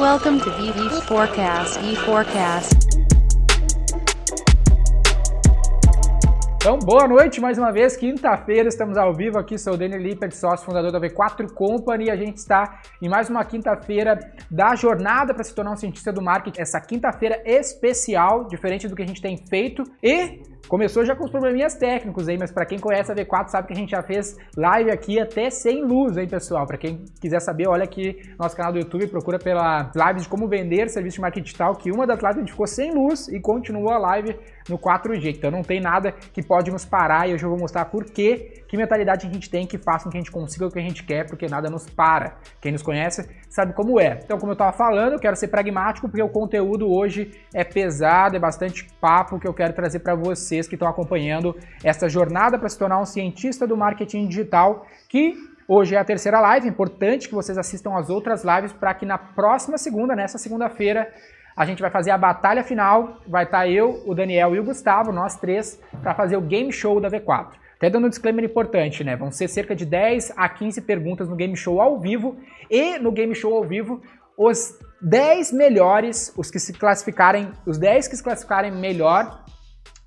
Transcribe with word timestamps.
Welcome 0.00 0.40
to 0.40 0.50
VV 0.52 1.02
Forecast. 1.02 1.78
E 1.84 1.94
Forecast. 1.94 2.74
Então, 6.56 6.78
boa 6.78 7.06
noite 7.06 7.38
mais 7.38 7.58
uma 7.58 7.70
vez. 7.70 7.98
Quinta-feira 7.98 8.66
estamos 8.66 8.96
ao 8.96 9.12
vivo 9.12 9.38
aqui. 9.38 9.58
Sou 9.58 9.74
o 9.74 9.76
Daniel 9.76 10.00
Lippert, 10.00 10.32
sócio 10.32 10.64
fundador 10.64 10.90
da 10.90 10.98
V4 10.98 11.52
Company. 11.52 12.06
E 12.06 12.10
a 12.10 12.16
gente 12.16 12.38
está 12.38 12.80
em 13.02 13.10
mais 13.10 13.28
uma 13.28 13.44
quinta-feira 13.44 14.18
da 14.50 14.74
jornada 14.74 15.34
para 15.34 15.44
se 15.44 15.54
tornar 15.54 15.72
um 15.72 15.76
cientista 15.76 16.10
do 16.10 16.22
marketing. 16.22 16.62
Essa 16.62 16.80
quinta-feira 16.80 17.42
especial, 17.44 18.46
diferente 18.48 18.88
do 18.88 18.96
que 18.96 19.02
a 19.02 19.06
gente 19.06 19.20
tem 19.20 19.36
feito. 19.50 19.82
E 20.02 20.40
Começou 20.70 21.04
já 21.04 21.16
com 21.16 21.24
os 21.24 21.32
probleminhas 21.32 21.74
técnicos 21.74 22.28
aí, 22.28 22.38
mas 22.38 22.52
para 22.52 22.64
quem 22.64 22.78
conhece 22.78 23.10
a 23.10 23.14
V4 23.16 23.48
sabe 23.48 23.66
que 23.66 23.72
a 23.72 23.76
gente 23.76 23.90
já 23.90 24.04
fez 24.04 24.36
live 24.56 24.88
aqui 24.88 25.18
até 25.18 25.50
sem 25.50 25.82
luz, 25.82 26.16
hein, 26.16 26.28
pessoal? 26.28 26.64
Para 26.64 26.78
quem 26.78 27.04
quiser 27.20 27.40
saber, 27.40 27.66
olha 27.66 27.82
aqui 27.82 28.22
nosso 28.38 28.56
canal 28.56 28.72
do 28.72 28.78
YouTube, 28.78 29.08
procura 29.08 29.36
pela 29.36 29.90
live 29.92 30.20
de 30.20 30.28
como 30.28 30.46
vender 30.46 30.88
serviço 30.88 31.16
de 31.16 31.22
marketing 31.22 31.44
digital, 31.44 31.74
que 31.74 31.90
uma 31.90 32.06
das 32.06 32.20
lives 32.20 32.36
a 32.36 32.38
gente 32.38 32.52
ficou 32.52 32.68
sem 32.68 32.94
luz 32.94 33.26
e 33.26 33.40
continuou 33.40 33.90
a 33.90 33.98
live 33.98 34.36
no 34.70 34.78
4G. 34.78 35.36
Então 35.36 35.50
não 35.50 35.62
tem 35.62 35.80
nada 35.80 36.12
que 36.32 36.42
pode 36.42 36.70
nos 36.70 36.84
parar 36.84 37.28
e 37.28 37.34
hoje 37.34 37.44
eu 37.44 37.50
vou 37.50 37.58
mostrar 37.58 37.84
por 37.86 38.04
que, 38.04 38.64
que 38.68 38.76
mentalidade 38.76 39.26
a 39.26 39.30
gente 39.30 39.50
tem 39.50 39.66
que 39.66 39.78
faça 39.78 40.04
com 40.04 40.10
que 40.10 40.16
a 40.16 40.20
gente 40.20 40.30
consiga 40.30 40.66
o 40.66 40.70
que 40.70 40.78
a 40.78 40.82
gente 40.82 41.04
quer, 41.04 41.26
porque 41.26 41.46
nada 41.46 41.68
nos 41.68 41.88
para. 41.90 42.36
Quem 42.60 42.72
nos 42.72 42.82
conhece 42.82 43.28
sabe 43.48 43.72
como 43.72 44.00
é. 44.00 44.20
Então, 44.24 44.38
como 44.38 44.52
eu 44.52 44.54
estava 44.54 44.72
falando, 44.72 45.14
eu 45.14 45.18
quero 45.18 45.36
ser 45.36 45.48
pragmático 45.48 46.08
porque 46.08 46.22
o 46.22 46.28
conteúdo 46.28 46.90
hoje 46.90 47.32
é 47.52 47.64
pesado, 47.64 48.36
é 48.36 48.38
bastante 48.38 48.88
papo 49.00 49.38
que 49.38 49.46
eu 49.46 49.52
quero 49.52 49.72
trazer 49.72 49.98
para 49.98 50.14
vocês 50.14 50.66
que 50.66 50.74
estão 50.74 50.88
acompanhando 50.88 51.56
essa 51.84 52.08
jornada 52.08 52.58
para 52.58 52.68
se 52.68 52.78
tornar 52.78 53.00
um 53.00 53.06
cientista 53.06 53.66
do 53.66 53.76
marketing 53.76 54.28
digital 54.28 54.86
que 55.08 55.50
Hoje 55.72 55.94
é 55.94 55.98
a 55.98 56.04
terceira 56.04 56.40
live, 56.40 56.66
importante 56.66 57.28
que 57.28 57.34
vocês 57.36 57.56
assistam 57.56 57.96
as 57.96 58.10
outras 58.10 58.42
lives 58.42 58.72
para 58.72 58.92
que 58.92 59.06
na 59.06 59.16
próxima 59.16 59.78
segunda, 59.78 60.16
nessa 60.16 60.36
segunda-feira, 60.36 61.08
a 61.60 61.66
gente 61.66 61.82
vai 61.82 61.90
fazer 61.90 62.10
a 62.10 62.16
batalha 62.16 62.64
final. 62.64 63.18
Vai 63.28 63.44
estar 63.44 63.58
tá 63.58 63.68
eu, 63.68 64.02
o 64.06 64.14
Daniel 64.14 64.54
e 64.54 64.58
o 64.58 64.64
Gustavo, 64.64 65.12
nós 65.12 65.36
três, 65.36 65.78
para 66.00 66.14
fazer 66.14 66.34
o 66.38 66.40
game 66.40 66.72
show 66.72 66.98
da 66.98 67.10
V4. 67.10 67.48
Até 67.76 67.90
dando 67.90 68.06
um 68.06 68.08
disclaimer 68.08 68.42
importante, 68.42 69.04
né? 69.04 69.14
Vão 69.14 69.30
ser 69.30 69.46
cerca 69.46 69.76
de 69.76 69.84
10 69.84 70.32
a 70.38 70.48
15 70.48 70.80
perguntas 70.80 71.28
no 71.28 71.36
game 71.36 71.54
show 71.54 71.78
ao 71.78 72.00
vivo. 72.00 72.38
E 72.70 72.98
no 72.98 73.12
game 73.12 73.34
show 73.34 73.54
ao 73.54 73.62
vivo, 73.62 74.00
os 74.38 74.72
10 75.02 75.52
melhores, 75.52 76.32
os 76.34 76.50
que 76.50 76.58
se 76.58 76.72
classificarem, 76.72 77.52
os 77.66 77.76
10 77.76 78.08
que 78.08 78.16
se 78.16 78.22
classificarem 78.22 78.72
melhor, 78.72 79.44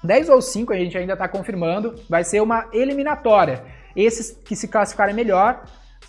10 0.03 0.29
ou 0.29 0.41
5 0.41 0.73
a 0.73 0.75
gente 0.75 0.97
ainda 0.97 1.13
está 1.13 1.27
confirmando, 1.27 1.93
vai 2.09 2.23
ser 2.23 2.41
uma 2.41 2.67
eliminatória. 2.73 3.63
Esses 3.95 4.31
que 4.31 4.55
se 4.55 4.67
classificarem 4.67 5.13
melhor 5.13 5.63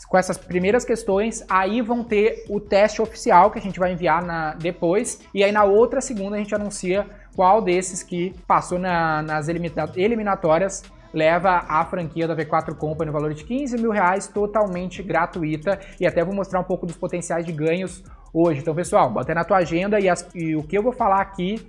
com 0.09 0.19
essas 0.19 0.39
primeiras 0.39 0.85
questões, 0.85 1.45
aí 1.49 1.81
vão 1.81 2.05
ter 2.05 2.45
o 2.49 2.61
teste 2.61 3.03
oficial 3.03 3.51
que 3.51 3.59
a 3.59 3.63
gente 3.63 3.79
vai 3.79 3.93
enviar 3.93 4.25
na, 4.25 4.55
depois, 4.55 5.21
e 5.35 5.43
aí 5.43 5.51
na 5.51 5.65
outra 5.65 6.01
segunda 6.01 6.37
a 6.37 6.39
gente 6.39 6.55
anuncia 6.55 7.07
qual 7.35 7.61
desses 7.61 8.03
que 8.03 8.35
passou 8.47 8.79
na, 8.79 9.23
nas 9.23 9.49
eliminatórias 9.49 10.83
leva 11.15 11.65
a 11.69 11.85
franquia 11.85 12.27
da 12.27 12.35
V4 12.35 12.75
Company 12.75 13.07
no 13.07 13.13
valor 13.13 13.33
de 13.33 13.45
15 13.45 13.77
mil 13.77 13.93
reais, 13.93 14.27
totalmente 14.27 15.03
gratuita, 15.03 15.79
e 16.01 16.07
até 16.07 16.25
vou 16.25 16.35
mostrar 16.35 16.59
um 16.59 16.65
pouco 16.65 16.85
dos 16.85 16.97
potenciais 16.97 17.47
de 17.47 17.53
ganhos 17.53 18.03
hoje. 18.33 18.61
Então, 18.61 18.75
pessoal, 18.75 19.09
bota 19.09 19.33
na 19.33 19.45
tua 19.45 19.59
agenda 19.59 20.01
e, 20.01 20.09
as, 20.09 20.29
e 20.35 20.57
o 20.57 20.63
que 20.65 20.77
eu 20.77 20.83
vou 20.83 20.93
falar 20.93 21.21
aqui 21.21 21.65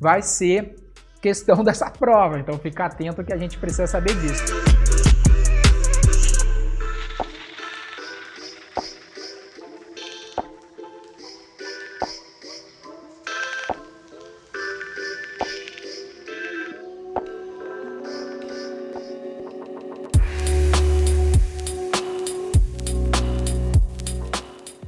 vai 0.00 0.20
ser 0.20 0.74
questão 1.22 1.62
dessa 1.64 1.88
prova, 1.88 2.40
então 2.40 2.58
fica 2.58 2.86
atento 2.86 3.22
que 3.22 3.32
a 3.32 3.38
gente 3.38 3.56
precisa 3.56 3.86
saber 3.86 4.14
disso. 4.16 4.67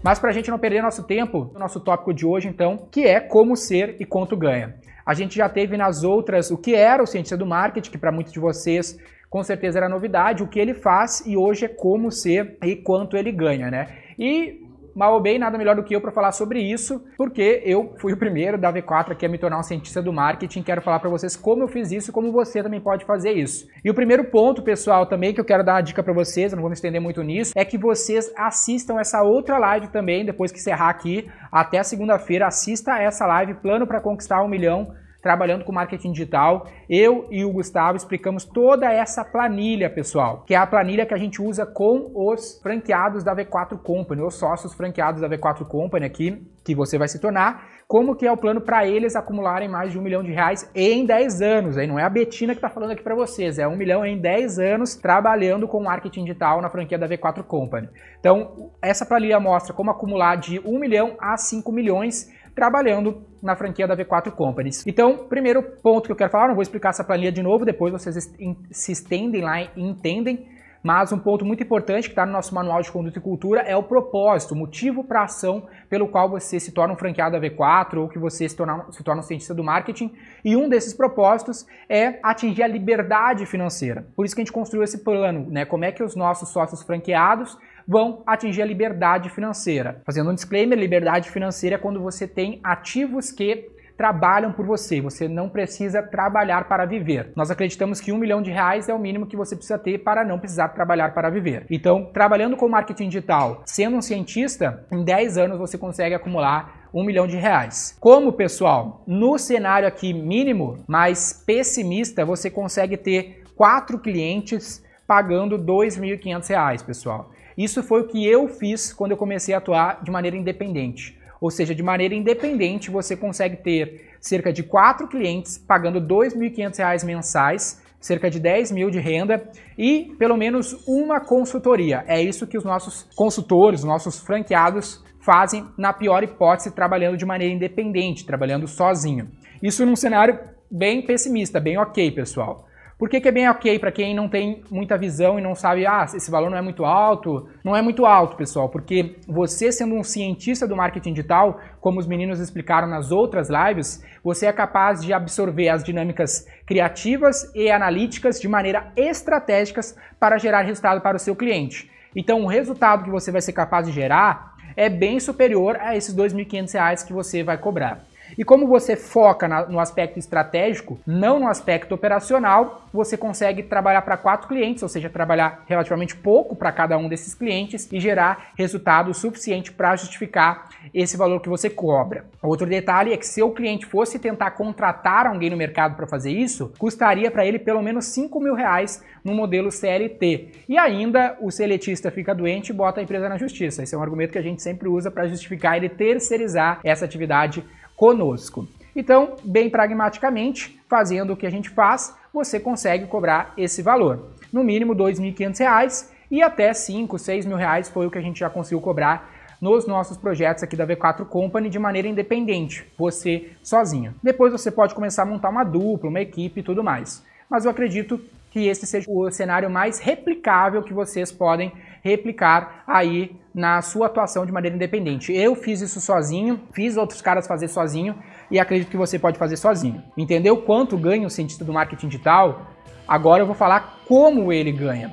Mas 0.03 0.19
para 0.19 0.31
a 0.31 0.33
gente 0.33 0.50
não 0.50 0.59
perder 0.59 0.83
nosso 0.83 1.03
tempo, 1.03 1.50
o 1.55 1.59
nosso 1.59 1.78
tópico 1.81 2.15
de 2.15 2.27
hoje, 2.27 2.49
então, 2.49 2.88
que 2.91 3.05
é 3.05 3.21
como 3.21 3.56
ser 3.56 3.97
e 4.00 4.05
quanto 4.06 4.37
ganha. 4.37 4.75
A 5.05 5.15
gente 5.15 5.37
já 5.37 5.49
teve 5.49 5.77
nas 5.77 6.05
outras 6.05 6.50
o 6.50 6.56
que 6.56 6.75
era 6.75 7.03
o 7.03 7.06
cientista 7.06 7.37
do 7.37 7.47
marketing, 7.47 7.91
que 7.91 7.99
para 7.99 8.12
muitos 8.12 8.33
de 8.33 8.39
vocês 8.39 8.99
com 9.28 9.43
certeza 9.44 9.78
era 9.78 9.89
novidade, 9.89 10.43
o 10.43 10.49
que 10.49 10.59
ele 10.59 10.75
faz 10.75 11.25
e 11.25 11.37
hoje 11.37 11.65
é 11.65 11.69
como 11.69 12.10
ser 12.10 12.59
e 12.65 12.75
quanto 12.75 13.16
ele 13.16 13.31
ganha, 13.31 13.71
né? 13.71 13.87
E 14.19 14.66
mal 15.00 15.15
ou 15.15 15.21
bem, 15.21 15.38
nada 15.38 15.56
melhor 15.56 15.75
do 15.75 15.83
que 15.83 15.97
eu 15.97 16.00
para 16.00 16.12
falar 16.12 16.31
sobre 16.31 16.61
isso, 16.61 17.03
porque 17.16 17.62
eu 17.65 17.94
fui 17.99 18.12
o 18.12 18.19
primeiro 18.19 18.59
da 18.59 18.71
V4 18.71 19.12
aqui 19.12 19.25
a 19.25 19.31
me 19.31 19.38
tornar 19.38 19.59
um 19.59 19.62
cientista 19.62 20.03
do 20.03 20.12
marketing. 20.12 20.62
Quero 20.62 20.83
falar 20.83 20.99
para 21.00 21.09
vocês 21.09 21.34
como 21.34 21.62
eu 21.62 21.69
fiz 21.69 21.91
isso 21.91 22.11
e 22.11 22.12
como 22.12 22.31
você 22.31 22.62
também 22.62 22.83
pode 22.83 23.06
fazer 23.06 23.33
isso. 23.33 23.66
E 23.83 23.89
o 23.89 23.94
primeiro 23.94 24.25
ponto, 24.25 24.62
pessoal, 24.62 25.06
também 25.06 25.33
que 25.33 25.41
eu 25.41 25.44
quero 25.44 25.65
dar 25.65 25.77
uma 25.77 25.81
dica 25.81 26.03
para 26.03 26.12
vocês, 26.12 26.53
eu 26.53 26.56
não 26.56 26.60
vou 26.60 26.69
me 26.69 26.75
estender 26.75 27.00
muito 27.00 27.22
nisso, 27.22 27.55
é 27.56 27.65
que 27.65 27.78
vocês 27.78 28.31
assistam 28.37 29.00
essa 29.00 29.22
outra 29.22 29.56
live 29.56 29.89
também, 29.89 30.22
depois 30.22 30.53
que 30.53 30.59
encerrar 30.59 30.91
aqui, 30.91 31.31
até 31.50 31.83
segunda-feira, 31.83 32.47
assista 32.47 32.99
essa 32.99 33.25
live, 33.25 33.55
plano 33.55 33.87
para 33.87 34.03
conquistar 34.03 34.43
um 34.43 34.49
milhão 34.49 34.93
trabalhando 35.23 35.65
com 35.65 35.73
marketing 35.73 36.13
digital. 36.13 36.67
Eu 36.89 37.27
e 37.31 37.45
o 37.45 37.53
Gustavo 37.53 37.97
explicamos 37.97 38.45
toda 38.45 38.91
essa 38.91 39.25
planilha, 39.25 39.91
pessoal, 39.91 40.45
que 40.47 40.55
é 40.55 40.57
a 40.57 40.67
planilha 40.67 41.07
que 41.07 41.15
a 41.15 41.19
gente 41.19 41.41
usa 41.43 41.67
com 41.67 42.11
os 42.15 42.61
franqueados 42.63 43.23
da 43.23 43.35
V4 43.35 43.79
Company, 43.79 44.23
os 44.23 44.35
sócios 44.35 44.75
franqueados 44.75 45.21
da 45.21 45.29
V4 45.29 45.67
Company 45.67 46.07
aqui, 46.07 46.47
que 46.65 46.75
você 46.75 46.99
vai 46.99 47.09
se 47.09 47.19
tornar, 47.19 47.81
como 47.91 48.15
que 48.15 48.25
é 48.25 48.31
o 48.31 48.37
plano 48.37 48.61
para 48.61 48.87
eles 48.87 49.17
acumularem 49.17 49.69
mais 49.69 49.91
de 49.91 49.99
um 49.99 50.03
milhão 50.03 50.23
de 50.23 50.31
reais 50.31 50.71
em 50.75 51.05
10 51.05 51.43
anos. 51.43 51.77
Aí 51.77 51.89
não 51.89 51.99
é 51.99 52.05
a 52.05 52.09
Betina 52.09 52.53
que 52.53 52.59
está 52.59 52.71
falando 52.71 52.93
aqui 52.93 53.03
para 53.03 53.17
vocês, 53.17 53.59
é 53.59 53.67
um 53.67 53.77
milhão 53.77 54.07
em 54.07 54.17
10 54.17 54.59
anos 54.61 54.95
trabalhando 54.95 55.67
com 55.67 55.83
marketing 55.83 56.25
digital 56.25 56.61
na 56.61 56.71
franquia 56.71 56.97
da 56.97 57.09
V4 57.09 57.43
Company. 57.43 57.89
Então, 58.21 58.71
essa 58.81 59.05
planilha 59.05 59.41
mostra 59.41 59.75
como 59.75 59.91
acumular 59.91 60.37
de 60.37 60.61
1 60.61 60.79
milhão 60.79 61.17
a 61.19 61.37
5 61.37 61.73
milhões 61.73 62.31
trabalhando 62.55 63.25
na 63.43 63.56
franquia 63.56 63.87
da 63.87 63.97
V4 63.97 64.31
Companies. 64.31 64.87
Então, 64.87 65.27
primeiro 65.28 65.62
ponto 65.62 66.06
que 66.06 66.12
eu 66.12 66.17
quero 66.17 66.31
falar, 66.31 66.49
não 66.49 66.55
vou 66.55 66.62
explicar 66.62 66.91
essa 66.91 67.05
planilha 67.05 67.33
de 67.33 67.43
novo, 67.43 67.65
depois 67.65 67.93
vocês 67.93 68.33
se 68.71 68.93
estendem 68.93 69.43
lá 69.43 69.62
e 69.62 69.71
entendem, 69.77 70.49
mas 70.83 71.12
um 71.12 71.19
ponto 71.19 71.45
muito 71.45 71.62
importante 71.62 72.05
que 72.05 72.12
está 72.12 72.25
no 72.25 72.33
nosso 72.33 72.55
manual 72.55 72.81
de 72.81 72.91
conduta 72.91 73.19
e 73.19 73.23
cultura 73.23 73.61
é 73.61 73.77
o 73.77 73.83
propósito, 73.83 74.53
o 74.53 74.56
motivo 74.56 75.05
para 75.05 75.21
a 75.21 75.25
ação 75.25 75.67
pelo 75.91 76.09
qual 76.09 76.28
você 76.28 76.59
se 76.59 76.73
torna 76.73 76.95
um 76.95 76.97
franqueado 76.97 77.39
da 77.39 77.47
V4 77.47 77.99
ou 77.99 78.09
que 78.09 78.19
você 78.19 78.49
se 78.49 78.56
torna, 78.56 78.87
se 78.91 79.03
torna 79.03 79.21
um 79.21 79.25
cientista 79.25 79.53
do 79.53 79.62
marketing. 79.62 80.11
E 80.43 80.57
um 80.57 80.69
desses 80.69 80.95
propósitos 80.95 81.67
é 81.89 82.19
atingir 82.22 82.62
a 82.62 82.67
liberdade 82.67 83.45
financeira. 83.45 84.07
Por 84.17 84.25
isso 84.25 84.34
que 84.34 84.41
a 84.41 84.45
gente 84.45 84.53
construiu 84.53 84.83
esse 84.83 84.99
plano, 85.05 85.51
né? 85.51 85.67
Como 85.67 85.84
é 85.84 85.93
que 85.93 86.03
os 86.03 86.17
nossos 86.17 86.49
sócios 86.49 86.83
franqueados 86.83 87.59
vão 87.91 88.23
atingir 88.25 88.62
a 88.62 88.65
liberdade 88.65 89.28
financeira. 89.31 90.01
Fazendo 90.06 90.31
um 90.31 90.34
disclaimer, 90.34 90.78
liberdade 90.78 91.28
financeira 91.28 91.75
é 91.75 91.78
quando 91.78 92.01
você 92.01 92.25
tem 92.25 92.61
ativos 92.62 93.33
que 93.33 93.69
trabalham 93.97 94.53
por 94.53 94.65
você. 94.65 95.01
Você 95.01 95.27
não 95.27 95.49
precisa 95.49 96.01
trabalhar 96.01 96.69
para 96.69 96.84
viver. 96.84 97.33
Nós 97.34 97.51
acreditamos 97.51 98.01
que 98.01 98.12
um 98.12 98.17
milhão 98.17 98.41
de 98.41 98.53
reais 98.53 98.89
é 98.89 98.95
o 98.95 98.99
mínimo 98.99 99.27
que 99.27 99.37
você 99.37 99.56
precisa 99.56 99.77
ter 99.77 99.99
para 99.99 100.25
não 100.25 100.39
precisar 100.39 100.69
trabalhar 100.69 101.12
para 101.12 101.31
viver. 101.31 101.67
Então, 101.69 102.09
trabalhando 102.12 102.56
com 102.56 102.69
marketing 102.69 103.09
digital, 103.09 103.62
sendo 103.67 103.97
um 103.97 104.03
cientista, 104.03 104.87
em 104.93 105.03
10 105.03 105.37
anos 105.37 105.59
você 105.59 105.77
consegue 105.77 106.15
acumular 106.15 106.89
um 106.95 107.03
milhão 107.03 107.27
de 107.27 107.37
reais. 107.37 107.97
Como, 107.99 108.33
pessoal, 108.33 109.03
no 109.05 109.37
cenário 109.37 109.89
aqui 109.89 110.15
mínimo, 110.15 110.78
mais 110.87 111.33
pessimista, 111.45 112.25
você 112.25 112.49
consegue 112.49 112.97
ter 112.97 113.43
quatro 113.57 113.99
clientes 113.99 114.81
pagando 115.09 115.57
R$ 115.57 115.62
2.500, 115.65 116.84
pessoal. 116.84 117.33
Isso 117.60 117.82
foi 117.82 118.00
o 118.00 118.06
que 118.06 118.26
eu 118.26 118.48
fiz 118.48 118.91
quando 118.91 119.10
eu 119.10 119.19
comecei 119.19 119.54
a 119.54 119.59
atuar 119.59 120.03
de 120.03 120.10
maneira 120.10 120.34
independente. 120.34 121.15
Ou 121.38 121.50
seja, 121.50 121.75
de 121.75 121.82
maneira 121.82 122.15
independente, 122.15 122.91
você 122.91 123.15
consegue 123.15 123.59
ter 123.59 124.16
cerca 124.18 124.51
de 124.51 124.62
quatro 124.62 125.07
clientes 125.07 125.59
pagando 125.59 125.98
R$ 125.98 126.07
2.500 126.07 127.04
mensais, 127.04 127.83
cerca 128.01 128.30
de 128.30 128.41
10 128.41 128.72
mil 128.72 128.89
de 128.89 128.98
renda 128.98 129.47
e 129.77 130.10
pelo 130.18 130.39
menos 130.39 130.72
uma 130.89 131.21
consultoria. 131.21 132.03
É 132.07 132.18
isso 132.22 132.47
que 132.47 132.57
os 132.57 132.65
nossos 132.65 133.07
consultores, 133.15 133.80
os 133.80 133.86
nossos 133.86 134.18
franqueados 134.21 135.04
fazem, 135.21 135.66
na 135.77 135.92
pior 135.92 136.24
hipótese, 136.24 136.74
trabalhando 136.74 137.18
de 137.18 137.27
maneira 137.27 137.53
independente, 137.53 138.24
trabalhando 138.24 138.66
sozinho. 138.66 139.28
Isso 139.63 139.84
num 139.84 139.97
cenário 139.97 140.39
bem 140.71 141.04
pessimista, 141.04 141.60
bem 141.60 141.77
ok, 141.77 142.10
pessoal. 142.10 142.70
Por 143.01 143.09
que, 143.09 143.19
que 143.19 143.29
é 143.29 143.33
bem 143.33 143.49
ok 143.49 143.79
para 143.79 143.91
quem 143.91 144.15
não 144.15 144.29
tem 144.29 144.63
muita 144.71 144.99
visão 144.99 145.39
e 145.39 145.43
não 145.43 145.55
sabe, 145.55 145.87
ah, 145.87 146.05
esse 146.05 146.31
valor 146.31 146.51
não 146.51 146.59
é 146.59 146.61
muito 146.61 146.85
alto? 146.85 147.49
Não 147.65 147.75
é 147.75 147.81
muito 147.81 148.05
alto, 148.05 148.37
pessoal, 148.37 148.69
porque 148.69 149.17
você 149.27 149.73
sendo 149.73 149.95
um 149.95 150.05
cientista 150.05 150.69
do 150.69 150.77
marketing 150.77 151.15
digital, 151.15 151.59
como 151.81 151.99
os 151.99 152.07
meninos 152.07 152.41
explicaram 152.41 152.87
nas 152.87 153.11
outras 153.11 153.49
lives, 153.49 154.05
você 154.23 154.45
é 154.45 154.53
capaz 154.53 155.01
de 155.01 155.15
absorver 155.15 155.71
as 155.71 155.83
dinâmicas 155.83 156.47
criativas 156.67 157.51
e 157.55 157.71
analíticas 157.71 158.39
de 158.39 158.47
maneira 158.47 158.93
estratégicas 158.95 159.97
para 160.19 160.37
gerar 160.37 160.61
resultado 160.61 161.01
para 161.01 161.17
o 161.17 161.21
seu 161.21 161.35
cliente. 161.35 161.91
Então, 162.15 162.43
o 162.43 162.49
resultado 162.49 163.05
que 163.05 163.11
você 163.11 163.33
vai 163.33 163.41
ser 163.41 163.55
capaz 163.55 163.87
de 163.87 163.93
gerar 163.93 164.57
é 164.77 164.91
bem 164.91 165.19
superior 165.19 165.79
a 165.81 165.97
esses 165.97 166.15
R$ 166.15 166.23
2.500 166.25 167.07
que 167.07 167.15
você 167.15 167.43
vai 167.43 167.57
cobrar. 167.57 168.09
E 168.36 168.44
como 168.44 168.66
você 168.66 168.97
foca 168.97 169.47
na, 169.48 169.66
no 169.66 169.80
aspecto 169.80 170.18
estratégico, 170.18 170.98
não 171.06 171.41
no 171.41 171.48
aspecto 171.48 171.94
operacional, 171.94 172.82
você 172.92 173.16
consegue 173.16 173.62
trabalhar 173.62 174.03
para 174.03 174.16
quatro 174.16 174.48
clientes, 174.48 174.82
ou 174.82 174.88
seja, 174.88 175.09
trabalhar 175.09 175.65
relativamente 175.66 176.16
pouco 176.16 176.54
para 176.56 176.72
cada 176.72 176.97
um 176.98 177.09
desses 177.09 177.34
clientes 177.34 177.88
e 177.92 178.00
gerar 178.00 178.53
resultado 178.56 179.12
suficiente 179.15 179.72
para 179.72 179.97
justificar 179.97 180.68
esse 180.92 181.16
valor 181.16 181.41
que 181.41 181.48
você 181.48 181.68
cobra. 181.68 182.24
Outro 182.42 182.66
detalhe 182.66 183.12
é 183.12 183.16
que 183.16 183.27
se 183.27 183.42
o 183.42 183.50
cliente 183.50 183.86
fosse 183.86 184.18
tentar 184.18 184.53
contratar 184.53 185.27
alguém 185.27 185.50
no 185.50 185.56
mercado 185.56 185.94
para 185.94 186.06
fazer 186.06 186.30
isso, 186.30 186.72
custaria 186.78 187.30
para 187.30 187.44
ele 187.44 187.59
pelo 187.59 187.82
menos 187.82 188.06
5 188.06 188.41
mil 188.41 188.54
reais 188.54 189.04
no 189.24 189.34
modelo 189.34 189.71
CLT. 189.71 190.48
E 190.68 190.78
ainda 190.78 191.36
o 191.41 191.50
seletista 191.50 192.10
fica 192.10 192.34
doente 192.34 192.71
e 192.71 192.72
bota 192.72 193.00
a 193.00 193.03
empresa 193.03 193.28
na 193.28 193.36
justiça. 193.36 193.82
Esse 193.82 193.94
é 193.94 193.98
um 193.98 194.03
argumento 194.03 194.32
que 194.32 194.38
a 194.38 194.42
gente 194.42 194.62
sempre 194.62 194.88
usa 194.88 195.10
para 195.10 195.28
justificar 195.28 195.77
ele 195.77 195.88
terceirizar 195.88 196.80
essa 196.84 197.04
atividade 197.04 197.65
conosco. 198.01 198.67
Então, 198.97 199.37
bem 199.45 199.69
pragmaticamente, 199.69 200.81
fazendo 200.89 201.35
o 201.35 201.37
que 201.37 201.47
a 201.47 201.51
gente 201.51 201.69
faz, 201.69 202.17
você 202.33 202.59
consegue 202.59 203.07
cobrar 203.07 203.53
esse 203.59 203.83
valor. 203.83 204.31
No 204.51 204.65
mínimo 204.65 204.95
R$ 204.95 205.01
2.500 205.01 206.09
e 206.31 206.43
até 206.43 206.69
R$ 206.69 206.75
5, 206.75 207.19
6 207.19 207.45
mil 207.45 207.59
reais 207.59 207.91
foi 207.91 208.07
o 208.07 208.11
que 208.11 208.17
a 208.17 208.23
gente 208.23 208.41
já 208.41 208.49
conseguiu 208.49 208.81
cobrar 208.81 209.31
nos 209.61 209.87
nossos 209.87 210.17
projetos 210.17 210.63
aqui 210.63 210.77
da 210.77 210.87
V4 210.87 211.27
Company 211.27 211.69
de 211.69 211.79
maneira 211.79 212.09
independente, 212.09 212.91
você 212.97 213.51
sozinho. 213.63 214.15
Depois 214.23 214.51
você 214.51 214.71
pode 214.71 214.95
começar 214.95 215.25
a 215.25 215.27
montar 215.27 215.51
uma 215.51 215.63
dupla, 215.63 216.09
uma 216.09 216.23
equipe 216.23 216.61
e 216.61 216.63
tudo 216.63 216.83
mais. 216.83 217.23
Mas 217.51 217.67
eu 217.67 217.71
acredito 217.71 218.19
que 218.51 218.67
esse 218.67 218.87
seja 218.87 219.11
o 219.11 219.31
cenário 219.31 219.69
mais 219.69 219.99
replicável 219.99 220.83
que 220.83 220.95
vocês 220.95 221.31
podem 221.31 221.71
replicar 222.03 222.83
aí 222.87 223.37
na 223.55 223.83
sua 223.83 224.07
atuação 224.07 224.47
de 224.47 224.53
maneira 224.53 224.77
independente. 224.77 225.33
Eu 225.33 225.55
fiz 225.55 225.81
isso 225.81 226.01
sozinho, 226.01 226.61
fiz 226.73 226.97
outros 226.97 227.21
caras 227.21 227.47
fazer 227.47 227.69
sozinho 227.69 228.15
e 228.51 228.59
acredito 228.59 228.91
que 228.91 228.97
você 228.97 229.19
pode 229.19 229.39
fazer 229.39 229.57
sozinho. 229.57 230.03
Entendeu 230.17 230.57
quanto 230.59 230.97
ganha 230.97 231.27
o 231.27 231.31
cientista 231.31 231.65
do 231.65 231.73
marketing 231.73 232.09
digital? 232.09 232.67
Agora 233.07 233.43
eu 233.43 233.47
vou 233.47 233.55
falar 233.55 234.01
como 234.07 234.53
ele 234.53 234.73
ganha. 234.73 235.13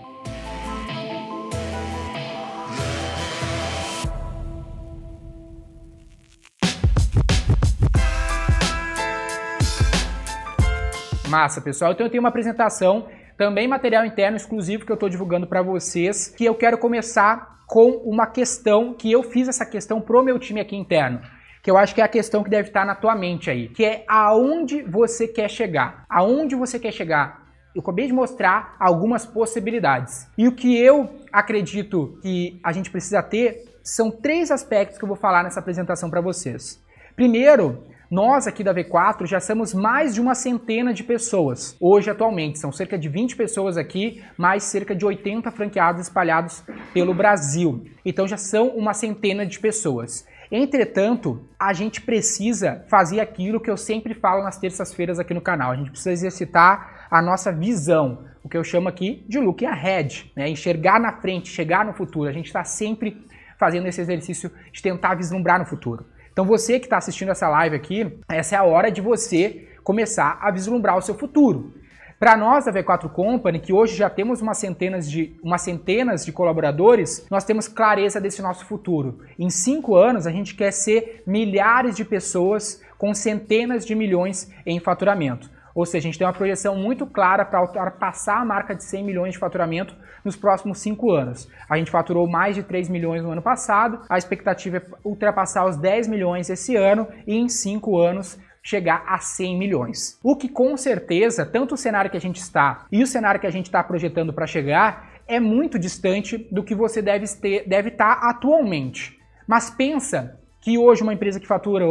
Massa, 11.27 11.59
pessoal. 11.59 11.91
Então 11.91 12.05
eu 12.05 12.09
tenho 12.09 12.23
uma 12.23 12.29
apresentação 12.29 13.07
também 13.37 13.67
material 13.67 14.05
interno 14.05 14.35
exclusivo 14.37 14.85
que 14.85 14.91
eu 14.91 14.95
estou 14.95 15.09
divulgando 15.09 15.47
para 15.47 15.61
vocês, 15.61 16.27
que 16.27 16.45
eu 16.45 16.55
quero 16.55 16.77
começar 16.77 17.57
com 17.67 17.91
uma 18.05 18.25
questão 18.25 18.93
que 18.93 19.11
eu 19.11 19.23
fiz 19.23 19.47
essa 19.47 19.65
questão 19.65 20.01
pro 20.01 20.23
meu 20.23 20.39
time 20.39 20.59
aqui 20.59 20.75
interno 20.75 21.21
que 21.67 21.71
eu 21.71 21.77
acho 21.77 21.93
que 21.93 21.99
é 21.99 22.03
a 22.05 22.07
questão 22.07 22.45
que 22.45 22.49
deve 22.49 22.69
estar 22.69 22.85
na 22.85 22.95
tua 22.95 23.13
mente 23.13 23.49
aí, 23.49 23.67
que 23.67 23.83
é 23.83 24.05
aonde 24.07 24.83
você 24.83 25.27
quer 25.27 25.49
chegar. 25.49 26.05
Aonde 26.09 26.55
você 26.55 26.79
quer 26.79 26.93
chegar? 26.93 27.43
Eu 27.75 27.81
acabei 27.81 28.07
de 28.07 28.13
mostrar 28.13 28.77
algumas 28.79 29.25
possibilidades. 29.25 30.31
E 30.37 30.47
o 30.47 30.55
que 30.55 30.81
eu 30.81 31.13
acredito 31.29 32.17
que 32.21 32.57
a 32.63 32.71
gente 32.71 32.89
precisa 32.89 33.21
ter 33.21 33.65
são 33.83 34.09
três 34.09 34.49
aspectos 34.49 34.97
que 34.97 35.03
eu 35.03 35.09
vou 35.09 35.17
falar 35.17 35.43
nessa 35.43 35.59
apresentação 35.59 36.09
para 36.09 36.21
vocês. 36.21 36.81
Primeiro, 37.17 37.83
nós 38.09 38.47
aqui 38.47 38.63
da 38.63 38.73
V4 38.73 39.25
já 39.25 39.39
somos 39.39 39.73
mais 39.73 40.13
de 40.13 40.21
uma 40.21 40.33
centena 40.33 40.93
de 40.93 41.03
pessoas. 41.03 41.75
Hoje, 41.79 42.09
atualmente, 42.09 42.57
são 42.57 42.71
cerca 42.71 42.97
de 42.97 43.09
20 43.09 43.35
pessoas 43.35 43.77
aqui, 43.77 44.23
mais 44.37 44.63
cerca 44.63 44.95
de 44.95 45.05
80 45.05 45.51
franqueados 45.51 46.03
espalhados 46.03 46.63
pelo 46.93 47.13
Brasil. 47.13 47.85
Então 48.05 48.25
já 48.25 48.37
são 48.37 48.69
uma 48.69 48.93
centena 48.93 49.45
de 49.45 49.59
pessoas. 49.59 50.25
Entretanto, 50.49 51.45
a 51.59 51.73
gente 51.73 52.01
precisa 52.01 52.85
fazer 52.89 53.19
aquilo 53.19 53.59
que 53.59 53.69
eu 53.69 53.75
sempre 53.75 54.13
falo 54.13 54.41
nas 54.41 54.57
terças-feiras 54.57 55.19
aqui 55.19 55.33
no 55.33 55.41
canal. 55.41 55.71
A 55.71 55.75
gente 55.75 55.91
precisa 55.91 56.13
exercitar 56.13 57.07
a 57.11 57.21
nossa 57.21 57.51
visão, 57.51 58.25
o 58.41 58.47
que 58.47 58.55
eu 58.55 58.63
chamo 58.63 58.87
aqui 58.87 59.25
de 59.27 59.37
look 59.39 59.65
ahead, 59.65 60.31
né? 60.33 60.47
enxergar 60.47 60.99
na 61.01 61.11
frente, 61.11 61.49
chegar 61.49 61.83
no 61.83 61.93
futuro. 61.93 62.29
A 62.29 62.33
gente 62.33 62.45
está 62.45 62.63
sempre 62.63 63.21
fazendo 63.59 63.87
esse 63.87 63.99
exercício 63.99 64.49
de 64.71 64.81
tentar 64.81 65.15
vislumbrar 65.15 65.59
no 65.59 65.65
futuro. 65.65 66.05
Então 66.37 66.45
você 66.45 66.79
que 66.79 66.85
está 66.85 66.97
assistindo 66.97 67.31
essa 67.31 67.49
live 67.49 67.75
aqui, 67.75 68.15
essa 68.29 68.53
é 68.53 68.59
a 68.59 68.63
hora 68.63 68.91
de 68.91 69.01
você 69.01 69.69
começar 69.83 70.37
a 70.39 70.51
vislumbrar 70.51 70.95
o 70.95 71.01
seu 71.01 71.15
futuro. 71.15 71.73
Para 72.19 72.37
nós 72.37 72.65
da 72.65 72.71
V4 72.71 73.09
Company, 73.09 73.59
que 73.59 73.73
hoje 73.73 73.95
já 73.95 74.07
temos 74.07 74.39
umas 74.39 74.59
centenas, 74.59 75.09
de, 75.09 75.35
umas 75.41 75.63
centenas 75.63 76.23
de 76.23 76.31
colaboradores, 76.31 77.25
nós 77.31 77.43
temos 77.43 77.67
clareza 77.67 78.21
desse 78.21 78.39
nosso 78.39 78.67
futuro. 78.67 79.17
Em 79.39 79.49
cinco 79.49 79.95
anos, 79.95 80.27
a 80.27 80.31
gente 80.31 80.53
quer 80.53 80.69
ser 80.69 81.23
milhares 81.25 81.95
de 81.95 82.05
pessoas 82.05 82.83
com 82.99 83.15
centenas 83.15 83.83
de 83.83 83.95
milhões 83.95 84.47
em 84.63 84.79
faturamento. 84.79 85.49
Ou 85.73 85.87
seja, 85.87 86.07
a 86.07 86.11
gente 86.11 86.19
tem 86.19 86.27
uma 86.27 86.33
projeção 86.33 86.75
muito 86.75 87.07
clara 87.07 87.45
para 87.45 87.63
ultrapassar 87.63 88.41
a 88.41 88.45
marca 88.45 88.75
de 88.75 88.83
100 88.83 89.03
milhões 89.03 89.33
de 89.33 89.39
faturamento 89.39 89.95
nos 90.27 90.35
próximos 90.35 90.79
cinco 90.79 91.11
anos. 91.11 91.49
A 91.69 91.77
gente 91.77 91.89
faturou 91.89 92.29
mais 92.29 92.55
de 92.55 92.61
3 92.61 92.89
milhões 92.89 93.23
no 93.23 93.31
ano 93.31 93.41
passado, 93.41 94.01
a 94.09 94.17
expectativa 94.17 94.77
é 94.77 94.81
ultrapassar 95.03 95.65
os 95.65 95.77
10 95.77 96.07
milhões 96.07 96.49
esse 96.49 96.75
ano 96.75 97.07
e 97.25 97.35
em 97.35 97.47
cinco 97.47 97.97
anos 97.97 98.37
chegar 98.61 99.03
a 99.07 99.17
100 99.17 99.57
milhões. 99.57 100.19
O 100.21 100.35
que 100.35 100.49
com 100.49 100.75
certeza, 100.75 101.45
tanto 101.45 101.75
o 101.75 101.77
cenário 101.77 102.11
que 102.11 102.17
a 102.17 102.21
gente 102.21 102.35
está 102.35 102.85
e 102.91 103.01
o 103.01 103.07
cenário 103.07 103.39
que 103.39 103.47
a 103.47 103.51
gente 103.51 103.67
está 103.67 103.81
projetando 103.81 104.33
para 104.33 104.45
chegar 104.45 105.21
é 105.27 105.39
muito 105.39 105.79
distante 105.79 106.37
do 106.51 106.63
que 106.63 106.75
você 106.75 107.01
deve, 107.01 107.25
ter, 107.41 107.67
deve 107.67 107.89
estar 107.89 108.19
tá 108.19 108.29
atualmente. 108.29 109.17
Mas 109.47 109.69
pensa 109.69 110.37
que 110.61 110.77
hoje 110.77 111.01
uma 111.01 111.13
empresa 111.13 111.39
que 111.39 111.47
fatura 111.47 111.85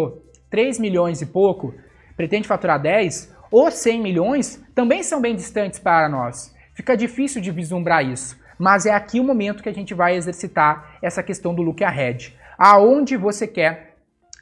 3 0.50 0.78
milhões 0.78 1.22
e 1.22 1.26
pouco 1.26 1.74
pretende 2.14 2.46
faturar 2.46 2.80
10, 2.80 3.34
os 3.50 3.74
100 3.74 4.02
milhões 4.02 4.62
também 4.74 5.02
são 5.02 5.20
bem 5.20 5.34
distantes 5.34 5.78
para 5.78 6.08
nós. 6.08 6.54
Fica 6.76 6.94
difícil 6.94 7.40
de 7.40 7.50
vislumbrar 7.50 8.04
isso. 8.06 8.38
Mas 8.58 8.84
é 8.84 8.92
aqui 8.92 9.18
o 9.18 9.24
momento 9.24 9.62
que 9.62 9.68
a 9.68 9.74
gente 9.74 9.94
vai 9.94 10.14
exercitar 10.14 10.98
essa 11.00 11.22
questão 11.22 11.54
do 11.54 11.62
look 11.62 11.82
ahead. 11.82 12.36
Aonde 12.58 13.16
você 13.16 13.46
quer 13.46 13.96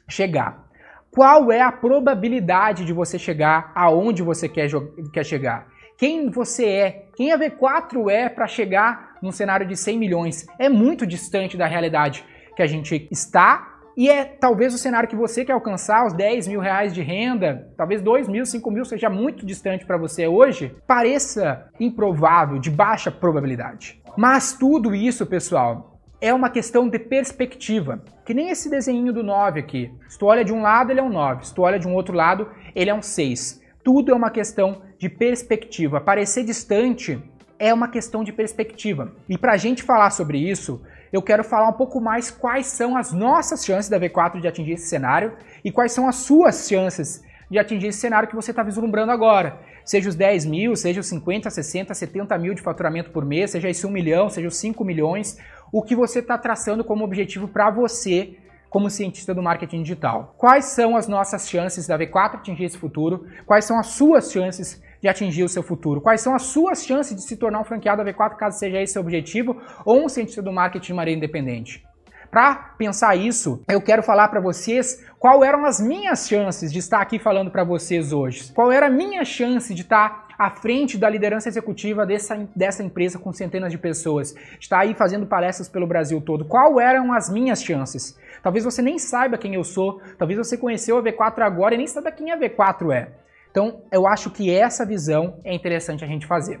chegar? 0.07 0.65
Qual 1.09 1.49
é 1.49 1.61
a 1.61 1.71
probabilidade 1.71 2.83
de 2.83 2.91
você 2.91 3.17
chegar 3.17 3.71
aonde 3.73 4.21
você 4.21 4.49
quer, 4.49 4.69
quer 5.13 5.25
chegar? 5.25 5.67
Quem 5.97 6.29
você 6.29 6.65
é? 6.65 7.05
Quem 7.15 7.31
a 7.31 7.39
V4 7.39 8.11
é 8.11 8.27
para 8.27 8.47
chegar 8.47 9.15
num 9.21 9.31
cenário 9.31 9.65
de 9.65 9.77
100 9.77 9.97
milhões? 9.97 10.45
É 10.59 10.67
muito 10.67 11.07
distante 11.07 11.55
da 11.55 11.67
realidade 11.67 12.25
que 12.53 12.61
a 12.61 12.67
gente 12.67 13.07
está 13.09 13.74
e 13.97 14.09
é 14.09 14.25
talvez 14.25 14.73
o 14.73 14.77
cenário 14.77 15.07
que 15.07 15.15
você 15.15 15.45
quer 15.45 15.53
alcançar, 15.53 16.05
os 16.05 16.13
10 16.13 16.47
mil 16.47 16.59
reais 16.59 16.93
de 16.93 17.01
renda, 17.01 17.71
talvez 17.77 18.01
2 18.01 18.27
mil, 18.27 18.45
5 18.45 18.71
mil 18.71 18.83
seja 18.83 19.09
muito 19.09 19.45
distante 19.45 19.85
para 19.85 19.97
você 19.97 20.27
hoje, 20.27 20.75
pareça 20.85 21.69
improvável, 21.79 22.59
de 22.59 22.69
baixa 22.69 23.09
probabilidade. 23.09 24.01
Mas 24.17 24.53
tudo 24.53 24.93
isso, 24.93 25.25
pessoal, 25.25 25.99
é 26.19 26.33
uma 26.33 26.49
questão 26.49 26.89
de 26.89 26.97
perspectiva. 26.99 28.01
Que 28.25 28.33
nem 28.33 28.49
esse 28.49 28.69
desenho 28.69 29.13
do 29.13 29.23
9 29.23 29.59
aqui. 29.59 29.91
Se 30.07 30.17
tu 30.17 30.25
olha 30.25 30.43
de 30.43 30.53
um 30.53 30.61
lado, 30.61 30.91
ele 30.91 30.99
é 30.99 31.03
um 31.03 31.09
9. 31.09 31.45
Se 31.45 31.53
tu 31.53 31.61
olha 31.61 31.77
de 31.77 31.87
um 31.87 31.93
outro 31.93 32.15
lado, 32.15 32.49
ele 32.73 32.89
é 32.89 32.93
um 32.93 33.01
6. 33.01 33.61
Tudo 33.83 34.11
é 34.11 34.15
uma 34.15 34.31
questão 34.31 34.81
de 34.97 35.07
perspectiva. 35.07 36.01
Parecer 36.01 36.43
distante 36.43 37.21
é 37.59 37.73
uma 37.73 37.87
questão 37.87 38.23
de 38.23 38.33
perspectiva. 38.33 39.13
E 39.29 39.37
para 39.37 39.53
a 39.53 39.57
gente 39.57 39.83
falar 39.83 40.09
sobre 40.09 40.37
isso, 40.37 40.81
eu 41.11 41.21
quero 41.21 41.43
falar 41.43 41.69
um 41.69 41.73
pouco 41.73 41.99
mais 42.01 42.31
quais 42.31 42.67
são 42.67 42.97
as 42.97 43.11
nossas 43.11 43.65
chances 43.65 43.89
da 43.89 43.99
V4 43.99 44.41
de 44.41 44.47
atingir 44.47 44.73
esse 44.73 44.87
cenário 44.87 45.33
e 45.63 45.71
quais 45.71 45.91
são 45.91 46.07
as 46.07 46.17
suas 46.17 46.67
chances 46.67 47.23
de 47.49 47.59
atingir 47.59 47.87
esse 47.87 47.99
cenário 47.99 48.27
que 48.27 48.35
você 48.35 48.51
está 48.51 48.63
vislumbrando 48.63 49.11
agora. 49.11 49.59
Seja 49.83 50.09
os 50.09 50.15
10 50.15 50.45
mil, 50.45 50.75
seja 50.75 50.99
os 50.99 51.07
50, 51.07 51.49
60, 51.49 51.93
70 51.93 52.37
mil 52.37 52.53
de 52.53 52.61
faturamento 52.61 53.11
por 53.11 53.23
mês, 53.23 53.51
seja 53.51 53.69
esse 53.69 53.85
1 53.85 53.91
milhão, 53.91 54.29
seja 54.29 54.47
os 54.47 54.57
5 54.57 54.83
milhões, 54.83 55.37
o 55.71 55.83
que 55.83 55.95
você 55.95 56.19
está 56.19 56.37
traçando 56.37 56.83
como 56.83 57.03
objetivo 57.03 57.47
para 57.47 57.69
você 57.69 58.37
como 58.69 58.89
cientista 58.89 59.33
do 59.33 59.41
marketing 59.41 59.83
digital. 59.83 60.35
Quais 60.37 60.65
são 60.65 60.97
as 60.97 61.07
nossas 61.07 61.47
chances 61.47 61.87
da 61.87 61.97
V4 61.97 62.35
atingir 62.35 62.65
esse 62.65 62.77
futuro? 62.77 63.25
Quais 63.45 63.63
são 63.63 63.79
as 63.79 63.87
suas 63.87 64.31
chances 64.31 64.81
de 65.01 65.07
atingir 65.07 65.43
o 65.43 65.49
seu 65.49 65.63
futuro? 65.63 66.01
Quais 66.01 66.21
são 66.21 66.35
as 66.35 66.43
suas 66.43 66.85
chances 66.85 67.15
de 67.15 67.23
se 67.23 67.37
tornar 67.37 67.59
um 67.59 67.63
franqueado 67.63 68.03
da 68.03 68.11
V4, 68.11 68.35
caso 68.35 68.59
seja 68.59 68.81
esse 68.81 68.97
o 68.97 69.01
objetivo, 69.01 69.61
ou 69.83 70.03
um 70.03 70.09
cientista 70.09 70.41
do 70.41 70.51
marketing 70.51 70.87
de 70.87 70.93
maneira 70.93 71.17
independente? 71.17 71.83
Para 72.31 72.55
pensar 72.77 73.15
isso, 73.15 73.63
eu 73.69 73.81
quero 73.81 74.03
falar 74.03 74.27
para 74.27 74.41
vocês 74.41 75.05
qual 75.17 75.43
eram 75.43 75.65
as 75.65 75.79
minhas 75.79 76.27
chances 76.27 76.71
de 76.71 76.79
estar 76.79 76.99
aqui 76.99 77.17
falando 77.17 77.49
para 77.49 77.63
vocês 77.63 78.11
hoje. 78.11 78.51
Qual 78.53 78.71
era 78.71 78.87
a 78.87 78.89
minha 78.89 79.23
chance 79.23 79.73
de 79.73 79.83
estar 79.83 80.25
à 80.37 80.49
frente 80.49 80.97
da 80.97 81.09
liderança 81.09 81.47
executiva 81.47 82.05
dessa, 82.05 82.47
dessa 82.55 82.83
empresa 82.83 83.17
com 83.17 83.31
centenas 83.31 83.71
de 83.71 83.77
pessoas, 83.77 84.35
estar 84.59 84.79
aí 84.79 84.93
fazendo 84.93 85.25
palestras 85.25 85.69
pelo 85.69 85.87
Brasil 85.87 86.21
todo. 86.21 86.45
Qual 86.45 86.79
eram 86.79 87.13
as 87.13 87.29
minhas 87.29 87.63
chances? 87.63 88.17
Talvez 88.43 88.63
você 88.63 88.81
nem 88.81 88.99
saiba 88.99 89.37
quem 89.37 89.55
eu 89.55 89.63
sou, 89.63 90.01
talvez 90.17 90.37
você 90.37 90.57
conheceu 90.57 90.97
a 90.97 91.03
V4 91.03 91.39
agora 91.39 91.73
e 91.73 91.77
nem 91.77 91.87
saiba 91.87 92.11
quem 92.11 92.31
a 92.31 92.37
V4 92.37 92.91
é. 92.91 93.24
Então, 93.55 93.83
eu 93.89 94.05
acho 94.05 94.31
que 94.31 94.51
essa 94.51 94.85
visão 94.85 95.39
é 95.45 95.55
interessante 95.55 96.03
a 96.03 96.07
gente 96.07 96.27
fazer. 96.27 96.59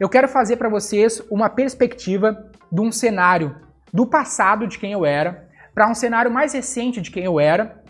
Eu 0.00 0.08
quero 0.08 0.26
fazer 0.26 0.56
para 0.56 0.68
vocês 0.68 1.22
uma 1.30 1.48
perspectiva 1.48 2.50
de 2.72 2.80
um 2.80 2.90
cenário 2.90 3.54
do 3.94 4.04
passado 4.04 4.66
de 4.66 4.80
quem 4.80 4.90
eu 4.90 5.06
era, 5.06 5.48
para 5.72 5.88
um 5.88 5.94
cenário 5.94 6.28
mais 6.28 6.54
recente 6.54 7.00
de 7.00 7.08
quem 7.08 7.22
eu 7.22 7.38
era, 7.38 7.80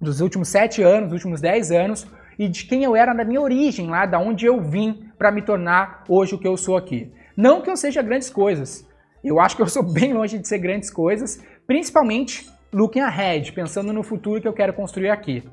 dos 0.00 0.20
últimos 0.20 0.48
sete 0.48 0.82
anos, 0.82 1.10
dos 1.10 1.12
últimos 1.12 1.40
dez 1.40 1.70
anos, 1.70 2.08
e 2.36 2.48
de 2.48 2.64
quem 2.64 2.82
eu 2.82 2.96
era 2.96 3.14
na 3.14 3.22
minha 3.22 3.40
origem, 3.40 3.88
lá 3.88 4.04
da 4.04 4.18
onde 4.18 4.44
eu 4.44 4.60
vim 4.60 5.08
para 5.16 5.30
me 5.30 5.40
tornar 5.40 6.02
hoje 6.08 6.34
o 6.34 6.38
que 6.40 6.48
eu 6.48 6.56
sou 6.56 6.76
aqui. 6.76 7.12
Não 7.36 7.62
que 7.62 7.70
eu 7.70 7.76
seja 7.76 8.02
grandes 8.02 8.30
coisas. 8.30 8.84
Eu 9.22 9.38
acho 9.38 9.54
que 9.54 9.62
eu 9.62 9.68
sou 9.68 9.84
bem 9.94 10.12
longe 10.12 10.40
de 10.40 10.48
ser 10.48 10.58
grandes 10.58 10.90
coisas, 10.90 11.40
principalmente 11.68 12.50
looking 12.72 12.98
ahead, 12.98 13.52
pensando 13.52 13.92
no 13.92 14.02
futuro 14.02 14.40
que 14.40 14.48
eu 14.48 14.52
quero 14.52 14.72
construir 14.72 15.10
aqui. 15.10 15.44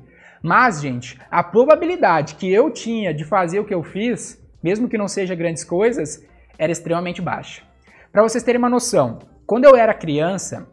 Mas, 0.42 0.80
gente, 0.80 1.18
a 1.30 1.42
probabilidade 1.42 2.34
que 2.34 2.52
eu 2.52 2.70
tinha 2.70 3.14
de 3.14 3.24
fazer 3.24 3.60
o 3.60 3.64
que 3.64 3.74
eu 3.74 3.82
fiz, 3.82 4.42
mesmo 4.62 4.88
que 4.88 4.98
não 4.98 5.06
seja 5.06 5.34
grandes 5.34 5.62
coisas, 5.62 6.26
era 6.58 6.72
extremamente 6.72 7.22
baixa. 7.22 7.62
Para 8.10 8.22
vocês 8.22 8.42
terem 8.42 8.58
uma 8.58 8.68
noção, 8.68 9.20
quando 9.46 9.64
eu 9.64 9.76
era 9.76 9.94
criança, 9.94 10.68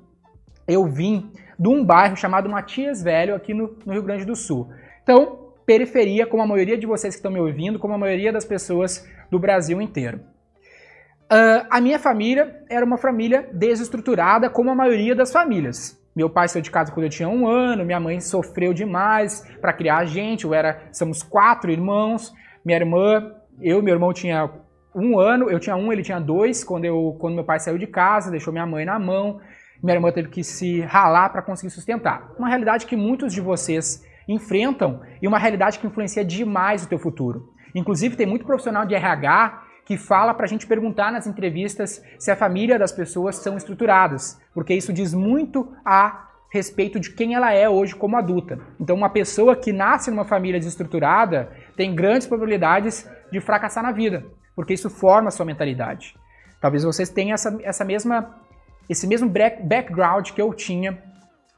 eu 0.67 0.85
vim 0.85 1.31
de 1.57 1.67
um 1.67 1.83
bairro 1.85 2.15
chamado 2.15 2.49
Matias 2.49 3.03
Velho, 3.03 3.35
aqui 3.35 3.53
no, 3.53 3.77
no 3.85 3.93
Rio 3.93 4.03
Grande 4.03 4.25
do 4.25 4.35
Sul. 4.35 4.71
Então, 5.03 5.53
periferia, 5.65 6.25
como 6.25 6.41
a 6.41 6.47
maioria 6.47 6.77
de 6.77 6.87
vocês 6.87 7.13
que 7.13 7.19
estão 7.19 7.31
me 7.31 7.39
ouvindo, 7.39 7.77
como 7.77 7.93
a 7.93 7.97
maioria 7.97 8.33
das 8.33 8.45
pessoas 8.45 9.07
do 9.29 9.37
Brasil 9.37 9.81
inteiro. 9.81 10.19
Uh, 11.31 11.67
a 11.69 11.79
minha 11.79 11.99
família 11.99 12.63
era 12.67 12.83
uma 12.83 12.97
família 12.97 13.47
desestruturada, 13.53 14.49
como 14.49 14.71
a 14.71 14.75
maioria 14.75 15.13
das 15.13 15.31
famílias. 15.31 15.98
Meu 16.15 16.29
pai 16.29 16.47
saiu 16.47 16.61
de 16.61 16.71
casa 16.71 16.91
quando 16.91 17.05
eu 17.05 17.09
tinha 17.09 17.29
um 17.29 17.47
ano, 17.47 17.85
minha 17.85 17.99
mãe 17.99 18.19
sofreu 18.19 18.73
demais 18.73 19.45
para 19.61 19.73
criar 19.73 19.97
a 19.97 20.05
gente. 20.05 20.45
Eu 20.45 20.53
era, 20.53 20.89
somos 20.91 21.23
quatro 21.23 21.71
irmãos. 21.71 22.33
Minha 22.65 22.77
irmã, 22.77 23.33
eu 23.61 23.79
e 23.79 23.81
meu 23.81 23.93
irmão 23.93 24.11
tinha 24.11 24.49
um 24.93 25.19
ano, 25.19 25.49
eu 25.49 25.59
tinha 25.59 25.75
um, 25.75 25.91
ele 25.93 26.01
tinha 26.01 26.19
dois. 26.19 26.63
Quando, 26.63 26.85
eu, 26.85 27.15
quando 27.19 27.35
meu 27.35 27.43
pai 27.43 27.59
saiu 27.59 27.77
de 27.77 27.87
casa, 27.87 28.31
deixou 28.31 28.51
minha 28.51 28.65
mãe 28.65 28.85
na 28.85 28.99
mão. 28.99 29.39
Minha 29.81 29.95
irmã 29.95 30.11
teve 30.11 30.29
que 30.29 30.43
se 30.43 30.81
ralar 30.81 31.29
para 31.29 31.41
conseguir 31.41 31.69
sustentar. 31.71 32.31
Uma 32.37 32.49
realidade 32.49 32.85
que 32.85 32.95
muitos 32.95 33.33
de 33.33 33.39
vocês 33.39 34.03
enfrentam 34.27 35.01
e 35.21 35.27
uma 35.27 35.39
realidade 35.39 35.79
que 35.79 35.87
influencia 35.87 36.23
demais 36.25 36.83
o 36.83 36.89
teu 36.89 36.99
futuro. 36.99 37.53
Inclusive, 37.73 38.15
tem 38.15 38.25
muito 38.25 38.45
profissional 38.45 38.85
de 38.85 38.95
RH 38.95 39.68
que 39.89 39.97
fala 39.97 40.35
para 40.35 40.45
a 40.45 40.47
gente 40.47 40.67
perguntar 40.67 41.11
nas 41.11 41.25
entrevistas 41.25 41.99
se 42.19 42.29
a 42.29 42.35
família 42.35 42.77
das 42.77 42.91
pessoas 42.91 43.37
são 43.37 43.57
estruturadas, 43.57 44.39
porque 44.53 44.71
isso 44.71 44.93
diz 44.93 45.15
muito 45.15 45.73
a 45.83 46.27
respeito 46.51 46.99
de 46.99 47.09
quem 47.09 47.33
ela 47.33 47.51
é 47.51 47.67
hoje 47.67 47.95
como 47.95 48.15
adulta. 48.15 48.59
Então, 48.79 48.95
uma 48.95 49.09
pessoa 49.09 49.55
que 49.55 49.73
nasce 49.73 50.11
numa 50.11 50.25
família 50.25 50.59
desestruturada 50.59 51.49
tem 51.75 51.95
grandes 51.95 52.27
probabilidades 52.27 53.09
de 53.31 53.41
fracassar 53.41 53.81
na 53.81 53.91
vida, 53.91 54.27
porque 54.55 54.75
isso 54.75 54.91
forma 54.91 55.29
a 55.29 55.31
sua 55.31 55.43
mentalidade. 55.43 56.15
Talvez 56.61 56.83
vocês 56.83 57.09
tenham 57.09 57.33
essa, 57.33 57.57
essa 57.63 57.83
mesma, 57.83 58.39
esse 58.87 59.07
mesmo 59.07 59.27
background 59.27 60.29
que 60.29 60.41
eu 60.41 60.53
tinha, 60.53 61.01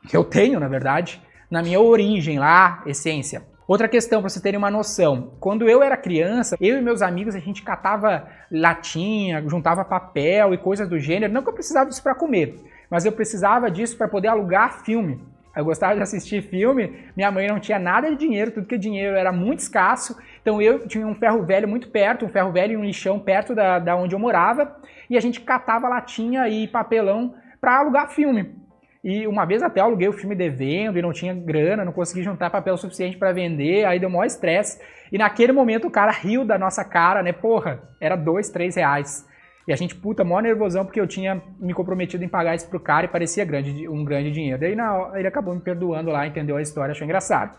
que 0.07 0.15
eu 0.15 0.23
tenho, 0.23 0.57
na 0.57 0.69
verdade, 0.69 1.21
na 1.49 1.61
minha 1.61 1.81
origem 1.81 2.39
lá, 2.39 2.81
essência. 2.85 3.43
Outra 3.71 3.87
questão, 3.87 4.19
para 4.19 4.29
vocês 4.29 4.43
terem 4.43 4.57
uma 4.57 4.69
noção, 4.69 5.31
quando 5.39 5.65
eu 5.69 5.81
era 5.81 5.95
criança, 5.95 6.57
eu 6.59 6.77
e 6.77 6.81
meus 6.81 7.01
amigos, 7.01 7.35
a 7.35 7.39
gente 7.39 7.63
catava 7.63 8.27
latinha, 8.51 9.41
juntava 9.47 9.85
papel 9.85 10.53
e 10.53 10.57
coisas 10.57 10.89
do 10.89 10.99
gênero. 10.99 11.31
Não 11.31 11.41
que 11.41 11.47
eu 11.47 11.53
precisava 11.53 11.89
disso 11.89 12.03
para 12.03 12.13
comer, 12.13 12.59
mas 12.89 13.05
eu 13.05 13.13
precisava 13.13 13.71
disso 13.71 13.97
para 13.97 14.09
poder 14.09 14.27
alugar 14.27 14.83
filme. 14.83 15.23
Eu 15.55 15.63
gostava 15.63 15.95
de 15.95 16.01
assistir 16.01 16.41
filme, 16.41 16.99
minha 17.15 17.31
mãe 17.31 17.47
não 17.47 17.61
tinha 17.61 17.79
nada 17.79 18.09
de 18.09 18.17
dinheiro, 18.17 18.51
tudo 18.51 18.67
que 18.67 18.77
dinheiro 18.77 19.15
era 19.15 19.31
muito 19.31 19.59
escasso. 19.59 20.17
Então 20.41 20.61
eu 20.61 20.85
tinha 20.85 21.07
um 21.07 21.15
ferro 21.15 21.41
velho 21.45 21.65
muito 21.65 21.87
perto, 21.87 22.25
um 22.25 22.29
ferro 22.29 22.51
velho 22.51 22.73
e 22.73 22.77
um 22.77 22.83
lixão 22.83 23.19
perto 23.21 23.55
da, 23.55 23.79
da 23.79 23.95
onde 23.95 24.13
eu 24.13 24.19
morava, 24.19 24.75
e 25.09 25.15
a 25.15 25.21
gente 25.21 25.39
catava 25.39 25.87
latinha 25.87 26.45
e 26.49 26.67
papelão 26.67 27.35
para 27.61 27.77
alugar 27.77 28.09
filme. 28.09 28.53
E 29.03 29.25
uma 29.25 29.45
vez 29.45 29.63
até 29.63 29.81
aluguei 29.81 30.07
o 30.07 30.13
filme 30.13 30.35
devendo 30.35 30.97
e 30.97 31.01
não 31.01 31.11
tinha 31.11 31.33
grana, 31.33 31.83
não 31.83 31.91
consegui 31.91 32.21
juntar 32.21 32.51
papel 32.51 32.77
suficiente 32.77 33.17
para 33.17 33.31
vender, 33.31 33.83
aí 33.85 33.99
deu 33.99 34.09
maior 34.09 34.25
estresse. 34.25 34.79
E 35.11 35.17
naquele 35.17 35.51
momento 35.51 35.87
o 35.87 35.91
cara 35.91 36.11
riu 36.11 36.45
da 36.45 36.57
nossa 36.57 36.83
cara, 36.83 37.23
né? 37.23 37.33
Porra, 37.33 37.81
era 37.99 38.15
dois, 38.15 38.49
três 38.49 38.75
reais. 38.75 39.27
E 39.67 39.73
a 39.73 39.75
gente, 39.75 39.95
puta, 39.95 40.23
maior 40.23 40.43
nervosão 40.43 40.85
porque 40.85 40.99
eu 40.99 41.07
tinha 41.07 41.41
me 41.59 41.73
comprometido 41.73 42.23
em 42.23 42.27
pagar 42.27 42.55
isso 42.55 42.69
pro 42.69 42.79
cara 42.79 43.05
e 43.05 43.09
parecia 43.09 43.43
grande, 43.43 43.87
um 43.87 44.05
grande 44.05 44.31
dinheiro. 44.31 44.59
Daí 44.59 44.75
na, 44.75 45.11
ele 45.15 45.27
acabou 45.27 45.55
me 45.55 45.61
perdoando 45.61 46.11
lá, 46.11 46.27
entendeu 46.27 46.57
a 46.57 46.61
história, 46.61 46.91
achou 46.91 47.05
engraçado. 47.05 47.57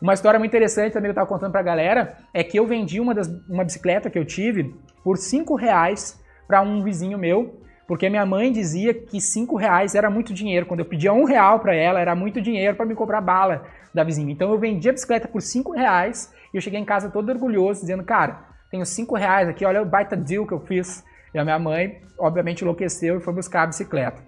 Uma 0.00 0.14
história 0.14 0.38
muito 0.38 0.52
interessante 0.52 0.92
também 0.92 1.08
que 1.08 1.10
eu 1.10 1.14
tava 1.16 1.26
contando 1.26 1.52
pra 1.52 1.62
galera 1.62 2.16
é 2.32 2.42
que 2.44 2.58
eu 2.58 2.66
vendi 2.66 3.00
uma, 3.00 3.14
das, 3.14 3.28
uma 3.48 3.64
bicicleta 3.64 4.08
que 4.08 4.18
eu 4.18 4.24
tive 4.24 4.74
por 5.02 5.18
cinco 5.18 5.54
reais 5.54 6.22
para 6.46 6.62
um 6.62 6.82
vizinho 6.82 7.18
meu 7.18 7.57
porque 7.88 8.10
minha 8.10 8.26
mãe 8.26 8.52
dizia 8.52 8.92
que 8.92 9.18
cinco 9.18 9.56
reais 9.56 9.94
era 9.94 10.10
muito 10.10 10.34
dinheiro. 10.34 10.66
Quando 10.66 10.80
eu 10.80 10.84
pedia 10.84 11.10
um 11.10 11.24
real 11.24 11.58
para 11.58 11.74
ela, 11.74 11.98
era 11.98 12.14
muito 12.14 12.38
dinheiro 12.38 12.76
para 12.76 12.84
me 12.84 12.94
comprar 12.94 13.22
bala 13.22 13.64
da 13.94 14.04
vizinha. 14.04 14.30
Então 14.30 14.52
eu 14.52 14.58
vendi 14.58 14.90
a 14.90 14.92
bicicleta 14.92 15.26
por 15.26 15.40
cinco 15.40 15.72
reais 15.72 16.30
e 16.52 16.58
eu 16.58 16.60
cheguei 16.60 16.78
em 16.78 16.84
casa 16.84 17.08
todo 17.08 17.30
orgulhoso, 17.30 17.80
dizendo, 17.80 18.04
cara, 18.04 18.44
tenho 18.70 18.84
cinco 18.84 19.16
reais 19.16 19.48
aqui, 19.48 19.64
olha 19.64 19.80
o 19.80 19.86
baita 19.86 20.14
deal 20.14 20.46
que 20.46 20.52
eu 20.52 20.60
fiz. 20.60 21.02
E 21.32 21.38
a 21.38 21.44
minha 21.44 21.58
mãe, 21.58 22.02
obviamente, 22.18 22.60
enlouqueceu 22.60 23.16
e 23.16 23.20
foi 23.20 23.32
buscar 23.32 23.62
a 23.62 23.66
bicicleta. 23.68 24.22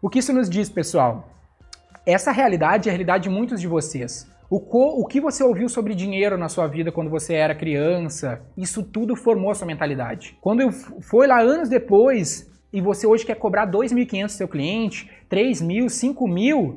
O 0.00 0.08
que 0.08 0.20
isso 0.20 0.32
nos 0.32 0.48
diz, 0.48 0.70
pessoal? 0.70 1.28
Essa 2.06 2.32
realidade 2.32 2.88
é 2.88 2.90
a 2.90 2.94
realidade 2.94 3.24
de 3.24 3.28
muitos 3.28 3.60
de 3.60 3.68
vocês. 3.68 4.26
O, 4.48 4.58
co, 4.58 4.98
o 4.98 5.06
que 5.06 5.20
você 5.20 5.44
ouviu 5.44 5.68
sobre 5.68 5.94
dinheiro 5.94 6.38
na 6.38 6.48
sua 6.48 6.66
vida 6.66 6.90
quando 6.90 7.10
você 7.10 7.34
era 7.34 7.54
criança, 7.54 8.40
isso 8.56 8.82
tudo 8.82 9.14
formou 9.14 9.54
sua 9.54 9.66
mentalidade. 9.66 10.38
Quando 10.40 10.70
foi 10.72 11.26
lá 11.26 11.40
anos 11.40 11.68
depois 11.68 12.53
e 12.74 12.80
você 12.80 13.06
hoje 13.06 13.24
quer 13.24 13.36
cobrar 13.36 13.70
2.500 13.70 14.24
do 14.26 14.32
seu 14.32 14.48
cliente, 14.48 15.08
3.000, 15.30 15.84
5.000, 15.86 16.76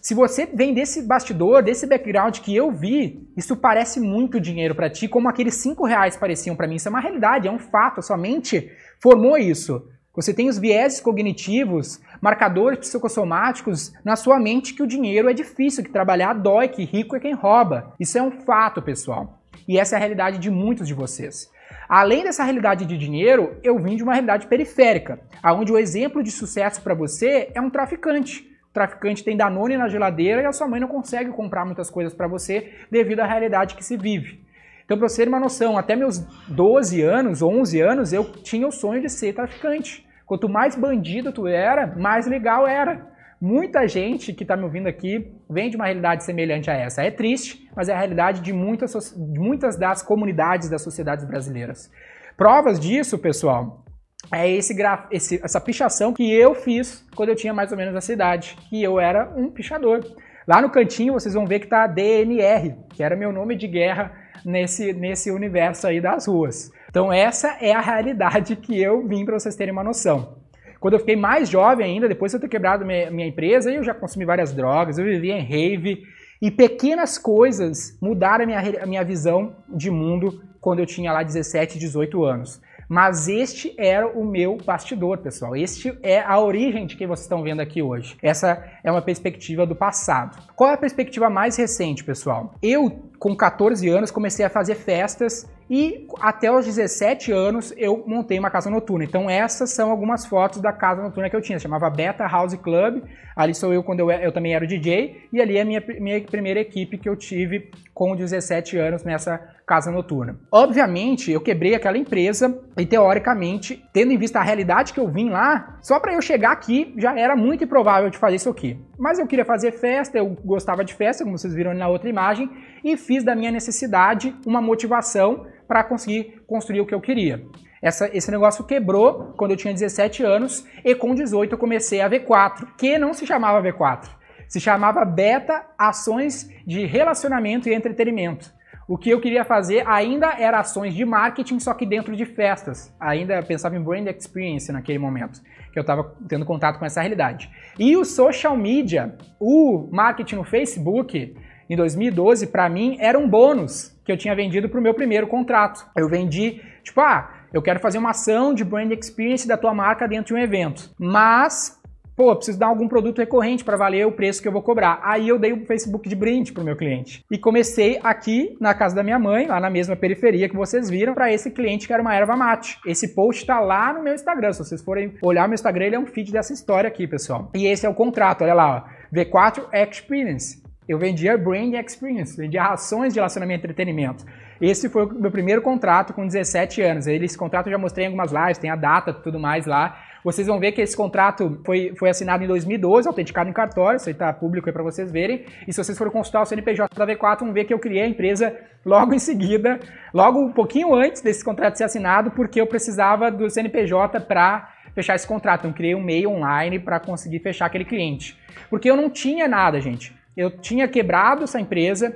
se 0.00 0.14
você 0.14 0.46
vem 0.46 0.74
desse 0.74 1.02
bastidor, 1.02 1.62
desse 1.62 1.86
background 1.86 2.38
que 2.38 2.54
eu 2.54 2.70
vi, 2.70 3.26
isso 3.34 3.56
parece 3.56 3.98
muito 3.98 4.38
dinheiro 4.38 4.74
para 4.74 4.90
ti, 4.90 5.08
como 5.08 5.26
aqueles 5.26 5.54
5 5.54 5.86
reais 5.86 6.18
pareciam 6.18 6.54
para 6.54 6.68
mim. 6.68 6.76
Isso 6.76 6.88
é 6.88 6.90
uma 6.90 7.00
realidade, 7.00 7.48
é 7.48 7.50
um 7.50 7.58
fato, 7.58 7.98
a 7.98 8.02
sua 8.02 8.18
mente 8.18 8.70
formou 9.02 9.38
isso. 9.38 9.88
Você 10.14 10.34
tem 10.34 10.50
os 10.50 10.58
vieses 10.58 11.00
cognitivos, 11.00 11.98
marcadores 12.20 12.80
psicossomáticos 12.80 13.92
na 14.04 14.16
sua 14.16 14.38
mente 14.38 14.74
que 14.74 14.82
o 14.82 14.86
dinheiro 14.86 15.30
é 15.30 15.32
difícil, 15.32 15.82
que 15.82 15.90
trabalhar 15.90 16.34
dói, 16.34 16.68
que 16.68 16.84
rico 16.84 17.16
é 17.16 17.20
quem 17.20 17.32
rouba. 17.32 17.94
Isso 17.98 18.18
é 18.18 18.22
um 18.22 18.30
fato, 18.30 18.82
pessoal. 18.82 19.40
E 19.66 19.78
essa 19.78 19.94
é 19.94 19.96
a 19.96 20.00
realidade 20.00 20.38
de 20.38 20.50
muitos 20.50 20.86
de 20.86 20.94
vocês. 20.94 21.50
Além 21.88 22.22
dessa 22.22 22.44
realidade 22.44 22.84
de 22.84 22.98
dinheiro, 22.98 23.56
eu 23.62 23.78
vim 23.78 23.96
de 23.96 24.02
uma 24.02 24.12
realidade 24.12 24.46
periférica, 24.46 25.18
onde 25.42 25.72
o 25.72 25.78
exemplo 25.78 26.22
de 26.22 26.30
sucesso 26.30 26.82
para 26.82 26.92
você 26.94 27.50
é 27.54 27.60
um 27.60 27.70
traficante. 27.70 28.46
O 28.70 28.74
traficante 28.74 29.24
tem 29.24 29.36
Danone 29.36 29.78
na 29.78 29.88
geladeira 29.88 30.42
e 30.42 30.44
a 30.44 30.52
sua 30.52 30.68
mãe 30.68 30.78
não 30.78 30.88
consegue 30.88 31.30
comprar 31.30 31.64
muitas 31.64 31.88
coisas 31.88 32.12
para 32.12 32.28
você 32.28 32.74
devido 32.90 33.20
à 33.20 33.26
realidade 33.26 33.74
que 33.74 33.82
se 33.82 33.96
vive. 33.96 34.46
Então, 34.84 34.98
para 34.98 35.08
você 35.08 35.22
ter 35.22 35.28
uma 35.28 35.40
noção, 35.40 35.78
até 35.78 35.96
meus 35.96 36.18
12 36.48 37.00
anos, 37.00 37.40
11 37.40 37.80
anos, 37.80 38.12
eu 38.12 38.24
tinha 38.24 38.68
o 38.68 38.72
sonho 38.72 39.00
de 39.00 39.08
ser 39.08 39.32
traficante. 39.34 40.06
Quanto 40.26 40.48
mais 40.48 40.76
bandido 40.76 41.32
tu 41.32 41.46
era, 41.46 41.86
mais 41.86 42.26
legal 42.26 42.66
era. 42.66 43.06
Muita 43.40 43.86
gente 43.86 44.32
que 44.32 44.42
está 44.42 44.56
me 44.56 44.64
ouvindo 44.64 44.88
aqui 44.88 45.32
vem 45.48 45.70
de 45.70 45.76
uma 45.76 45.84
realidade 45.84 46.24
semelhante 46.24 46.68
a 46.70 46.74
essa. 46.74 47.02
É 47.02 47.10
triste, 47.10 47.70
mas 47.74 47.88
é 47.88 47.94
a 47.94 47.98
realidade 47.98 48.40
de 48.40 48.52
muitas, 48.52 49.14
de 49.16 49.38
muitas 49.38 49.76
das 49.76 50.02
comunidades 50.02 50.68
das 50.68 50.82
sociedades 50.82 51.24
brasileiras. 51.24 51.88
Provas 52.36 52.80
disso, 52.80 53.16
pessoal, 53.16 53.84
é 54.32 54.50
esse, 54.50 54.76
esse, 55.12 55.40
essa 55.42 55.60
pichação 55.60 56.12
que 56.12 56.32
eu 56.32 56.54
fiz 56.54 57.06
quando 57.14 57.28
eu 57.28 57.36
tinha 57.36 57.54
mais 57.54 57.70
ou 57.70 57.78
menos 57.78 57.94
essa 57.94 58.12
idade, 58.12 58.56
que 58.68 58.82
eu 58.82 58.98
era 58.98 59.32
um 59.36 59.50
pichador. 59.50 60.04
Lá 60.46 60.60
no 60.60 60.70
cantinho 60.70 61.12
vocês 61.12 61.34
vão 61.34 61.46
ver 61.46 61.60
que 61.60 61.66
está 61.66 61.86
DNR, 61.86 62.74
que 62.92 63.02
era 63.02 63.14
meu 63.14 63.32
nome 63.32 63.54
de 63.54 63.68
guerra 63.68 64.12
nesse, 64.44 64.92
nesse 64.92 65.30
universo 65.30 65.86
aí 65.86 66.00
das 66.00 66.26
ruas. 66.26 66.72
Então 66.88 67.12
essa 67.12 67.56
é 67.60 67.72
a 67.72 67.80
realidade 67.80 68.56
que 68.56 68.80
eu 68.80 69.06
vim 69.06 69.24
para 69.24 69.38
vocês 69.38 69.54
terem 69.54 69.72
uma 69.72 69.84
noção. 69.84 70.37
Quando 70.80 70.94
eu 70.94 71.00
fiquei 71.00 71.16
mais 71.16 71.48
jovem 71.48 71.86
ainda, 71.86 72.08
depois 72.08 72.32
de 72.32 72.36
eu 72.36 72.40
ter 72.40 72.48
quebrado 72.48 72.84
minha, 72.84 73.10
minha 73.10 73.26
empresa, 73.26 73.70
eu 73.70 73.82
já 73.82 73.94
consumi 73.94 74.24
várias 74.24 74.52
drogas, 74.52 74.98
eu 74.98 75.04
vivia 75.04 75.36
em 75.36 75.42
rave, 75.42 76.04
e 76.40 76.50
pequenas 76.50 77.18
coisas 77.18 77.98
mudaram 78.00 78.44
a 78.44 78.46
minha, 78.46 78.82
a 78.82 78.86
minha 78.86 79.04
visão 79.04 79.56
de 79.68 79.90
mundo 79.90 80.42
quando 80.60 80.78
eu 80.78 80.86
tinha 80.86 81.12
lá 81.12 81.22
17, 81.22 81.78
18 81.78 82.24
anos. 82.24 82.60
Mas 82.88 83.28
este 83.28 83.74
era 83.76 84.08
o 84.08 84.24
meu 84.24 84.56
bastidor, 84.64 85.18
pessoal. 85.18 85.54
Este 85.54 85.98
é 86.02 86.20
a 86.20 86.40
origem 86.40 86.86
de 86.86 86.96
quem 86.96 87.06
vocês 87.06 87.26
estão 87.26 87.42
vendo 87.42 87.60
aqui 87.60 87.82
hoje. 87.82 88.16
Essa 88.22 88.64
é 88.82 88.90
uma 88.90 89.02
perspectiva 89.02 89.66
do 89.66 89.76
passado. 89.76 90.42
Qual 90.56 90.70
é 90.70 90.74
a 90.74 90.78
perspectiva 90.78 91.28
mais 91.28 91.56
recente, 91.56 92.02
pessoal? 92.02 92.54
Eu, 92.62 93.10
com 93.18 93.36
14 93.36 93.86
anos, 93.90 94.10
comecei 94.10 94.44
a 94.44 94.48
fazer 94.48 94.74
festas 94.74 95.46
e 95.70 96.06
até 96.20 96.50
os 96.50 96.64
17 96.64 97.30
anos 97.30 97.74
eu 97.76 98.02
montei 98.06 98.38
uma 98.38 98.50
casa 98.50 98.70
noturna. 98.70 99.04
Então 99.04 99.28
essas 99.28 99.70
são 99.70 99.90
algumas 99.90 100.24
fotos 100.24 100.60
da 100.60 100.72
casa 100.72 101.02
noturna 101.02 101.28
que 101.28 101.36
eu 101.36 101.42
tinha. 101.42 101.58
Chamava 101.58 101.90
Beta 101.90 102.26
House 102.26 102.54
Club, 102.54 103.02
Ali 103.38 103.54
sou 103.54 103.72
eu 103.72 103.84
quando 103.84 104.00
eu, 104.00 104.10
eu 104.10 104.32
também 104.32 104.52
era 104.52 104.66
DJ, 104.66 105.28
e 105.32 105.40
ali 105.40 105.58
é 105.58 105.60
a 105.60 105.64
minha, 105.64 105.80
minha 106.00 106.20
primeira 106.20 106.58
equipe 106.58 106.98
que 106.98 107.08
eu 107.08 107.14
tive 107.14 107.70
com 107.94 108.16
17 108.16 108.76
anos 108.76 109.04
nessa 109.04 109.38
casa 109.64 109.92
noturna. 109.92 110.40
Obviamente, 110.50 111.30
eu 111.30 111.40
quebrei 111.40 111.72
aquela 111.72 111.96
empresa 111.96 112.60
e 112.76 112.84
teoricamente, 112.84 113.80
tendo 113.92 114.10
em 114.10 114.18
vista 114.18 114.40
a 114.40 114.42
realidade 114.42 114.92
que 114.92 114.98
eu 114.98 115.06
vim 115.06 115.30
lá, 115.30 115.78
só 115.80 116.00
para 116.00 116.14
eu 116.14 116.20
chegar 116.20 116.50
aqui 116.50 116.92
já 116.98 117.16
era 117.16 117.36
muito 117.36 117.62
improvável 117.62 118.10
de 118.10 118.18
fazer 118.18 118.34
isso 118.34 118.50
aqui. 118.50 118.76
Mas 118.98 119.20
eu 119.20 119.26
queria 119.28 119.44
fazer 119.44 119.70
festa, 119.70 120.18
eu 120.18 120.30
gostava 120.44 120.84
de 120.84 120.92
festa, 120.92 121.22
como 121.22 121.38
vocês 121.38 121.54
viram 121.54 121.72
na 121.72 121.86
outra 121.86 122.08
imagem, 122.08 122.50
e 122.82 122.96
fiz 122.96 123.22
da 123.22 123.36
minha 123.36 123.52
necessidade 123.52 124.34
uma 124.44 124.60
motivação 124.60 125.46
para 125.68 125.84
conseguir 125.84 126.42
construir 126.44 126.80
o 126.80 126.86
que 126.86 126.94
eu 126.94 127.00
queria. 127.00 127.46
Essa, 127.80 128.10
esse 128.12 128.30
negócio 128.30 128.64
quebrou 128.64 129.32
quando 129.36 129.52
eu 129.52 129.56
tinha 129.56 129.72
17 129.72 130.22
anos 130.24 130.66
e 130.84 130.94
com 130.94 131.14
18 131.14 131.52
eu 131.52 131.58
comecei 131.58 132.00
a 132.00 132.10
V4, 132.10 132.68
que 132.76 132.98
não 132.98 133.14
se 133.14 133.26
chamava 133.26 133.62
V4, 133.62 134.08
se 134.48 134.60
chamava 134.60 135.04
Beta 135.04 135.64
Ações 135.78 136.48
de 136.66 136.84
Relacionamento 136.86 137.68
e 137.68 137.74
Entretenimento. 137.74 138.52
O 138.88 138.96
que 138.96 139.10
eu 139.10 139.20
queria 139.20 139.44
fazer 139.44 139.86
ainda 139.86 140.34
era 140.38 140.60
ações 140.60 140.94
de 140.94 141.04
marketing, 141.04 141.60
só 141.60 141.74
que 141.74 141.84
dentro 141.84 142.16
de 142.16 142.24
festas. 142.24 142.90
Ainda 142.98 143.42
pensava 143.42 143.76
em 143.76 143.82
brand 143.82 144.06
experience 144.06 144.72
naquele 144.72 144.98
momento, 144.98 145.42
que 145.70 145.78
eu 145.78 145.82
estava 145.82 146.16
tendo 146.26 146.46
contato 146.46 146.78
com 146.78 146.86
essa 146.86 147.02
realidade. 147.02 147.50
E 147.78 147.94
o 147.98 148.04
social 148.04 148.56
media, 148.56 149.14
o 149.38 149.86
marketing 149.92 150.36
no 150.36 150.44
Facebook, 150.44 151.36
em 151.68 151.76
2012, 151.76 152.46
para 152.46 152.66
mim, 152.70 152.96
era 152.98 153.18
um 153.18 153.28
bônus 153.28 153.94
que 154.02 154.10
eu 154.10 154.16
tinha 154.16 154.34
vendido 154.34 154.70
para 154.70 154.80
o 154.80 154.82
meu 154.82 154.94
primeiro 154.94 155.26
contrato. 155.26 155.86
Eu 155.94 156.08
vendi, 156.08 156.62
tipo, 156.82 156.98
ah, 157.02 157.37
eu 157.52 157.62
quero 157.62 157.80
fazer 157.80 157.98
uma 157.98 158.10
ação 158.10 158.52
de 158.52 158.64
brand 158.64 158.90
experience 158.92 159.46
da 159.46 159.56
tua 159.56 159.74
marca 159.74 160.06
dentro 160.06 160.26
de 160.26 160.34
um 160.34 160.38
evento. 160.38 160.90
Mas, 160.98 161.80
pô, 162.16 162.34
preciso 162.36 162.58
dar 162.58 162.66
algum 162.66 162.88
produto 162.88 163.18
recorrente 163.18 163.64
para 163.64 163.76
valer 163.76 164.06
o 164.06 164.12
preço 164.12 164.42
que 164.42 164.48
eu 164.48 164.52
vou 164.52 164.62
cobrar. 164.62 165.00
Aí 165.02 165.28
eu 165.28 165.38
dei 165.38 165.52
o 165.52 165.64
Facebook 165.64 166.08
de 166.08 166.14
brinde 166.14 166.52
pro 166.52 166.64
meu 166.64 166.76
cliente. 166.76 167.24
E 167.30 167.38
comecei 167.38 167.98
aqui 168.02 168.56
na 168.60 168.74
casa 168.74 168.94
da 168.94 169.02
minha 169.02 169.18
mãe, 169.18 169.46
lá 169.46 169.58
na 169.58 169.70
mesma 169.70 169.96
periferia 169.96 170.48
que 170.48 170.56
vocês 170.56 170.90
viram, 170.90 171.14
para 171.14 171.32
esse 171.32 171.50
cliente 171.50 171.86
que 171.86 171.92
era 171.92 172.02
uma 172.02 172.14
erva 172.14 172.36
mate. 172.36 172.78
Esse 172.86 173.14
post 173.14 173.46
tá 173.46 173.60
lá 173.60 173.92
no 173.92 174.02
meu 174.02 174.14
Instagram. 174.14 174.52
Se 174.52 174.64
vocês 174.64 174.82
forem 174.82 175.14
olhar 175.22 175.44
o 175.44 175.48
meu 175.48 175.54
Instagram, 175.54 175.86
ele 175.86 175.96
é 175.96 175.98
um 175.98 176.06
feed 176.06 176.32
dessa 176.32 176.52
história 176.52 176.88
aqui, 176.88 177.06
pessoal. 177.06 177.50
E 177.54 177.66
esse 177.66 177.86
é 177.86 177.88
o 177.88 177.94
contrato, 177.94 178.42
olha 178.42 178.54
lá, 178.54 178.84
ó. 178.84 178.98
V4 179.14 179.68
Experience. 179.72 180.67
Eu 180.88 180.98
vendia 180.98 181.36
brand 181.36 181.74
experience, 181.74 182.34
vendia 182.34 182.64
ações 182.64 183.12
de 183.12 183.18
relacionamento 183.18 183.60
e 183.60 183.64
entretenimento. 183.64 184.24
Esse 184.58 184.88
foi 184.88 185.04
o 185.04 185.14
meu 185.20 185.30
primeiro 185.30 185.60
contrato 185.60 186.14
com 186.14 186.26
17 186.26 186.80
anos. 186.80 187.06
Esse 187.06 187.36
contrato 187.36 187.66
eu 187.66 187.72
já 187.72 187.78
mostrei 187.78 188.06
em 188.06 188.08
algumas 188.08 188.32
lives, 188.32 188.56
tem 188.56 188.70
a 188.70 188.76
data 188.76 189.12
tudo 189.12 189.38
mais 189.38 189.66
lá. 189.66 190.00
Vocês 190.24 190.46
vão 190.46 190.58
ver 190.58 190.72
que 190.72 190.80
esse 190.80 190.96
contrato 190.96 191.60
foi, 191.64 191.94
foi 191.96 192.08
assinado 192.08 192.42
em 192.42 192.46
2012, 192.46 193.06
autenticado 193.06 193.48
em 193.48 193.52
cartório, 193.52 193.98
isso 193.98 194.08
aí 194.08 194.14
está 194.14 194.32
público 194.32 194.68
aí 194.68 194.72
para 194.72 194.82
vocês 194.82 195.12
verem. 195.12 195.44
E 195.66 195.72
se 195.72 195.82
vocês 195.82 195.96
forem 195.96 196.12
consultar 196.12 196.42
o 196.42 196.46
CNPJ 196.46 196.88
da 196.96 197.06
V4, 197.06 197.40
vão 197.40 197.52
ver 197.52 197.64
que 197.64 197.74
eu 197.74 197.78
criei 197.78 198.02
a 198.02 198.08
empresa 198.08 198.56
logo 198.84 199.14
em 199.14 199.18
seguida, 199.18 199.78
logo 200.12 200.40
um 200.40 200.52
pouquinho 200.52 200.94
antes 200.94 201.22
desse 201.22 201.44
contrato 201.44 201.76
ser 201.76 201.84
assinado, 201.84 202.30
porque 202.30 202.60
eu 202.60 202.66
precisava 202.66 203.30
do 203.30 203.48
CNPJ 203.48 204.20
para 204.20 204.72
fechar 204.94 205.14
esse 205.14 205.26
contrato. 205.26 205.60
Então, 205.60 205.72
criei 205.72 205.94
um 205.94 206.00
e-mail 206.00 206.30
online 206.30 206.78
para 206.80 206.98
conseguir 206.98 207.38
fechar 207.38 207.66
aquele 207.66 207.84
cliente. 207.84 208.36
Porque 208.68 208.90
eu 208.90 208.96
não 208.96 209.08
tinha 209.08 209.46
nada, 209.46 209.80
gente. 209.80 210.17
Eu 210.38 210.50
tinha 210.50 210.88
quebrado 210.88 211.44
essa 211.44 211.60
empresa, 211.60 212.14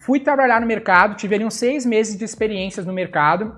Fui 0.00 0.18
trabalhar 0.18 0.60
no 0.62 0.66
mercado, 0.66 1.14
tive 1.14 1.34
ali 1.34 1.44
uns 1.44 1.54
seis 1.54 1.84
meses 1.84 2.16
de 2.16 2.24
experiências 2.24 2.86
no 2.86 2.92
mercado. 2.92 3.54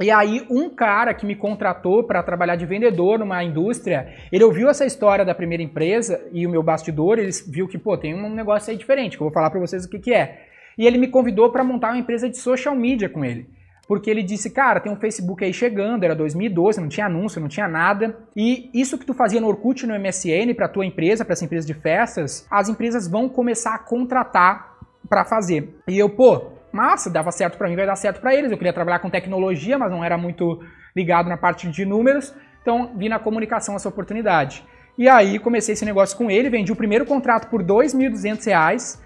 E 0.00 0.10
aí, 0.10 0.44
um 0.50 0.70
cara 0.70 1.12
que 1.12 1.26
me 1.26 1.36
contratou 1.36 2.02
para 2.02 2.22
trabalhar 2.22 2.56
de 2.56 2.64
vendedor 2.64 3.18
numa 3.18 3.44
indústria, 3.44 4.12
ele 4.32 4.42
ouviu 4.42 4.68
essa 4.68 4.86
história 4.86 5.26
da 5.26 5.34
primeira 5.34 5.62
empresa 5.62 6.26
e 6.32 6.46
o 6.46 6.50
meu 6.50 6.62
bastidor, 6.62 7.18
ele 7.18 7.30
viu 7.46 7.68
que, 7.68 7.78
pô, 7.78 7.96
tem 7.98 8.14
um 8.14 8.30
negócio 8.30 8.70
aí 8.70 8.78
diferente, 8.78 9.16
que 9.16 9.22
eu 9.22 9.26
vou 9.26 9.32
falar 9.32 9.50
para 9.50 9.60
vocês 9.60 9.84
o 9.84 9.88
que, 9.88 9.98
que 9.98 10.12
é. 10.12 10.46
E 10.76 10.86
ele 10.86 10.96
me 10.96 11.06
convidou 11.06 11.50
para 11.50 11.62
montar 11.62 11.90
uma 11.90 11.98
empresa 11.98 12.30
de 12.30 12.38
social 12.38 12.74
media 12.74 13.08
com 13.08 13.22
ele. 13.22 13.46
Porque 13.86 14.10
ele 14.10 14.22
disse, 14.22 14.50
cara, 14.50 14.80
tem 14.80 14.90
um 14.90 14.96
Facebook 14.96 15.44
aí 15.44 15.52
chegando, 15.52 16.04
era 16.04 16.14
2012, 16.14 16.80
não 16.80 16.88
tinha 16.88 17.06
anúncio, 17.06 17.40
não 17.40 17.48
tinha 17.48 17.68
nada. 17.68 18.16
E 18.34 18.70
isso 18.72 18.98
que 18.98 19.04
tu 19.04 19.12
fazia 19.12 19.40
no 19.40 19.48
Orkut, 19.48 19.86
no 19.86 19.98
MSN, 19.98 20.54
para 20.56 20.68
tua 20.68 20.86
empresa, 20.86 21.24
para 21.24 21.34
essa 21.34 21.44
empresa 21.44 21.66
de 21.66 21.74
festas, 21.74 22.46
as 22.50 22.68
empresas 22.68 23.06
vão 23.06 23.28
começar 23.28 23.74
a 23.74 23.78
contratar 23.78 24.74
para 25.08 25.24
fazer. 25.24 25.76
E 25.86 25.98
eu, 25.98 26.08
pô, 26.08 26.52
massa, 26.72 27.10
dava 27.10 27.30
certo 27.30 27.58
para 27.58 27.68
mim, 27.68 27.76
vai 27.76 27.86
dar 27.86 27.96
certo 27.96 28.20
para 28.20 28.34
eles. 28.34 28.50
Eu 28.50 28.56
queria 28.56 28.72
trabalhar 28.72 28.98
com 29.00 29.10
tecnologia, 29.10 29.78
mas 29.78 29.90
não 29.90 30.02
era 30.02 30.16
muito 30.16 30.60
ligado 30.96 31.28
na 31.28 31.36
parte 31.36 31.68
de 31.68 31.84
números, 31.84 32.34
então 32.62 32.92
vi 32.96 33.08
na 33.08 33.18
comunicação 33.18 33.76
essa 33.76 33.88
oportunidade. 33.88 34.64
E 34.96 35.08
aí 35.08 35.38
comecei 35.38 35.72
esse 35.72 35.84
negócio 35.84 36.16
com 36.16 36.30
ele, 36.30 36.48
vendi 36.48 36.70
o 36.72 36.76
primeiro 36.76 37.04
contrato 37.04 37.48
por 37.48 37.60
R$ 37.60 37.66
2.200. 37.66 39.02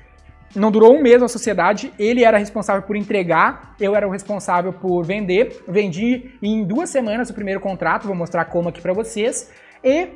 Não 0.55 0.71
durou 0.71 0.97
um 0.97 1.03
mês 1.03 1.23
a 1.23 1.29
sociedade, 1.29 1.93
ele 1.99 2.25
era 2.25 2.39
responsável 2.39 2.83
por 2.83 2.97
entregar, 2.97 3.75
eu 3.79 3.95
era 3.95 4.09
o 4.09 4.11
responsável 4.11 4.73
por 4.73 5.05
vender. 5.05 5.63
Vendi 5.69 6.31
em 6.43 6.65
duas 6.65 6.89
semanas 6.89 7.29
o 7.29 7.35
primeiro 7.35 7.61
contrato, 7.61 8.07
vou 8.07 8.17
mostrar 8.17 8.47
como 8.47 8.69
aqui 8.69 8.81
para 8.81 8.95
vocês. 8.95 9.51
E 9.85 10.09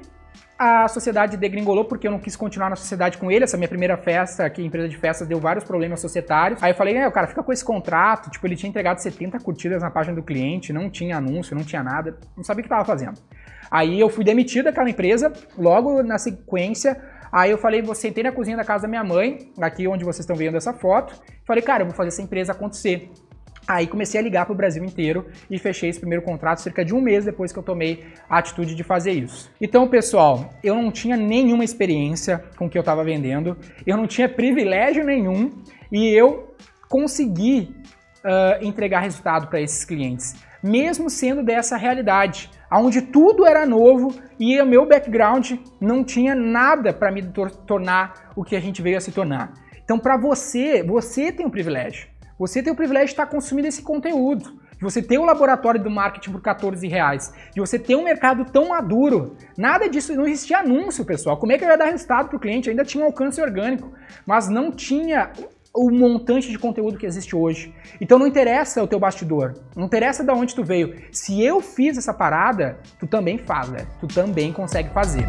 a 0.58 0.86
sociedade 0.86 1.36
degringolou 1.36 1.84
porque 1.84 2.06
eu 2.06 2.10
não 2.10 2.20
quis 2.20 2.36
continuar 2.36 2.70
na 2.70 2.76
sociedade 2.76 3.18
com 3.18 3.30
ele. 3.30 3.44
Essa 3.44 3.56
minha 3.56 3.68
primeira 3.68 3.96
festa, 3.96 4.48
que 4.48 4.62
empresa 4.62 4.88
de 4.88 4.96
festas 4.96 5.26
deu 5.26 5.40
vários 5.40 5.64
problemas 5.64 6.00
societários. 6.00 6.62
Aí 6.62 6.70
eu 6.70 6.76
falei, 6.76 6.96
é, 6.96 7.10
cara, 7.10 7.26
fica 7.26 7.42
com 7.42 7.52
esse 7.52 7.64
contrato. 7.64 8.30
Tipo, 8.30 8.46
ele 8.46 8.56
tinha 8.56 8.70
entregado 8.70 8.98
70 8.98 9.38
curtidas 9.40 9.82
na 9.82 9.90
página 9.90 10.14
do 10.14 10.22
cliente, 10.22 10.72
não 10.72 10.88
tinha 10.88 11.16
anúncio, 11.16 11.56
não 11.56 11.64
tinha 11.64 11.82
nada, 11.82 12.16
não 12.36 12.44
sabia 12.44 12.60
o 12.60 12.62
que 12.62 12.72
estava 12.72 12.84
fazendo. 12.84 13.18
Aí 13.70 13.98
eu 13.98 14.08
fui 14.08 14.22
demitido 14.22 14.66
daquela 14.66 14.88
empresa, 14.88 15.32
logo 15.58 16.02
na 16.02 16.16
sequência. 16.16 17.00
Aí 17.32 17.50
eu 17.50 17.56
falei, 17.56 17.80
vou 17.80 17.94
sentei 17.94 18.22
na 18.22 18.30
cozinha 18.30 18.58
da 18.58 18.64
casa 18.64 18.82
da 18.82 18.88
minha 18.88 19.02
mãe, 19.02 19.50
aqui 19.58 19.88
onde 19.88 20.04
vocês 20.04 20.20
estão 20.20 20.36
vendo 20.36 20.56
essa 20.56 20.74
foto. 20.74 21.14
Falei, 21.46 21.62
cara, 21.62 21.82
eu 21.82 21.86
vou 21.86 21.94
fazer 21.94 22.08
essa 22.08 22.20
empresa 22.20 22.52
acontecer. 22.52 23.10
Aí 23.66 23.86
comecei 23.86 24.20
a 24.20 24.22
ligar 24.22 24.44
para 24.44 24.52
o 24.52 24.56
Brasil 24.56 24.84
inteiro 24.84 25.26
e 25.48 25.58
fechei 25.58 25.88
esse 25.88 25.98
primeiro 25.98 26.22
contrato 26.22 26.60
cerca 26.60 26.84
de 26.84 26.94
um 26.94 27.00
mês 27.00 27.24
depois 27.24 27.52
que 27.52 27.58
eu 27.58 27.62
tomei 27.62 28.04
a 28.28 28.38
atitude 28.38 28.74
de 28.74 28.82
fazer 28.82 29.12
isso. 29.12 29.50
Então, 29.60 29.88
pessoal, 29.88 30.52
eu 30.62 30.74
não 30.74 30.90
tinha 30.90 31.16
nenhuma 31.16 31.64
experiência 31.64 32.44
com 32.56 32.66
o 32.66 32.68
que 32.68 32.76
eu 32.76 32.80
estava 32.80 33.04
vendendo, 33.04 33.56
eu 33.86 33.96
não 33.96 34.06
tinha 34.06 34.28
privilégio 34.28 35.04
nenhum 35.04 35.62
e 35.90 36.08
eu 36.08 36.54
consegui 36.88 37.74
uh, 38.24 38.64
entregar 38.64 39.00
resultado 39.00 39.46
para 39.46 39.60
esses 39.60 39.84
clientes, 39.84 40.34
mesmo 40.62 41.08
sendo 41.08 41.42
dessa 41.42 41.76
realidade, 41.76 42.50
onde 42.80 43.02
tudo 43.02 43.46
era 43.46 43.66
novo 43.66 44.14
e 44.38 44.60
o 44.60 44.66
meu 44.66 44.86
background 44.86 45.52
não 45.80 46.02
tinha 46.02 46.34
nada 46.34 46.92
para 46.92 47.10
me 47.10 47.22
tor 47.22 47.50
tornar 47.50 48.32
o 48.34 48.44
que 48.44 48.56
a 48.56 48.60
gente 48.60 48.80
veio 48.80 48.96
a 48.96 49.00
se 49.00 49.12
tornar. 49.12 49.52
Então, 49.84 49.98
para 49.98 50.16
você, 50.16 50.82
você 50.82 51.30
tem 51.32 51.44
um 51.44 51.50
privilégio. 51.50 52.08
Você 52.38 52.62
tem 52.62 52.72
o 52.72 52.76
privilégio 52.76 53.08
de 53.08 53.12
estar 53.12 53.26
consumindo 53.26 53.68
esse 53.68 53.82
conteúdo, 53.82 54.58
de 54.76 54.82
você 54.82 55.00
ter 55.02 55.18
o 55.18 55.24
laboratório 55.24 55.80
do 55.80 55.90
marketing 55.90 56.32
por 56.32 56.40
14 56.40 56.88
reais, 56.88 57.32
de 57.54 57.60
você 57.60 57.78
ter 57.78 57.94
um 57.94 58.02
mercado 58.02 58.44
tão 58.44 58.70
maduro. 58.70 59.36
Nada 59.56 59.88
disso, 59.88 60.14
não 60.16 60.26
existia 60.26 60.58
anúncio, 60.58 61.04
pessoal. 61.04 61.36
Como 61.36 61.52
é 61.52 61.58
que 61.58 61.64
eu 61.64 61.68
ia 61.68 61.76
dar 61.76 61.84
resultado 61.84 62.28
para 62.28 62.36
o 62.36 62.40
cliente? 62.40 62.68
Ainda 62.68 62.84
tinha 62.84 63.04
um 63.04 63.06
alcance 63.06 63.40
orgânico, 63.40 63.92
mas 64.26 64.48
não 64.48 64.72
tinha 64.72 65.30
o 65.74 65.90
montante 65.90 66.50
de 66.50 66.58
conteúdo 66.58 66.98
que 66.98 67.06
existe 67.06 67.34
hoje. 67.34 67.74
Então 68.00 68.18
não 68.18 68.26
interessa 68.26 68.82
o 68.82 68.86
teu 68.86 68.98
bastidor, 68.98 69.54
não 69.74 69.86
interessa 69.86 70.22
de 70.22 70.30
onde 70.30 70.54
tu 70.54 70.62
veio. 70.62 70.96
Se 71.10 71.42
eu 71.42 71.60
fiz 71.60 71.96
essa 71.96 72.12
parada, 72.12 72.78
tu 72.98 73.06
também 73.06 73.38
faz, 73.38 73.68
né? 73.70 73.86
Tu 74.00 74.06
também 74.06 74.52
consegue 74.52 74.90
fazer. 74.90 75.26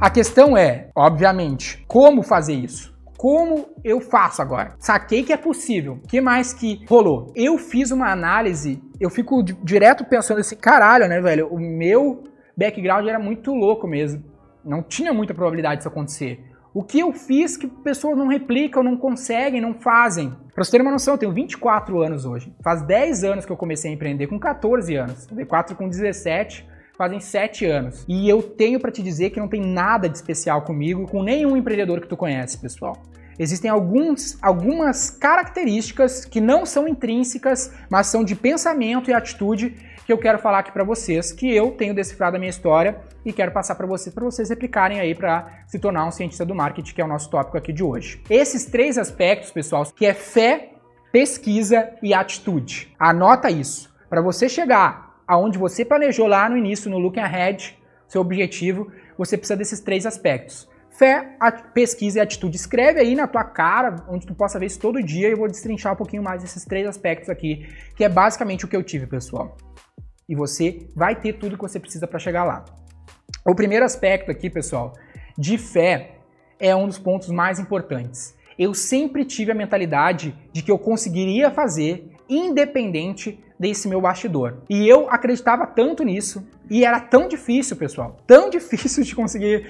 A 0.00 0.08
questão 0.08 0.56
é, 0.56 0.88
obviamente, 0.96 1.84
como 1.86 2.22
fazer 2.22 2.54
isso? 2.54 2.90
Como 3.18 3.68
eu 3.84 4.00
faço 4.00 4.40
agora? 4.40 4.74
Saquei 4.78 5.22
que 5.22 5.30
é 5.30 5.36
possível. 5.36 6.00
O 6.02 6.08
que 6.08 6.22
mais 6.22 6.54
que 6.54 6.86
rolou? 6.88 7.30
Eu 7.36 7.58
fiz 7.58 7.90
uma 7.90 8.10
análise, 8.10 8.82
eu 8.98 9.10
fico 9.10 9.42
direto 9.42 10.02
pensando 10.06 10.40
assim, 10.40 10.56
caralho, 10.56 11.06
né, 11.06 11.20
velho? 11.20 11.48
O 11.48 11.60
meu 11.60 12.24
background 12.56 13.06
era 13.06 13.18
muito 13.18 13.52
louco 13.52 13.86
mesmo. 13.86 14.24
Não 14.64 14.82
tinha 14.82 15.12
muita 15.12 15.34
probabilidade 15.34 15.76
disso 15.76 15.88
acontecer. 15.88 16.46
O 16.72 16.82
que 16.82 16.98
eu 16.98 17.12
fiz 17.12 17.58
que 17.58 17.66
pessoas 17.66 18.16
não 18.16 18.26
replicam, 18.26 18.82
não 18.82 18.96
conseguem, 18.96 19.60
não 19.60 19.74
fazem? 19.74 20.32
Pra 20.54 20.64
você 20.64 20.70
ter 20.70 20.80
uma 20.80 20.92
noção, 20.92 21.12
eu 21.12 21.18
tenho 21.18 21.32
24 21.34 22.00
anos 22.00 22.24
hoje. 22.24 22.50
Faz 22.64 22.80
10 22.80 23.22
anos 23.22 23.44
que 23.44 23.52
eu 23.52 23.56
comecei 23.56 23.90
a 23.90 23.94
empreender, 23.94 24.28
com 24.28 24.38
14 24.38 24.96
anos. 24.96 25.26
V4 25.26 25.74
com 25.74 25.90
17 25.90 26.66
fazem 27.00 27.18
sete 27.18 27.64
anos. 27.64 28.04
E 28.06 28.28
eu 28.28 28.42
tenho 28.42 28.78
para 28.78 28.90
te 28.90 29.02
dizer 29.02 29.30
que 29.30 29.40
não 29.40 29.48
tem 29.48 29.62
nada 29.62 30.06
de 30.06 30.18
especial 30.18 30.60
comigo, 30.60 31.08
com 31.08 31.22
nenhum 31.22 31.56
empreendedor 31.56 31.98
que 31.98 32.06
tu 32.06 32.14
conhece, 32.14 32.58
pessoal. 32.58 33.00
existem 33.38 33.70
alguns, 33.70 34.36
algumas 34.42 35.08
características 35.08 36.26
que 36.26 36.42
não 36.42 36.66
são 36.66 36.86
intrínsecas, 36.86 37.72
mas 37.88 38.08
são 38.08 38.22
de 38.22 38.36
pensamento 38.36 39.08
e 39.08 39.14
atitude 39.14 39.74
que 40.04 40.12
eu 40.12 40.18
quero 40.18 40.38
falar 40.38 40.58
aqui 40.58 40.70
para 40.70 40.84
vocês, 40.84 41.32
que 41.32 41.50
eu 41.50 41.70
tenho 41.70 41.94
decifrado 41.94 42.36
a 42.36 42.38
minha 42.38 42.50
história 42.50 42.98
e 43.24 43.32
quero 43.32 43.50
passar 43.50 43.76
para 43.76 43.86
vocês, 43.86 44.14
para 44.14 44.24
vocês 44.26 44.50
replicarem 44.50 45.00
aí 45.00 45.14
para 45.14 45.64
se 45.68 45.78
tornar 45.78 46.06
um 46.06 46.10
cientista 46.10 46.44
do 46.44 46.54
marketing, 46.54 46.92
que 46.94 47.00
é 47.00 47.04
o 47.04 47.08
nosso 47.08 47.30
tópico 47.30 47.56
aqui 47.56 47.72
de 47.72 47.82
hoje. 47.82 48.22
Esses 48.28 48.66
três 48.66 48.98
aspectos, 48.98 49.50
pessoal, 49.50 49.86
que 49.86 50.04
é 50.04 50.12
fé, 50.12 50.72
pesquisa 51.10 51.94
e 52.02 52.12
atitude. 52.12 52.94
Anota 52.98 53.50
isso. 53.50 53.88
Para 54.10 54.20
você 54.20 54.50
chegar 54.50 55.09
aonde 55.30 55.56
você 55.56 55.84
planejou 55.84 56.26
lá 56.26 56.48
no 56.48 56.56
início, 56.56 56.90
no 56.90 56.98
Looking 56.98 57.20
Ahead, 57.20 57.78
seu 58.08 58.20
objetivo, 58.20 58.90
você 59.16 59.38
precisa 59.38 59.56
desses 59.56 59.78
três 59.78 60.04
aspectos. 60.04 60.68
Fé, 60.90 61.36
pesquisa 61.72 62.18
e 62.18 62.20
atitude. 62.20 62.56
Escreve 62.56 62.98
aí 62.98 63.14
na 63.14 63.28
tua 63.28 63.44
cara, 63.44 64.04
onde 64.08 64.26
tu 64.26 64.34
possa 64.34 64.58
ver 64.58 64.66
isso 64.66 64.80
todo 64.80 65.00
dia, 65.00 65.28
e 65.28 65.30
eu 65.30 65.36
vou 65.36 65.46
destrinchar 65.46 65.92
um 65.92 65.96
pouquinho 65.96 66.20
mais 66.20 66.42
esses 66.42 66.64
três 66.64 66.84
aspectos 66.84 67.30
aqui, 67.30 67.64
que 67.94 68.02
é 68.02 68.08
basicamente 68.08 68.64
o 68.64 68.68
que 68.68 68.76
eu 68.76 68.82
tive, 68.82 69.06
pessoal. 69.06 69.56
E 70.28 70.34
você 70.34 70.88
vai 70.96 71.14
ter 71.14 71.34
tudo 71.34 71.56
que 71.56 71.62
você 71.62 71.78
precisa 71.78 72.08
para 72.08 72.18
chegar 72.18 72.42
lá. 72.42 72.64
O 73.46 73.54
primeiro 73.54 73.84
aspecto 73.84 74.32
aqui, 74.32 74.50
pessoal, 74.50 74.94
de 75.38 75.56
fé 75.56 76.16
é 76.58 76.74
um 76.74 76.88
dos 76.88 76.98
pontos 76.98 77.28
mais 77.28 77.60
importantes. 77.60 78.34
Eu 78.58 78.74
sempre 78.74 79.24
tive 79.24 79.52
a 79.52 79.54
mentalidade 79.54 80.36
de 80.52 80.60
que 80.60 80.72
eu 80.72 80.78
conseguiria 80.78 81.52
fazer 81.52 82.10
independente 82.28 83.38
desse 83.60 83.86
meu 83.86 84.00
bastidor. 84.00 84.62
E 84.70 84.88
eu 84.88 85.10
acreditava 85.10 85.66
tanto 85.66 86.02
nisso 86.02 86.48
e 86.70 86.82
era 86.82 86.98
tão 86.98 87.28
difícil, 87.28 87.76
pessoal, 87.76 88.16
tão 88.26 88.48
difícil 88.50 89.04
de 89.04 89.14
conseguir. 89.14 89.66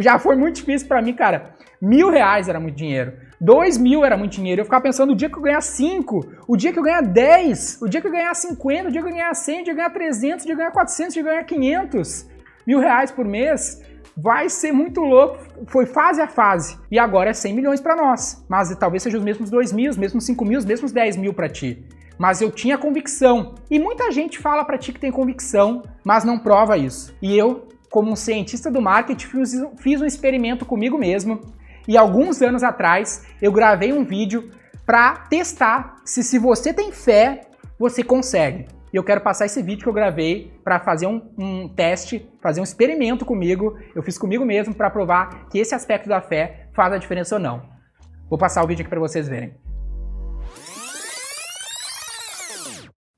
Já 0.00 0.18
foi 0.18 0.34
muito 0.34 0.56
difícil 0.56 0.88
para 0.88 1.02
mim, 1.02 1.12
cara. 1.12 1.54
Mil 1.78 2.08
reais 2.08 2.48
era 2.48 2.58
muito 2.58 2.74
dinheiro. 2.74 3.12
Dois 3.38 3.76
mil 3.76 4.02
era 4.02 4.16
muito 4.16 4.32
dinheiro. 4.32 4.62
Eu 4.62 4.64
ficava 4.64 4.82
pensando 4.82 5.12
o 5.12 5.16
dia 5.16 5.28
que 5.28 5.36
eu 5.36 5.42
ganhar 5.42 5.60
cinco, 5.60 6.24
o 6.48 6.56
dia 6.56 6.72
que 6.72 6.78
eu 6.78 6.82
ganhar 6.82 7.02
dez, 7.02 7.78
o 7.82 7.86
dia 7.86 8.00
que 8.00 8.06
eu 8.06 8.10
ganhar 8.10 8.32
cinquenta, 8.34 8.88
o 8.88 8.90
dia 8.90 9.02
que 9.02 9.08
eu 9.08 9.12
ganhar 9.12 9.34
cem, 9.34 9.60
o 9.60 9.64
dia 9.64 9.64
que 9.64 9.70
eu 9.72 9.76
ganhar 9.76 9.90
trezentos, 9.90 10.44
o 10.44 10.46
dia 10.46 10.56
que 10.56 10.62
eu 10.62 10.64
ganhar 10.64 10.72
quatrocentos, 10.72 11.10
o 11.10 11.14
dia 11.14 11.22
que 11.22 11.28
eu 11.28 11.32
ganhar 11.32 11.44
quinhentos 11.44 12.26
mil 12.66 12.80
reais 12.80 13.10
por 13.10 13.26
mês. 13.26 13.82
Vai 14.16 14.48
ser 14.48 14.72
muito 14.72 15.02
louco. 15.02 15.38
Foi 15.66 15.84
fase 15.84 16.22
a 16.22 16.26
fase. 16.26 16.78
E 16.90 16.98
agora 16.98 17.28
é 17.28 17.34
100 17.34 17.54
milhões 17.54 17.82
para 17.82 17.94
nós. 17.94 18.42
Mas 18.48 18.74
talvez 18.76 19.02
seja 19.02 19.18
os 19.18 19.22
mesmos 19.22 19.50
2 19.50 19.72
mil, 19.74 19.90
os 19.90 19.98
mesmos 19.98 20.24
5 20.24 20.42
mil, 20.42 20.58
os 20.58 20.64
mesmos 20.64 20.90
10 20.90 21.18
mil 21.18 21.34
para 21.34 21.50
ti 21.50 21.84
mas 22.18 22.40
eu 22.40 22.50
tinha 22.50 22.78
convicção. 22.78 23.54
E 23.70 23.78
muita 23.78 24.10
gente 24.10 24.38
fala 24.38 24.64
para 24.64 24.78
ti 24.78 24.92
que 24.92 25.00
tem 25.00 25.10
convicção, 25.10 25.82
mas 26.04 26.24
não 26.24 26.38
prova 26.38 26.76
isso. 26.76 27.14
E 27.20 27.36
eu, 27.36 27.68
como 27.90 28.10
um 28.10 28.16
cientista 28.16 28.70
do 28.70 28.80
marketing, 28.80 29.26
fiz, 29.78 30.00
um 30.00 30.06
experimento 30.06 30.64
comigo 30.64 30.98
mesmo. 30.98 31.40
E 31.86 31.96
alguns 31.96 32.42
anos 32.42 32.62
atrás 32.62 33.24
eu 33.40 33.52
gravei 33.52 33.92
um 33.92 34.04
vídeo 34.04 34.50
para 34.84 35.16
testar 35.28 35.96
se 36.04 36.22
se 36.22 36.38
você 36.38 36.72
tem 36.72 36.92
fé, 36.92 37.42
você 37.78 38.02
consegue. 38.02 38.66
E 38.92 38.96
eu 38.96 39.04
quero 39.04 39.20
passar 39.20 39.46
esse 39.46 39.62
vídeo 39.62 39.82
que 39.82 39.88
eu 39.88 39.92
gravei 39.92 40.52
para 40.64 40.80
fazer 40.80 41.06
um, 41.06 41.20
um, 41.36 41.68
teste, 41.68 42.26
fazer 42.40 42.60
um 42.60 42.64
experimento 42.64 43.24
comigo. 43.24 43.76
Eu 43.94 44.02
fiz 44.02 44.16
comigo 44.16 44.44
mesmo 44.44 44.74
para 44.74 44.88
provar 44.88 45.48
que 45.50 45.58
esse 45.58 45.74
aspecto 45.74 46.08
da 46.08 46.20
fé 46.20 46.68
faz 46.74 46.92
a 46.92 46.98
diferença 46.98 47.34
ou 47.34 47.40
não. 47.40 47.62
Vou 48.30 48.38
passar 48.38 48.64
o 48.64 48.66
vídeo 48.66 48.82
aqui 48.82 48.90
para 48.90 49.00
vocês 49.00 49.28
verem. 49.28 49.65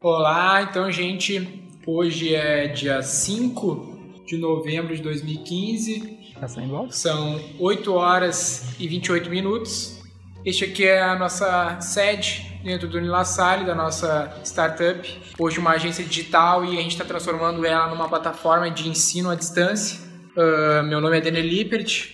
Olá, 0.01 0.63
então, 0.63 0.93
gente, 0.93 1.69
hoje 1.85 2.33
é 2.33 2.69
dia 2.69 3.03
5 3.03 4.23
de 4.25 4.37
novembro 4.37 4.95
de 4.95 5.03
2015. 5.03 6.35
Tá 6.39 6.47
saindo 6.47 6.87
São 6.93 7.41
8 7.59 7.93
horas 7.93 8.77
e 8.79 8.87
28 8.87 9.29
minutos. 9.29 10.01
Este 10.45 10.67
aqui 10.67 10.87
é 10.87 11.03
a 11.03 11.19
nossa 11.19 11.81
sede 11.81 12.61
dentro 12.63 12.87
do 12.87 12.97
Unilassalle, 12.97 13.67
da 13.67 13.75
nossa 13.75 14.41
startup. 14.45 15.21
Hoje 15.37 15.59
uma 15.59 15.73
agência 15.73 16.05
digital 16.05 16.65
e 16.65 16.79
a 16.79 16.81
gente 16.81 16.93
está 16.93 17.05
transformando 17.05 17.67
ela 17.67 17.89
numa 17.89 18.09
plataforma 18.09 18.71
de 18.71 18.89
ensino 18.89 19.29
à 19.31 19.35
distância. 19.35 19.99
Uh, 20.37 20.85
meu 20.85 21.01
nome 21.01 21.19
é 21.19 21.21
Daniel 21.21 21.45
Lippert, 21.45 22.11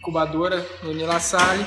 incubadora 0.00 0.66
do 0.82 0.90
Unilassalle. 0.90 1.64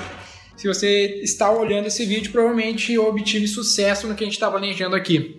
Se 0.60 0.68
você 0.68 1.22
está 1.24 1.50
olhando 1.50 1.86
esse 1.88 2.06
vídeo, 2.06 2.34
provavelmente 2.34 2.98
obtive 2.98 3.48
sucesso 3.48 4.06
no 4.08 4.14
que 4.14 4.26
a 4.26 4.28
gente 4.28 4.34
está 4.34 4.52
planejando 4.52 4.94
aqui. 4.94 5.38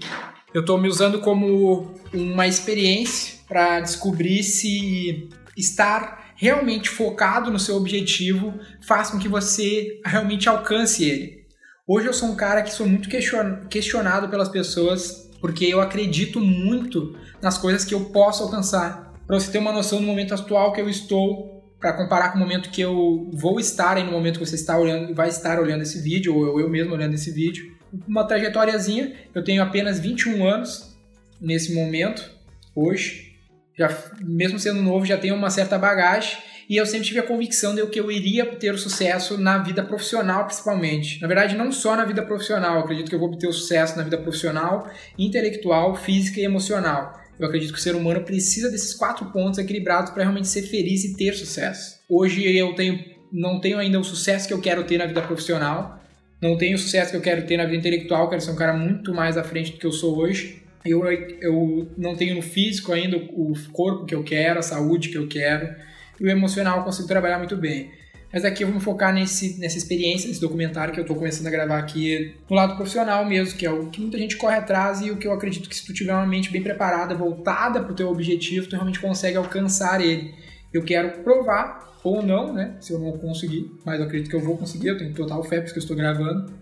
Eu 0.54 0.62
estou 0.62 0.80
me 0.80 0.88
usando 0.88 1.20
como 1.20 1.94
uma 2.10 2.46
experiência 2.46 3.34
para 3.46 3.80
descobrir 3.80 4.42
se 4.42 5.28
estar 5.54 6.32
realmente 6.36 6.88
focado 6.88 7.50
no 7.50 7.58
seu 7.58 7.76
objetivo 7.76 8.58
faz 8.80 9.10
com 9.10 9.18
que 9.18 9.28
você 9.28 10.00
realmente 10.06 10.48
alcance 10.48 11.04
ele. 11.04 11.44
Hoje 11.86 12.06
eu 12.06 12.14
sou 12.14 12.30
um 12.30 12.34
cara 12.34 12.62
que 12.62 12.72
sou 12.72 12.88
muito 12.88 13.10
questionado 13.68 14.30
pelas 14.30 14.48
pessoas 14.48 15.28
porque 15.38 15.66
eu 15.66 15.82
acredito 15.82 16.40
muito 16.40 17.14
nas 17.42 17.58
coisas 17.58 17.84
que 17.84 17.92
eu 17.92 18.06
posso 18.06 18.42
alcançar. 18.42 19.12
Para 19.26 19.38
você 19.38 19.52
ter 19.52 19.58
uma 19.58 19.70
noção 19.70 20.00
do 20.00 20.06
momento 20.06 20.32
atual 20.32 20.72
que 20.72 20.80
eu 20.80 20.88
estou, 20.88 21.59
para 21.80 21.94
comparar 21.94 22.30
com 22.30 22.36
o 22.36 22.40
momento 22.40 22.70
que 22.70 22.82
eu 22.82 23.30
vou 23.32 23.58
estar 23.58 23.96
aí 23.96 24.04
no 24.04 24.12
momento 24.12 24.38
que 24.38 24.46
você 24.46 24.54
está 24.54 24.78
olhando, 24.78 25.14
vai 25.14 25.30
estar 25.30 25.58
olhando 25.58 25.82
esse 25.82 26.00
vídeo, 26.00 26.36
ou 26.36 26.60
eu, 26.60 26.68
mesmo 26.68 26.92
olhando 26.92 27.14
esse 27.14 27.30
vídeo. 27.30 27.74
Uma 28.06 28.24
trajetóriazinha, 28.24 29.14
eu 29.34 29.42
tenho 29.42 29.62
apenas 29.62 29.98
21 29.98 30.46
anos 30.46 30.94
nesse 31.40 31.74
momento, 31.74 32.30
hoje. 32.76 33.30
Já, 33.76 33.88
mesmo 34.22 34.58
sendo 34.58 34.82
novo, 34.82 35.06
já 35.06 35.16
tenho 35.16 35.34
uma 35.34 35.48
certa 35.48 35.78
bagagem 35.78 36.36
e 36.68 36.76
eu 36.76 36.86
sempre 36.86 37.08
tive 37.08 37.18
a 37.18 37.24
convicção 37.24 37.74
de 37.74 37.84
que 37.86 37.98
eu 37.98 38.12
iria 38.12 38.46
ter 38.46 38.72
o 38.72 38.78
sucesso 38.78 39.36
na 39.36 39.58
vida 39.58 39.82
profissional, 39.82 40.44
principalmente. 40.44 41.20
Na 41.20 41.26
verdade, 41.26 41.56
não 41.56 41.72
só 41.72 41.96
na 41.96 42.04
vida 42.04 42.22
profissional, 42.22 42.74
eu 42.74 42.80
acredito 42.82 43.08
que 43.08 43.14
eu 43.14 43.18
vou 43.18 43.28
obter 43.28 43.48
o 43.48 43.52
sucesso 43.52 43.96
na 43.96 44.04
vida 44.04 44.18
profissional, 44.18 44.88
intelectual, 45.18 45.96
física 45.96 46.38
e 46.38 46.44
emocional. 46.44 47.19
Eu 47.40 47.46
acredito 47.46 47.72
que 47.72 47.78
o 47.78 47.82
ser 47.82 47.94
humano 47.94 48.20
precisa 48.20 48.70
desses 48.70 48.92
quatro 48.92 49.24
pontos 49.32 49.58
equilibrados 49.58 50.10
para 50.12 50.24
realmente 50.24 50.46
ser 50.46 50.60
feliz 50.60 51.04
e 51.04 51.16
ter 51.16 51.32
sucesso. 51.32 51.98
Hoje 52.06 52.54
eu 52.54 52.74
tenho, 52.74 53.02
não 53.32 53.58
tenho 53.58 53.78
ainda 53.78 53.98
o 53.98 54.04
sucesso 54.04 54.46
que 54.46 54.52
eu 54.52 54.60
quero 54.60 54.84
ter 54.84 54.98
na 54.98 55.06
vida 55.06 55.22
profissional, 55.22 55.98
não 56.42 56.58
tenho 56.58 56.76
o 56.76 56.78
sucesso 56.78 57.10
que 57.10 57.16
eu 57.16 57.22
quero 57.22 57.46
ter 57.46 57.56
na 57.56 57.64
vida 57.64 57.76
intelectual, 57.76 58.28
quero 58.28 58.42
ser 58.42 58.50
um 58.50 58.56
cara 58.56 58.74
muito 58.74 59.14
mais 59.14 59.38
à 59.38 59.42
frente 59.42 59.72
do 59.72 59.78
que 59.78 59.86
eu 59.86 59.92
sou 59.92 60.18
hoje. 60.18 60.62
Eu, 60.84 61.02
eu 61.40 61.90
não 61.96 62.14
tenho 62.14 62.34
no 62.34 62.42
físico 62.42 62.92
ainda 62.92 63.16
o 63.16 63.54
corpo 63.72 64.04
que 64.04 64.14
eu 64.14 64.22
quero, 64.22 64.58
a 64.58 64.62
saúde 64.62 65.08
que 65.08 65.16
eu 65.16 65.26
quero, 65.26 65.74
e 66.20 66.24
o 66.24 66.28
emocional 66.28 66.78
eu 66.78 66.84
consigo 66.84 67.08
trabalhar 67.08 67.38
muito 67.38 67.56
bem. 67.56 67.90
Mas 68.32 68.44
aqui 68.44 68.64
me 68.64 68.78
focar 68.78 69.12
nesse, 69.12 69.58
nessa 69.58 69.76
experiência, 69.76 70.28
nesse 70.28 70.40
documentário 70.40 70.94
que 70.94 71.00
eu 71.00 71.02
estou 71.02 71.16
começando 71.16 71.48
a 71.48 71.50
gravar 71.50 71.78
aqui 71.78 72.36
no 72.48 72.54
lado 72.54 72.76
profissional 72.76 73.24
mesmo, 73.24 73.58
que 73.58 73.66
é 73.66 73.70
o 73.70 73.86
que 73.86 74.00
muita 74.00 74.18
gente 74.18 74.36
corre 74.36 74.56
atrás 74.56 75.00
e 75.00 75.10
o 75.10 75.16
que 75.16 75.26
eu 75.26 75.32
acredito 75.32 75.68
que 75.68 75.74
se 75.74 75.84
tu 75.84 75.92
tiver 75.92 76.12
uma 76.12 76.26
mente 76.26 76.50
bem 76.50 76.62
preparada, 76.62 77.14
voltada 77.14 77.82
para 77.82 77.90
o 77.90 77.94
teu 77.94 78.08
objetivo, 78.08 78.68
tu 78.68 78.76
realmente 78.76 79.00
consegue 79.00 79.36
alcançar 79.36 80.00
ele. 80.00 80.32
Eu 80.72 80.84
quero 80.84 81.22
provar, 81.24 81.98
ou 82.04 82.22
não, 82.22 82.52
né, 82.52 82.76
se 82.80 82.92
eu 82.92 83.00
não 83.00 83.18
conseguir, 83.18 83.68
mas 83.84 83.98
eu 83.98 84.06
acredito 84.06 84.30
que 84.30 84.36
eu 84.36 84.40
vou 84.40 84.56
conseguir, 84.56 84.88
eu 84.88 84.98
tenho 84.98 85.12
total 85.12 85.42
fé 85.42 85.60
porque 85.60 85.78
eu 85.78 85.82
estou 85.82 85.96
gravando, 85.96 86.52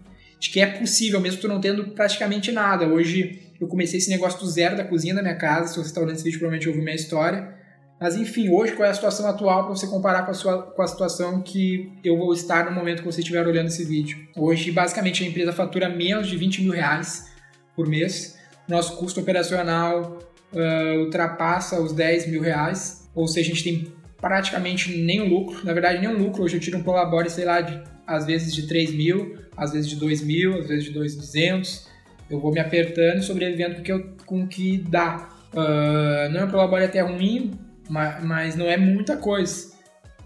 de 0.41 0.49
que 0.49 0.61
é 0.61 0.67
possível, 0.67 1.21
mesmo 1.21 1.41
tu 1.41 1.49
não 1.49 1.61
tendo 1.61 1.89
praticamente 1.89 2.51
nada. 2.51 2.87
Hoje 2.87 3.43
eu 3.61 3.69
comecei 3.69 3.99
esse 3.99 4.09
negócio 4.09 4.41
do 4.41 4.49
zero 4.49 4.75
da 4.75 4.85
cozinha 4.85 5.15
da 5.15 5.21
minha 5.21 5.37
casa, 5.37 5.69
se 5.69 5.75
você 5.75 5.89
está 5.89 6.01
olhando 6.01 6.15
esse 6.15 6.25
vídeo 6.25 6.39
provavelmente 6.39 6.69
ouviu 6.69 6.83
minha 6.83 6.97
história, 6.97 7.58
mas 8.01 8.17
enfim, 8.17 8.49
hoje 8.49 8.75
qual 8.75 8.87
é 8.87 8.91
a 8.91 8.95
situação 8.95 9.27
atual 9.27 9.65
para 9.65 9.75
você 9.75 9.87
comparar 9.87 10.23
com 10.23 10.31
a, 10.31 10.35
sua, 10.35 10.63
com 10.63 10.83
a 10.83 10.87
situação 10.87 11.43
que 11.43 11.93
eu 12.05 12.17
vou 12.17 12.33
estar 12.33 12.65
no 12.65 12.73
momento 12.73 13.01
que 13.01 13.07
você 13.07 13.21
estiver 13.21 13.45
olhando 13.45 13.67
esse 13.67 13.85
vídeo. 13.85 14.19
Hoje, 14.37 14.71
basicamente, 14.71 15.25
a 15.25 15.27
empresa 15.27 15.53
fatura 15.53 15.89
menos 15.89 16.29
de 16.29 16.37
20 16.37 16.63
mil 16.63 16.73
reais 16.73 17.33
por 17.75 17.89
mês. 17.89 18.39
Nosso 18.69 18.97
custo 18.97 19.21
operacional 19.21 20.19
uh, 20.53 21.01
ultrapassa 21.01 21.81
os 21.81 21.93
10 21.93 22.29
mil 22.29 22.41
reais, 22.41 23.09
ou 23.15 23.27
seja, 23.27 23.51
a 23.51 23.55
gente 23.55 23.65
tem 23.65 23.93
praticamente 24.21 24.97
nenhum 24.97 25.29
lucro. 25.29 25.65
Na 25.65 25.73
verdade, 25.73 25.99
nenhum 25.99 26.17
lucro. 26.17 26.45
Hoje 26.45 26.57
eu 26.57 26.61
tiro 26.61 26.79
um 26.79 26.83
Prolabore, 26.85 27.29
sei 27.29 27.45
lá, 27.45 27.61
de, 27.61 27.83
às 28.07 28.27
vezes 28.27 28.55
de 28.55 28.69
3 28.69 28.95
mil, 28.95 29.39
às 29.57 29.73
vezes 29.73 29.89
de 29.91 29.97
2 29.97 30.23
mil, 30.23 30.57
às 30.59 30.69
vezes 30.69 30.85
de 30.85 30.91
2,200. 30.93 31.89
Eu 32.31 32.39
vou 32.39 32.53
me 32.53 32.61
apertando 32.61 33.19
e 33.19 33.23
sobrevivendo 33.23 33.77
com 33.77 33.81
o 33.81 33.85
que, 33.85 33.93
eu, 33.93 34.17
com 34.25 34.47
que 34.47 34.79
dá. 34.79 35.31
Uh, 35.53 36.31
não 36.31 36.41
é 36.41 36.45
um 36.45 36.49
Prolabore 36.49 36.85
até 36.85 37.01
ruim, 37.01 37.59
mas 37.89 38.57
não 38.57 38.67
é 38.67 38.77
muita 38.77 39.17
coisa. 39.17 39.73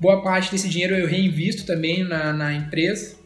Boa 0.00 0.22
parte 0.22 0.50
desse 0.50 0.68
dinheiro 0.68 0.94
eu 0.94 1.06
reinvisto 1.06 1.64
também 1.64 2.02
na, 2.02 2.32
na 2.32 2.52
empresa 2.52 3.16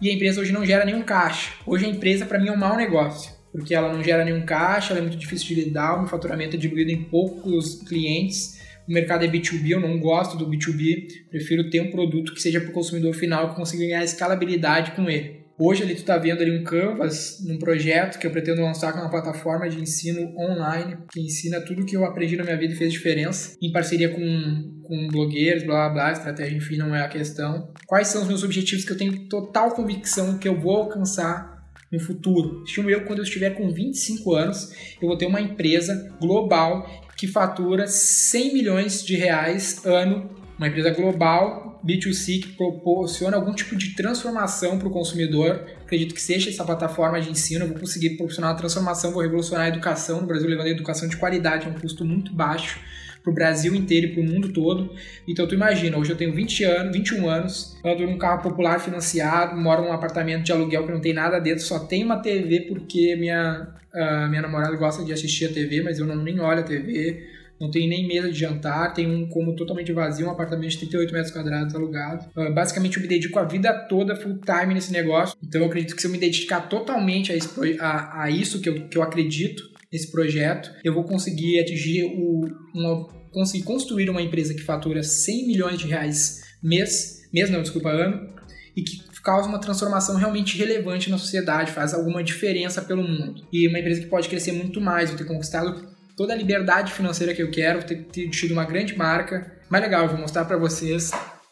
e 0.00 0.10
a 0.10 0.12
empresa 0.12 0.40
hoje 0.40 0.52
não 0.52 0.66
gera 0.66 0.84
nenhum 0.84 1.02
caixa. 1.02 1.52
Hoje 1.64 1.86
a 1.86 1.88
empresa 1.88 2.26
para 2.26 2.38
mim 2.38 2.48
é 2.48 2.52
um 2.52 2.56
mau 2.56 2.76
negócio, 2.76 3.32
porque 3.50 3.74
ela 3.74 3.92
não 3.92 4.04
gera 4.04 4.24
nenhum 4.24 4.44
caixa, 4.44 4.92
ela 4.92 5.00
é 5.00 5.02
muito 5.02 5.16
difícil 5.16 5.48
de 5.48 5.54
lidar, 5.54 5.94
o 5.94 6.00
meu 6.00 6.08
faturamento 6.08 6.56
é 6.56 6.58
diluído 6.58 6.90
em 6.90 7.02
poucos 7.04 7.82
clientes. 7.82 8.60
O 8.86 8.92
mercado 8.92 9.24
é 9.24 9.28
B2B, 9.28 9.70
eu 9.70 9.80
não 9.80 9.98
gosto 9.98 10.36
do 10.36 10.48
B2B, 10.48 11.08
prefiro 11.30 11.70
ter 11.70 11.80
um 11.80 11.90
produto 11.90 12.32
que 12.32 12.40
seja 12.40 12.60
para 12.60 12.70
o 12.70 12.72
consumidor 12.72 13.14
final 13.14 13.50
que 13.50 13.56
consiga 13.56 13.84
ganhar 13.84 14.04
escalabilidade 14.04 14.92
com 14.92 15.10
ele. 15.10 15.45
Hoje 15.58 15.82
ali 15.82 15.94
tu 15.94 16.04
tá 16.04 16.18
vendo 16.18 16.42
ali 16.42 16.50
um 16.50 16.62
canvas, 16.62 17.42
num 17.42 17.58
projeto 17.58 18.18
que 18.18 18.26
eu 18.26 18.30
pretendo 18.30 18.60
lançar 18.60 18.92
com 18.92 18.98
uma 18.98 19.10
plataforma 19.10 19.66
de 19.70 19.80
ensino 19.80 20.34
online, 20.36 20.98
que 21.10 21.20
ensina 21.20 21.62
tudo 21.62 21.86
que 21.86 21.96
eu 21.96 22.04
aprendi 22.04 22.36
na 22.36 22.44
minha 22.44 22.58
vida 22.58 22.74
e 22.74 22.76
fez 22.76 22.92
diferença, 22.92 23.56
em 23.62 23.72
parceria 23.72 24.10
com, 24.10 24.82
com 24.82 25.08
blogueiros, 25.08 25.62
blá 25.62 25.88
blá 25.88 25.94
blá, 25.94 26.12
estratégia, 26.12 26.58
enfim, 26.58 26.76
não 26.76 26.94
é 26.94 27.00
a 27.00 27.08
questão. 27.08 27.72
Quais 27.86 28.08
são 28.08 28.20
os 28.20 28.28
meus 28.28 28.42
objetivos 28.42 28.84
que 28.84 28.92
eu 28.92 28.98
tenho 28.98 29.28
total 29.28 29.70
convicção 29.70 30.36
que 30.36 30.46
eu 30.46 30.60
vou 30.60 30.76
alcançar 30.76 31.66
no 31.90 31.98
futuro? 31.98 32.62
Estimo 32.64 32.90
eu, 32.90 33.06
quando 33.06 33.20
eu 33.20 33.24
estiver 33.24 33.50
com 33.50 33.72
25 33.72 34.34
anos, 34.34 34.70
eu 35.00 35.08
vou 35.08 35.16
ter 35.16 35.24
uma 35.24 35.40
empresa 35.40 36.14
global 36.20 36.86
que 37.16 37.26
fatura 37.26 37.86
100 37.86 38.52
milhões 38.52 39.02
de 39.02 39.16
reais 39.16 39.86
ano, 39.86 40.28
uma 40.58 40.68
empresa 40.68 40.90
global 40.90 41.75
B2C 41.86 42.42
que 42.42 42.48
proporciona 42.48 43.36
algum 43.36 43.54
tipo 43.54 43.76
de 43.76 43.94
transformação 43.94 44.78
para 44.78 44.88
o 44.88 44.90
consumidor. 44.90 45.64
Acredito 45.84 46.14
que 46.14 46.20
seja 46.20 46.50
essa 46.50 46.64
plataforma 46.64 47.20
de 47.20 47.30
ensino, 47.30 47.64
eu 47.64 47.68
vou 47.68 47.78
conseguir 47.78 48.10
proporcionar 48.10 48.50
uma 48.50 48.56
transformação, 48.56 49.12
vou 49.12 49.22
revolucionar 49.22 49.66
a 49.66 49.68
educação 49.68 50.20
no 50.20 50.26
Brasil, 50.26 50.48
levando 50.48 50.66
a 50.66 50.70
educação 50.70 51.08
de 51.08 51.16
qualidade 51.16 51.66
a 51.66 51.70
um 51.70 51.74
custo 51.74 52.04
muito 52.04 52.32
baixo 52.32 52.80
para 53.26 53.30
o 53.32 53.34
Brasil 53.34 53.74
inteiro 53.74 54.06
e 54.06 54.14
para 54.14 54.22
o 54.22 54.24
mundo 54.24 54.52
todo. 54.52 54.94
Então 55.26 55.48
tu 55.48 55.54
imagina, 55.54 55.98
hoje 55.98 56.12
eu 56.12 56.16
tenho 56.16 56.32
20 56.32 56.64
anos, 56.64 56.96
21 56.96 57.28
anos, 57.28 57.76
ando 57.84 58.06
num 58.06 58.18
carro 58.18 58.40
popular 58.40 58.78
financiado, 58.78 59.56
moro 59.56 59.82
num 59.82 59.92
apartamento 59.92 60.44
de 60.44 60.52
aluguel 60.52 60.86
que 60.86 60.92
não 60.92 61.00
tem 61.00 61.12
nada 61.12 61.40
dentro, 61.40 61.64
só 61.64 61.80
tem 61.80 62.04
uma 62.04 62.18
TV 62.18 62.60
porque 62.68 63.16
minha, 63.16 63.68
uh, 63.92 64.28
minha 64.28 64.42
namorada 64.42 64.76
gosta 64.76 65.04
de 65.04 65.12
assistir 65.12 65.46
a 65.46 65.52
TV, 65.52 65.82
mas 65.82 65.98
eu 65.98 66.06
não 66.06 66.16
nem 66.16 66.38
olho 66.38 66.60
a 66.60 66.62
TV. 66.62 67.35
Não 67.60 67.70
tem 67.70 67.88
nem 67.88 68.06
mesa 68.06 68.30
de 68.30 68.38
jantar, 68.38 68.92
tem 68.92 69.10
um 69.10 69.28
como 69.28 69.54
totalmente 69.56 69.92
vazio, 69.92 70.26
um 70.26 70.30
apartamento 70.30 70.70
de 70.70 70.78
38 70.78 71.12
metros 71.12 71.32
quadrados 71.32 71.74
alugado. 71.74 72.26
Uh, 72.36 72.52
basicamente, 72.52 72.96
eu 72.96 73.02
me 73.02 73.08
dedico 73.08 73.38
a 73.38 73.44
vida 73.44 73.72
toda 73.88 74.16
full 74.16 74.38
time 74.38 74.74
nesse 74.74 74.92
negócio. 74.92 75.36
Então, 75.42 75.62
eu 75.62 75.66
acredito 75.66 75.94
que 75.94 76.00
se 76.00 76.06
eu 76.06 76.12
me 76.12 76.18
dedicar 76.18 76.68
totalmente 76.68 77.32
a, 77.32 77.36
a, 77.80 78.22
a 78.24 78.30
isso 78.30 78.60
que 78.60 78.68
eu, 78.68 78.88
que 78.88 78.98
eu 78.98 79.02
acredito, 79.02 79.62
nesse 79.92 80.10
projeto, 80.10 80.70
eu 80.84 80.92
vou 80.92 81.04
conseguir 81.04 81.60
atingir 81.60 82.04
o, 82.04 82.44
uma, 82.74 83.08
conseguir 83.32 83.64
construir 83.64 84.10
uma 84.10 84.22
empresa 84.22 84.54
que 84.54 84.62
fatura 84.62 85.02
100 85.02 85.46
milhões 85.46 85.78
de 85.78 85.86
reais 85.86 86.42
mês, 86.62 87.22
mês 87.32 87.50
não, 87.50 87.62
desculpa, 87.62 87.90
ano, 87.90 88.34
e 88.76 88.82
que 88.82 89.06
causa 89.22 89.48
uma 89.48 89.58
transformação 89.58 90.16
realmente 90.16 90.56
relevante 90.56 91.10
na 91.10 91.18
sociedade, 91.18 91.72
faz 91.72 91.92
alguma 91.92 92.22
diferença 92.22 92.80
pelo 92.80 93.02
mundo. 93.02 93.44
E 93.52 93.66
uma 93.66 93.80
empresa 93.80 94.02
que 94.02 94.06
pode 94.06 94.28
crescer 94.28 94.52
muito 94.52 94.80
mais, 94.80 95.10
vou 95.10 95.18
ter 95.18 95.24
conquistado 95.24 95.85
toda 96.16 96.32
a 96.32 96.36
liberdade 96.36 96.92
financeira 96.92 97.34
que 97.34 97.42
eu 97.42 97.50
quero, 97.50 97.84
ter, 97.84 98.04
ter 98.04 98.28
tido 98.30 98.52
uma 98.52 98.64
grande 98.64 98.96
marca. 98.96 99.60
Mais 99.68 99.82
legal, 99.82 100.04
eu 100.04 100.08
vou 100.08 100.18
mostrar 100.18 100.44
para 100.44 100.56
vocês 100.56 101.10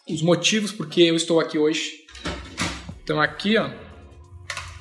os 0.08 0.22
motivos 0.22 0.72
porque 0.72 1.02
eu 1.02 1.16
estou 1.16 1.40
aqui 1.40 1.58
hoje. 1.58 2.04
Então 3.02 3.20
aqui, 3.20 3.58
ó, 3.58 3.70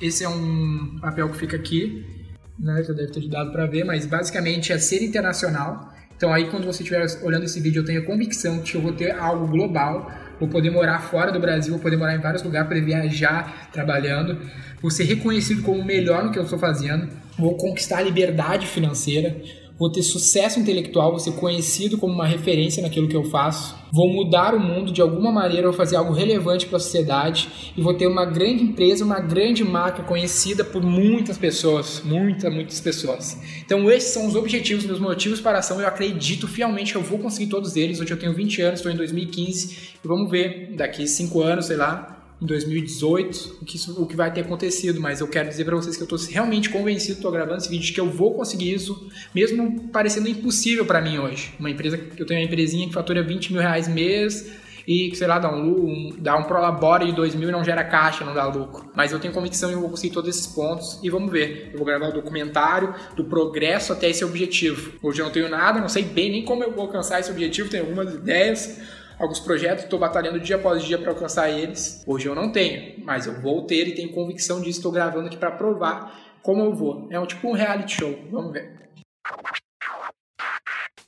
esse 0.00 0.24
é 0.24 0.28
um 0.28 0.98
papel 1.00 1.28
que 1.28 1.36
fica 1.36 1.56
aqui 1.56 2.14
né? 2.58 2.82
Já 2.82 2.92
deve 2.92 3.12
ter 3.12 3.28
dado 3.28 3.52
para 3.52 3.66
ver, 3.66 3.84
mas 3.84 4.06
basicamente 4.06 4.72
é 4.72 4.78
ser 4.78 5.02
internacional. 5.02 5.92
Então 6.16 6.32
aí 6.32 6.48
quando 6.48 6.64
você 6.64 6.82
estiver 6.82 7.04
olhando 7.22 7.44
esse 7.44 7.60
vídeo, 7.60 7.80
eu 7.80 7.84
tenho 7.84 8.00
a 8.00 8.04
convicção 8.04 8.60
que 8.60 8.76
eu 8.76 8.80
vou 8.80 8.92
ter 8.92 9.10
algo 9.12 9.46
global, 9.48 10.10
vou 10.38 10.48
poder 10.48 10.70
morar 10.70 11.00
fora 11.00 11.32
do 11.32 11.40
Brasil, 11.40 11.72
vou 11.72 11.82
poder 11.82 11.96
morar 11.96 12.14
em 12.14 12.20
vários 12.20 12.42
lugares, 12.42 12.68
poder 12.68 12.82
viajar 12.82 13.70
trabalhando, 13.72 14.38
vou 14.80 14.90
ser 14.90 15.04
reconhecido 15.04 15.62
como 15.62 15.80
o 15.80 15.84
melhor 15.84 16.24
no 16.24 16.30
que 16.30 16.38
eu 16.38 16.44
estou 16.44 16.58
fazendo, 16.58 17.08
vou 17.36 17.56
conquistar 17.56 17.98
a 17.98 18.02
liberdade 18.02 18.66
financeira, 18.66 19.36
vou 19.78 19.90
ter 19.90 20.02
sucesso 20.02 20.60
intelectual, 20.60 21.10
vou 21.10 21.18
ser 21.18 21.32
conhecido 21.32 21.98
como 21.98 22.12
uma 22.12 22.26
referência 22.26 22.82
naquilo 22.82 23.08
que 23.08 23.16
eu 23.16 23.24
faço, 23.24 23.74
vou 23.92 24.08
mudar 24.08 24.54
o 24.54 24.60
mundo 24.60 24.92
de 24.92 25.00
alguma 25.00 25.32
maneira, 25.32 25.68
vou 25.68 25.72
fazer 25.72 25.96
algo 25.96 26.12
relevante 26.12 26.66
para 26.66 26.76
a 26.76 26.80
sociedade 26.80 27.72
e 27.76 27.82
vou 27.82 27.94
ter 27.94 28.06
uma 28.06 28.24
grande 28.24 28.62
empresa, 28.62 29.04
uma 29.04 29.20
grande 29.20 29.64
marca 29.64 30.02
conhecida 30.02 30.64
por 30.64 30.82
muitas 30.82 31.36
pessoas, 31.36 32.02
muitas, 32.04 32.52
muitas 32.52 32.80
pessoas. 32.80 33.38
Então 33.64 33.90
esses 33.90 34.12
são 34.12 34.26
os 34.26 34.36
objetivos, 34.36 34.86
meus 34.86 35.00
motivos 35.00 35.40
para 35.40 35.58
a 35.58 35.60
ação, 35.60 35.80
eu 35.80 35.86
acredito 35.86 36.46
fielmente 36.46 36.92
que 36.92 36.98
eu 36.98 37.02
vou 37.02 37.18
conseguir 37.18 37.48
todos 37.48 37.76
eles. 37.76 38.00
Hoje 38.00 38.12
eu 38.12 38.18
tenho 38.18 38.32
20 38.32 38.62
anos, 38.62 38.80
estou 38.80 38.92
em 38.92 38.96
2015 38.96 39.94
e 40.04 40.08
vamos 40.08 40.30
ver 40.30 40.74
daqui 40.76 41.06
5 41.06 41.42
anos, 41.42 41.66
sei 41.66 41.76
lá, 41.76 42.13
em 42.40 42.46
2018 42.46 43.58
o 43.62 43.64
que, 43.64 43.78
o 43.90 44.06
que 44.06 44.16
vai 44.16 44.32
ter 44.32 44.42
acontecido, 44.42 45.00
mas 45.00 45.20
eu 45.20 45.28
quero 45.28 45.48
dizer 45.48 45.64
para 45.64 45.76
vocês 45.76 45.96
que 45.96 46.02
eu 46.02 46.16
estou 46.16 46.18
realmente 46.30 46.68
convencido, 46.68 47.14
estou 47.14 47.30
gravando 47.30 47.58
esse 47.58 47.68
vídeo, 47.68 47.86
de 47.86 47.92
que 47.92 48.00
eu 48.00 48.10
vou 48.10 48.34
conseguir 48.34 48.74
isso, 48.74 49.08
mesmo 49.34 49.88
parecendo 49.88 50.28
impossível 50.28 50.84
para 50.84 51.00
mim 51.00 51.18
hoje. 51.18 51.54
Uma 51.58 51.70
empresa, 51.70 51.98
eu 52.16 52.26
tenho 52.26 52.40
uma 52.40 52.46
empresinha 52.46 52.86
que 52.86 52.92
fatura 52.92 53.22
20 53.22 53.52
mil 53.52 53.62
reais 53.62 53.88
mês 53.88 54.52
e, 54.86 55.14
sei 55.16 55.26
lá, 55.26 55.38
dá 55.38 55.50
um, 55.50 55.70
um, 55.70 56.16
dá 56.18 56.36
um 56.36 56.44
prolabore 56.44 57.06
de 57.06 57.12
2 57.12 57.34
mil 57.34 57.48
e 57.48 57.52
não 57.52 57.64
gera 57.64 57.82
caixa, 57.82 58.24
não 58.24 58.34
dá 58.34 58.46
lucro. 58.46 58.90
Mas 58.94 59.12
eu 59.12 59.18
tenho 59.18 59.32
convicção 59.32 59.70
e 59.70 59.72
eu 59.72 59.80
vou 59.80 59.88
conseguir 59.88 60.12
todos 60.12 60.28
esses 60.28 60.46
pontos 60.46 60.98
e 61.02 61.08
vamos 61.08 61.32
ver. 61.32 61.70
Eu 61.72 61.78
vou 61.78 61.86
gravar 61.86 62.08
o 62.08 62.12
documentário 62.12 62.94
do 63.16 63.24
progresso 63.24 63.92
até 63.92 64.10
esse 64.10 64.24
objetivo. 64.24 64.92
Hoje 65.02 65.20
eu 65.20 65.24
não 65.24 65.32
tenho 65.32 65.48
nada, 65.48 65.80
não 65.80 65.88
sei 65.88 66.02
bem 66.02 66.30
nem 66.30 66.44
como 66.44 66.62
eu 66.62 66.72
vou 66.72 66.82
alcançar 66.82 67.18
esse 67.18 67.30
objetivo, 67.30 67.70
tenho 67.70 67.84
algumas 67.84 68.14
ideias, 68.14 68.78
alguns 69.18 69.40
projetos, 69.40 69.84
estou 69.84 69.98
batalhando 69.98 70.40
dia 70.40 70.56
após 70.56 70.82
dia 70.82 70.98
para 70.98 71.10
alcançar 71.10 71.50
eles. 71.50 72.04
Hoje 72.06 72.26
eu 72.28 72.34
não 72.34 72.50
tenho, 72.50 73.04
mas 73.04 73.26
eu 73.26 73.40
vou 73.40 73.66
ter 73.66 73.88
e 73.88 73.94
tenho 73.94 74.12
convicção 74.12 74.60
disso. 74.60 74.78
Estou 74.78 74.92
gravando 74.92 75.26
aqui 75.26 75.36
para 75.36 75.50
provar 75.50 76.36
como 76.42 76.62
eu 76.62 76.74
vou. 76.74 77.08
É 77.10 77.18
um 77.18 77.26
tipo 77.26 77.48
um 77.48 77.52
reality 77.52 77.96
show. 77.96 78.18
Vamos 78.30 78.52
ver. 78.52 78.84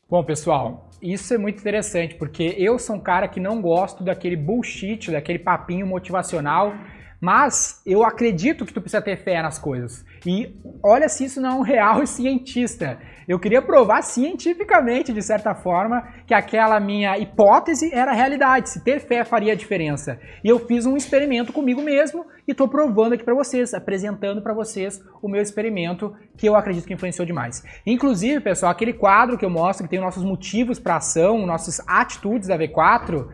Bom, 0.08 0.22
pessoal, 0.22 0.88
isso 1.02 1.34
é 1.34 1.38
muito 1.38 1.58
interessante 1.58 2.14
porque 2.14 2.54
eu 2.56 2.78
sou 2.78 2.96
um 2.96 3.00
cara 3.00 3.26
que 3.26 3.40
não 3.40 3.60
gosto 3.60 4.04
daquele 4.04 4.36
bullshit, 4.36 5.10
daquele 5.10 5.38
papinho 5.38 5.86
motivacional 5.86 6.74
mas 7.20 7.82
eu 7.86 8.04
acredito 8.04 8.64
que 8.64 8.72
tu 8.72 8.80
precisa 8.80 9.02
ter 9.02 9.16
fé 9.16 9.42
nas 9.42 9.58
coisas. 9.58 10.04
E 10.26 10.54
olha 10.82 11.08
se 11.08 11.24
isso 11.24 11.40
não 11.40 11.50
é 11.50 11.54
um 11.54 11.62
real 11.62 12.04
cientista. 12.06 12.98
Eu 13.28 13.40
queria 13.40 13.60
provar 13.60 14.02
cientificamente, 14.02 15.12
de 15.12 15.20
certa 15.20 15.54
forma, 15.54 16.02
que 16.26 16.34
aquela 16.34 16.78
minha 16.78 17.18
hipótese 17.18 17.92
era 17.92 18.12
realidade, 18.12 18.70
se 18.70 18.84
ter 18.84 19.00
fé 19.00 19.24
faria 19.24 19.56
diferença. 19.56 20.18
E 20.44 20.48
eu 20.48 20.60
fiz 20.60 20.86
um 20.86 20.96
experimento 20.96 21.52
comigo 21.52 21.82
mesmo 21.82 22.24
e 22.46 22.52
estou 22.52 22.68
provando 22.68 23.14
aqui 23.14 23.24
para 23.24 23.34
vocês, 23.34 23.74
apresentando 23.74 24.40
para 24.40 24.54
vocês 24.54 25.02
o 25.20 25.28
meu 25.28 25.42
experimento 25.42 26.14
que 26.36 26.48
eu 26.48 26.54
acredito 26.54 26.86
que 26.86 26.94
influenciou 26.94 27.26
demais. 27.26 27.64
Inclusive, 27.84 28.40
pessoal, 28.40 28.70
aquele 28.70 28.92
quadro 28.92 29.36
que 29.36 29.44
eu 29.44 29.50
mostro 29.50 29.84
que 29.84 29.90
tem 29.90 30.00
nossos 30.00 30.22
motivos 30.22 30.78
para 30.78 30.96
ação, 30.96 31.44
nossas 31.44 31.80
atitudes 31.88 32.46
da 32.46 32.56
V4, 32.56 33.26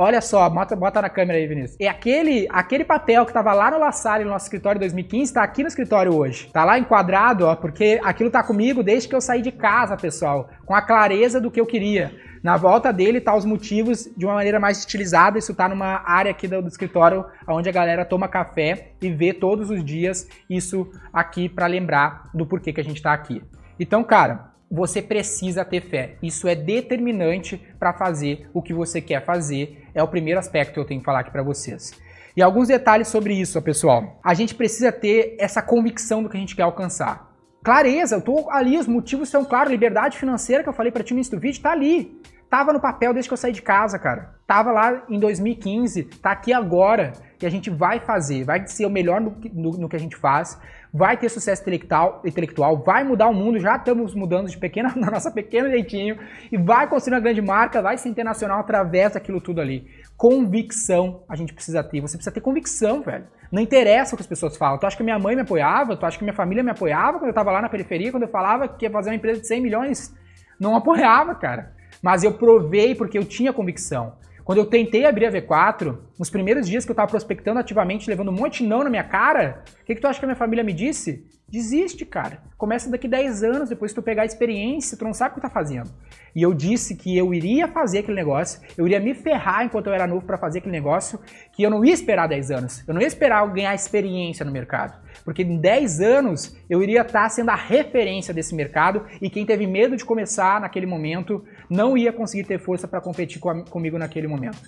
Olha 0.00 0.20
só, 0.20 0.48
bota, 0.48 0.76
bota 0.76 1.02
na 1.02 1.10
câmera 1.10 1.40
aí, 1.40 1.46
Vinícius. 1.48 1.76
É 1.80 1.88
aquele, 1.88 2.46
aquele 2.50 2.84
papel 2.84 3.26
que 3.26 3.32
tava 3.32 3.52
lá 3.52 3.68
no 3.68 3.80
La 3.80 3.90
Salle, 3.90 4.22
no 4.22 4.30
nosso 4.30 4.44
escritório 4.44 4.78
em 4.78 4.82
2015, 4.82 5.34
tá 5.34 5.42
aqui 5.42 5.62
no 5.62 5.66
escritório 5.66 6.14
hoje. 6.14 6.48
Tá 6.52 6.64
lá 6.64 6.78
enquadrado, 6.78 7.46
ó, 7.46 7.56
porque 7.56 8.00
aquilo 8.04 8.30
tá 8.30 8.40
comigo 8.44 8.80
desde 8.80 9.08
que 9.08 9.16
eu 9.16 9.20
saí 9.20 9.42
de 9.42 9.50
casa, 9.50 9.96
pessoal, 9.96 10.50
com 10.64 10.72
a 10.72 10.80
clareza 10.80 11.40
do 11.40 11.50
que 11.50 11.60
eu 11.60 11.66
queria. 11.66 12.14
Na 12.44 12.56
volta 12.56 12.92
dele 12.92 13.20
tá 13.20 13.34
os 13.34 13.44
motivos 13.44 14.08
de 14.16 14.24
uma 14.24 14.34
maneira 14.34 14.60
mais 14.60 14.78
estilizada. 14.78 15.36
Isso 15.36 15.52
tá 15.52 15.68
numa 15.68 16.00
área 16.08 16.30
aqui 16.30 16.46
do, 16.46 16.68
escritório 16.68 17.24
onde 17.48 17.68
a 17.68 17.72
galera 17.72 18.04
toma 18.04 18.28
café 18.28 18.92
e 19.02 19.10
vê 19.10 19.32
todos 19.32 19.68
os 19.68 19.84
dias 19.84 20.28
isso 20.48 20.92
aqui 21.12 21.48
para 21.48 21.66
lembrar 21.66 22.30
do 22.32 22.46
porquê 22.46 22.72
que 22.72 22.80
a 22.80 22.84
gente 22.84 23.02
tá 23.02 23.12
aqui. 23.12 23.42
Então, 23.80 24.04
cara, 24.04 24.47
você 24.70 25.00
precisa 25.00 25.64
ter 25.64 25.82
fé. 25.82 26.16
Isso 26.22 26.46
é 26.46 26.54
determinante 26.54 27.60
para 27.78 27.92
fazer 27.92 28.48
o 28.52 28.62
que 28.62 28.74
você 28.74 29.00
quer 29.00 29.24
fazer. 29.24 29.84
É 29.94 30.02
o 30.02 30.08
primeiro 30.08 30.38
aspecto 30.38 30.74
que 30.74 30.80
eu 30.80 30.84
tenho 30.84 31.00
que 31.00 31.06
falar 31.06 31.20
aqui 31.20 31.30
para 31.30 31.42
vocês. 31.42 31.92
E 32.36 32.42
alguns 32.42 32.68
detalhes 32.68 33.08
sobre 33.08 33.34
isso, 33.34 33.60
pessoal. 33.62 34.20
A 34.22 34.34
gente 34.34 34.54
precisa 34.54 34.92
ter 34.92 35.36
essa 35.40 35.62
convicção 35.62 36.22
do 36.22 36.28
que 36.28 36.36
a 36.36 36.40
gente 36.40 36.54
quer 36.54 36.62
alcançar. 36.62 37.28
Clareza, 37.64 38.16
eu 38.16 38.20
tô 38.20 38.48
ali, 38.50 38.78
os 38.78 38.86
motivos 38.86 39.28
são 39.28 39.44
claros. 39.44 39.70
Liberdade 39.70 40.18
financeira 40.18 40.62
que 40.62 40.68
eu 40.68 40.72
falei 40.72 40.92
para 40.92 41.02
ti 41.02 41.12
no 41.12 41.18
início 41.18 41.36
do 41.36 41.40
vídeo, 41.40 41.62
tá 41.62 41.72
ali. 41.72 42.16
Tava 42.48 42.72
no 42.72 42.80
papel 42.80 43.12
desde 43.12 43.28
que 43.28 43.32
eu 43.32 43.36
saí 43.36 43.52
de 43.52 43.60
casa, 43.60 43.98
cara. 43.98 44.36
Tava 44.46 44.72
lá 44.72 45.02
em 45.08 45.18
2015, 45.18 46.04
tá 46.22 46.30
aqui 46.30 46.52
agora. 46.52 47.12
E 47.42 47.46
a 47.46 47.50
gente 47.50 47.70
vai 47.70 48.00
fazer, 48.00 48.44
vai 48.44 48.66
ser 48.66 48.86
o 48.86 48.90
melhor 48.90 49.20
no, 49.20 49.36
no, 49.52 49.70
no 49.72 49.88
que 49.88 49.96
a 49.96 50.00
gente 50.00 50.16
faz 50.16 50.58
vai 50.92 51.16
ter 51.16 51.28
sucesso 51.28 51.62
intelectual, 51.62 52.22
intelectual, 52.24 52.78
vai 52.78 53.04
mudar 53.04 53.28
o 53.28 53.34
mundo, 53.34 53.58
já 53.58 53.76
estamos 53.76 54.14
mudando 54.14 54.48
de 54.48 54.56
pequena, 54.56 54.92
na 54.96 55.10
nossa 55.10 55.30
pequeno 55.30 55.68
jeitinho, 55.68 56.18
e 56.50 56.56
vai 56.56 56.88
construir 56.88 57.14
uma 57.14 57.20
grande 57.20 57.42
marca, 57.42 57.82
vai 57.82 57.96
ser 57.98 58.08
internacional 58.08 58.60
através 58.60 59.12
daquilo 59.12 59.40
tudo 59.40 59.60
ali. 59.60 59.86
Convicção 60.16 61.22
a 61.28 61.36
gente 61.36 61.52
precisa 61.52 61.82
ter. 61.82 62.00
Você 62.00 62.16
precisa 62.16 62.32
ter 62.32 62.40
convicção, 62.40 63.02
velho. 63.02 63.26
Não 63.52 63.62
interessa 63.62 64.14
o 64.14 64.16
que 64.16 64.22
as 64.22 64.26
pessoas 64.26 64.56
falam. 64.56 64.78
Tu 64.78 64.86
acha 64.86 64.96
que 64.96 65.02
minha 65.02 65.18
mãe 65.18 65.34
me 65.34 65.42
apoiava? 65.42 65.96
Tu 65.96 66.04
acha 66.04 66.18
que 66.18 66.24
minha 66.24 66.34
família 66.34 66.62
me 66.62 66.70
apoiava 66.70 67.18
quando 67.18 67.28
eu 67.28 67.34
tava 67.34 67.52
lá 67.52 67.62
na 67.62 67.68
periferia, 67.68 68.10
quando 68.10 68.24
eu 68.24 68.28
falava 68.28 68.68
que 68.68 68.84
ia 68.84 68.90
fazer 68.90 69.10
uma 69.10 69.16
empresa 69.16 69.40
de 69.40 69.46
100 69.46 69.60
milhões? 69.60 70.14
Não 70.58 70.74
apoiava, 70.74 71.34
cara. 71.34 71.72
Mas 72.02 72.24
eu 72.24 72.32
provei 72.32 72.94
porque 72.94 73.16
eu 73.16 73.24
tinha 73.24 73.52
convicção. 73.52 74.14
Quando 74.44 74.58
eu 74.58 74.66
tentei 74.66 75.04
abrir 75.04 75.26
a 75.26 75.30
V4, 75.30 75.98
nos 76.18 76.28
primeiros 76.28 76.66
dias 76.66 76.84
que 76.84 76.90
eu 76.90 76.96
tava 76.96 77.08
prospectando 77.08 77.60
ativamente, 77.60 78.08
levando 78.08 78.30
um 78.30 78.34
monte 78.34 78.62
de 78.62 78.68
não 78.68 78.82
na 78.82 78.90
minha 78.90 79.04
cara, 79.04 79.62
o 79.80 79.84
que, 79.84 79.94
que 79.94 80.00
tu 80.00 80.06
acha 80.06 80.18
que 80.18 80.24
a 80.24 80.28
minha 80.28 80.36
família 80.36 80.64
me 80.64 80.72
disse? 80.72 81.24
Desiste, 81.48 82.04
cara. 82.04 82.42
Começa 82.58 82.90
daqui 82.90 83.08
10 83.08 83.42
anos, 83.42 83.68
depois 83.70 83.92
que 83.92 83.94
tu 83.94 84.02
pegar 84.02 84.22
a 84.22 84.26
experiência, 84.26 84.98
tu 84.98 85.04
não 85.04 85.14
sabe 85.14 85.32
o 85.32 85.34
que 85.36 85.40
tá 85.40 85.48
fazendo. 85.48 85.90
E 86.36 86.42
eu 86.42 86.52
disse 86.52 86.94
que 86.94 87.16
eu 87.16 87.32
iria 87.32 87.66
fazer 87.66 88.00
aquele 88.00 88.16
negócio, 88.16 88.60
eu 88.76 88.86
iria 88.86 89.00
me 89.00 89.14
ferrar 89.14 89.64
enquanto 89.64 89.86
eu 89.86 89.94
era 89.94 90.06
novo 90.06 90.26
para 90.26 90.36
fazer 90.36 90.58
aquele 90.58 90.72
negócio, 90.72 91.18
que 91.52 91.62
eu 91.62 91.70
não 91.70 91.82
ia 91.82 91.94
esperar 91.94 92.28
10 92.28 92.50
anos. 92.50 92.86
Eu 92.86 92.92
não 92.92 93.00
ia 93.00 93.06
esperar 93.06 93.46
eu 93.46 93.52
ganhar 93.52 93.74
experiência 93.74 94.44
no 94.44 94.52
mercado. 94.52 95.00
Porque 95.24 95.42
em 95.42 95.58
10 95.58 96.00
anos 96.00 96.54
eu 96.68 96.82
iria 96.82 97.00
estar 97.00 97.22
tá 97.22 97.28
sendo 97.30 97.50
a 97.50 97.56
referência 97.56 98.34
desse 98.34 98.54
mercado 98.54 99.06
e 99.20 99.30
quem 99.30 99.46
teve 99.46 99.66
medo 99.66 99.96
de 99.96 100.04
começar 100.04 100.60
naquele 100.60 100.86
momento 100.86 101.42
não 101.70 101.96
ia 101.96 102.12
conseguir 102.12 102.44
ter 102.44 102.58
força 102.58 102.86
para 102.86 103.00
competir 103.00 103.40
comigo 103.40 103.96
naquele 103.96 104.26
momento. 104.26 104.58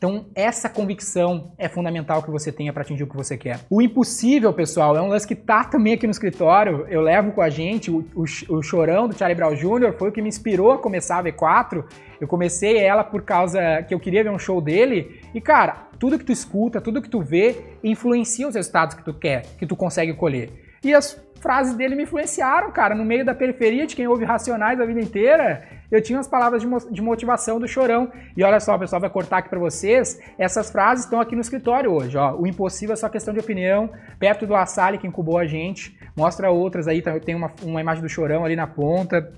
Então, 0.00 0.24
essa 0.34 0.66
convicção 0.66 1.52
é 1.58 1.68
fundamental 1.68 2.22
que 2.22 2.30
você 2.30 2.50
tenha 2.50 2.72
para 2.72 2.80
atingir 2.80 3.02
o 3.02 3.06
que 3.06 3.14
você 3.14 3.36
quer. 3.36 3.60
O 3.68 3.82
impossível, 3.82 4.50
pessoal, 4.50 4.96
é 4.96 5.02
um 5.02 5.08
lance 5.08 5.28
que 5.28 5.34
tá 5.34 5.62
também 5.62 5.92
aqui 5.92 6.06
no 6.06 6.10
escritório. 6.10 6.86
Eu 6.88 7.02
levo 7.02 7.32
com 7.32 7.42
a 7.42 7.50
gente 7.50 7.90
o, 7.90 7.98
o, 8.14 8.24
o 8.48 8.62
chorão 8.62 9.06
do 9.06 9.14
Charlie 9.14 9.36
Brown 9.36 9.54
Jr. 9.54 9.92
foi 9.98 10.08
o 10.08 10.12
que 10.12 10.22
me 10.22 10.28
inspirou 10.30 10.72
a 10.72 10.78
começar 10.78 11.18
a 11.18 11.24
V4. 11.24 11.84
Eu 12.18 12.26
comecei 12.26 12.78
ela 12.78 13.04
por 13.04 13.20
causa 13.20 13.82
que 13.82 13.92
eu 13.92 14.00
queria 14.00 14.24
ver 14.24 14.30
um 14.30 14.38
show 14.38 14.58
dele. 14.58 15.20
E, 15.34 15.40
cara, 15.40 15.88
tudo 15.98 16.18
que 16.18 16.24
tu 16.24 16.32
escuta, 16.32 16.80
tudo 16.80 17.02
que 17.02 17.10
tu 17.10 17.20
vê, 17.20 17.62
influencia 17.84 18.48
os 18.48 18.54
resultados 18.54 18.94
que 18.94 19.04
tu 19.04 19.12
quer, 19.12 19.42
que 19.58 19.66
tu 19.66 19.76
consegue 19.76 20.14
colher. 20.14 20.50
E 20.82 20.94
as 20.94 21.22
frases 21.40 21.74
dele 21.74 21.94
me 21.94 22.04
influenciaram, 22.04 22.70
cara. 22.72 22.94
No 22.94 23.04
meio 23.04 23.22
da 23.22 23.34
periferia 23.34 23.86
de 23.86 23.94
quem 23.94 24.06
ouve 24.06 24.24
Racionais 24.24 24.80
a 24.80 24.86
vida 24.86 25.00
inteira, 25.00 25.62
eu 25.90 26.00
tinha 26.02 26.18
as 26.18 26.28
palavras 26.28 26.62
de 26.90 27.02
motivação 27.02 27.58
do 27.58 27.66
Chorão. 27.66 28.10
E 28.36 28.44
olha 28.44 28.60
só, 28.60 28.78
pessoal, 28.78 29.00
vai 29.00 29.10
cortar 29.10 29.38
aqui 29.38 29.48
para 29.48 29.58
vocês. 29.58 30.20
Essas 30.38 30.70
frases 30.70 31.04
estão 31.04 31.20
aqui 31.20 31.34
no 31.34 31.40
escritório 31.40 31.92
hoje, 31.92 32.16
ó. 32.16 32.34
O 32.36 32.46
impossível 32.46 32.92
é 32.92 32.96
só 32.96 33.08
questão 33.08 33.34
de 33.34 33.40
opinião, 33.40 33.90
perto 34.18 34.46
do 34.46 34.54
Assali 34.54 34.98
que 34.98 35.06
incubou 35.06 35.38
a 35.38 35.46
gente. 35.46 35.98
Mostra 36.16 36.50
outras 36.50 36.86
aí, 36.86 37.02
tá, 37.02 37.18
tem 37.18 37.34
uma, 37.34 37.50
uma 37.62 37.80
imagem 37.80 38.02
do 38.02 38.08
Chorão 38.08 38.44
ali 38.44 38.54
na 38.54 38.66
ponta. 38.66 39.32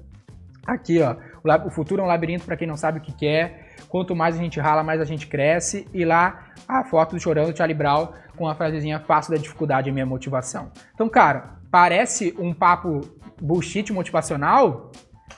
Aqui, 0.67 1.01
ó. 1.01 1.17
O 1.67 1.71
futuro 1.71 2.03
é 2.03 2.05
um 2.05 2.09
labirinto 2.09 2.45
para 2.45 2.57
quem 2.57 2.69
não 2.69 2.77
sabe 2.77 2.99
o 2.99 3.03
que 3.03 3.13
quer. 3.13 3.73
Quanto 3.89 4.15
mais 4.15 4.37
a 4.37 4.39
gente 4.39 4.61
rala, 4.61 4.83
mais 4.83 5.01
a 5.01 5.05
gente 5.05 5.27
cresce. 5.27 5.89
E 5.93 6.05
lá 6.05 6.51
a 6.69 6.85
foto 6.85 7.17
do 7.17 7.21
Chorão 7.21 7.51
do 7.51 7.57
Charlie 7.57 7.77
Brown 7.77 8.09
com 8.37 8.49
a 8.49 8.55
frasezinha 8.55 9.01
faço 9.01 9.31
da 9.31 9.37
dificuldade 9.37 9.91
a 9.91 9.93
minha 9.93 10.07
motivação. 10.07 10.71
Então, 10.95 11.09
cara, 11.09 11.57
parece 11.71 12.35
um 12.39 12.55
papo 12.55 13.01
bullshit 13.41 13.93
motivacional, 13.93 14.91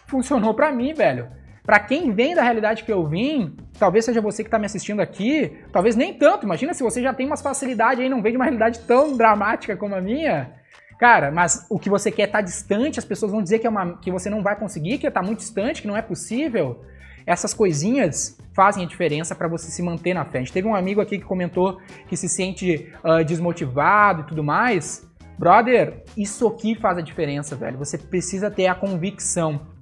funcionou 0.06 0.54
para 0.54 0.72
mim, 0.72 0.92
velho. 0.94 1.28
Para 1.64 1.80
quem 1.80 2.10
vem 2.10 2.34
da 2.34 2.42
realidade 2.42 2.84
que 2.84 2.92
eu 2.92 3.06
vim, 3.06 3.56
talvez 3.78 4.04
seja 4.04 4.20
você 4.20 4.42
que 4.42 4.48
está 4.48 4.58
me 4.58 4.66
assistindo 4.66 5.00
aqui, 5.00 5.58
talvez 5.72 5.96
nem 5.96 6.12
tanto. 6.12 6.44
Imagina 6.44 6.74
se 6.74 6.82
você 6.82 7.02
já 7.02 7.14
tem 7.14 7.26
umas 7.26 7.40
facilidades 7.40 8.00
aí, 8.00 8.08
não 8.08 8.20
vem 8.20 8.32
de 8.32 8.36
uma 8.36 8.44
realidade 8.44 8.80
tão 8.80 9.16
dramática 9.16 9.74
como 9.74 9.94
a 9.94 10.00
minha. 10.00 10.52
Cara, 10.98 11.30
mas 11.30 11.66
o 11.70 11.78
que 11.78 11.88
você 11.88 12.10
quer 12.10 12.26
tá 12.26 12.40
distante, 12.40 12.98
as 12.98 13.04
pessoas 13.04 13.32
vão 13.32 13.42
dizer 13.42 13.58
que, 13.58 13.66
é 13.66 13.70
uma, 13.70 13.96
que 13.96 14.10
você 14.10 14.28
não 14.28 14.42
vai 14.42 14.56
conseguir, 14.56 14.98
que 14.98 15.10
tá 15.10 15.22
muito 15.22 15.38
distante, 15.38 15.80
que 15.80 15.88
não 15.88 15.96
é 15.96 16.02
possível. 16.02 16.84
Essas 17.26 17.54
coisinhas 17.54 18.38
fazem 18.54 18.84
a 18.84 18.88
diferença 18.88 19.34
para 19.34 19.48
você 19.48 19.70
se 19.70 19.82
manter 19.82 20.12
na 20.12 20.24
frente. 20.24 20.52
Teve 20.52 20.68
um 20.68 20.74
amigo 20.74 21.00
aqui 21.00 21.18
que 21.18 21.24
comentou 21.24 21.80
que 22.06 22.16
se 22.16 22.28
sente 22.28 22.92
uh, 23.02 23.24
desmotivado 23.24 24.22
e 24.22 24.24
tudo 24.24 24.44
mais. 24.44 25.08
Brother, 25.38 26.04
isso 26.16 26.46
aqui 26.46 26.74
faz 26.74 26.98
a 26.98 27.00
diferença, 27.00 27.56
velho. 27.56 27.78
Você 27.78 27.96
precisa 27.96 28.50
ter 28.50 28.66
a 28.66 28.74
convicção. 28.74 29.73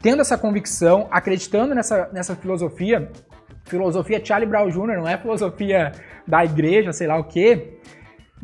Tendo 0.00 0.20
essa 0.20 0.36
convicção, 0.36 1.08
acreditando 1.10 1.74
nessa, 1.74 2.08
nessa 2.12 2.36
filosofia, 2.36 3.10
filosofia 3.64 4.24
Charlie 4.24 4.48
Brown 4.48 4.68
Jr., 4.68 4.98
não 4.98 5.08
é 5.08 5.16
filosofia 5.16 5.92
da 6.26 6.44
igreja, 6.44 6.92
sei 6.92 7.06
lá 7.06 7.18
o 7.18 7.24
quê, 7.24 7.78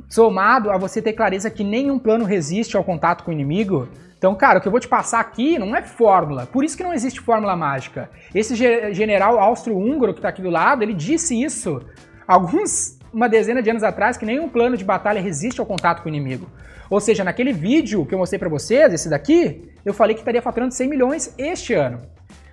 somado 0.09 0.71
a 0.71 0.77
você 0.77 1.01
ter 1.03 1.12
clareza 1.12 1.51
que 1.51 1.65
nenhum 1.65 1.99
plano 1.99 2.25
resiste 2.25 2.77
ao 2.77 2.85
contato 2.85 3.25
com 3.25 3.31
o 3.31 3.35
inimigo. 3.35 3.88
Então, 4.17 4.35
cara, 4.35 4.59
o 4.59 4.62
que 4.62 4.69
eu 4.69 4.73
vou 4.73 4.81
te 4.81 4.88
passar 4.88 5.21
aqui 5.21 5.59
não 5.59 5.75
é 5.75 5.83
fórmula. 5.83 6.47
Por 6.47 6.65
isso 6.65 6.77
que 6.77 6.83
não 6.83 6.93
existe 6.93 7.21
fórmula 7.21 7.57
mágica. 7.57 8.09
Esse 8.35 8.55
general 8.55 9.38
austro-húngaro 9.38 10.12
que 10.12 10.21
está 10.21 10.29
aqui 10.29 10.41
do 10.41 10.51
lado, 10.51 10.83
ele 10.83 10.95
disse 10.95 11.41
isso 11.41 11.81
alguns 12.27 12.99
uma 13.12 13.29
dezena 13.29 13.62
de 13.62 13.70
anos 13.70 13.83
atrás 13.83 14.16
que 14.16 14.25
nenhum 14.25 14.48
plano 14.48 14.77
de 14.77 14.85
batalha 14.85 15.20
resiste 15.20 15.61
ao 15.61 15.66
contato 15.66 16.03
com 16.03 16.09
o 16.09 16.12
inimigo. 16.12 16.48
Ou 16.88 17.01
seja, 17.01 17.25
naquele 17.25 17.53
vídeo 17.53 18.05
que 18.05 18.14
eu 18.14 18.18
mostrei 18.18 18.38
para 18.38 18.48
vocês, 18.48 18.92
esse 18.92 19.09
daqui, 19.09 19.70
eu 19.85 19.94
falei 19.94 20.14
que 20.14 20.20
estaria 20.20 20.42
faturando 20.42 20.75
100 20.75 20.88
milhões 20.88 21.35
este 21.38 21.75
ano. 21.75 22.01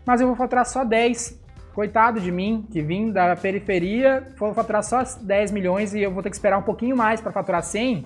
Mas 0.05 0.21
eu 0.21 0.27
vou 0.27 0.35
faturar 0.35 0.65
só 0.65 0.83
10. 0.83 1.39
Coitado 1.73 2.19
de 2.19 2.31
mim, 2.31 2.65
que 2.71 2.81
vim 2.81 3.11
da 3.11 3.35
periferia, 3.35 4.27
vou 4.37 4.53
faturar 4.53 4.83
só 4.83 5.03
10 5.21 5.51
milhões 5.51 5.93
e 5.93 6.01
eu 6.01 6.11
vou 6.11 6.23
ter 6.23 6.29
que 6.29 6.35
esperar 6.35 6.57
um 6.57 6.63
pouquinho 6.63 6.95
mais 6.95 7.21
para 7.21 7.31
faturar 7.31 7.61
100. 7.61 8.05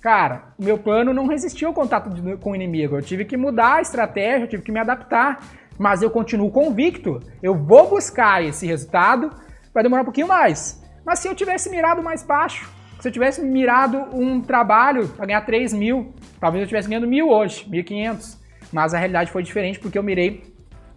Cara, 0.00 0.52
meu 0.58 0.76
plano 0.76 1.14
não 1.14 1.26
resistiu 1.26 1.68
ao 1.68 1.74
contato 1.74 2.10
de, 2.10 2.36
com 2.36 2.50
o 2.50 2.54
inimigo. 2.54 2.96
Eu 2.96 3.02
tive 3.02 3.24
que 3.24 3.36
mudar 3.36 3.76
a 3.76 3.80
estratégia, 3.80 4.44
eu 4.44 4.48
tive 4.48 4.62
que 4.62 4.70
me 4.72 4.78
adaptar. 4.78 5.42
Mas 5.78 6.02
eu 6.02 6.10
continuo 6.10 6.50
convicto. 6.50 7.20
Eu 7.42 7.54
vou 7.54 7.88
buscar 7.88 8.44
esse 8.44 8.66
resultado. 8.66 9.30
Vai 9.72 9.82
demorar 9.82 10.02
um 10.02 10.04
pouquinho 10.04 10.28
mais. 10.28 10.83
Mas 11.04 11.18
se 11.18 11.28
eu 11.28 11.34
tivesse 11.34 11.68
mirado 11.70 12.02
mais 12.02 12.22
baixo, 12.22 12.70
se 13.00 13.08
eu 13.08 13.12
tivesse 13.12 13.42
mirado 13.42 13.98
um 14.12 14.40
trabalho 14.40 15.08
para 15.08 15.26
ganhar 15.26 15.42
3 15.42 15.72
mil, 15.74 16.14
talvez 16.40 16.60
eu 16.60 16.64
estivesse 16.64 16.88
ganhando 16.88 17.06
mil 17.06 17.28
hoje, 17.28 17.66
1.500. 17.68 18.38
Mas 18.72 18.94
a 18.94 18.98
realidade 18.98 19.30
foi 19.30 19.42
diferente 19.42 19.78
porque 19.78 19.98
eu 19.98 20.02
mirei 20.02 20.42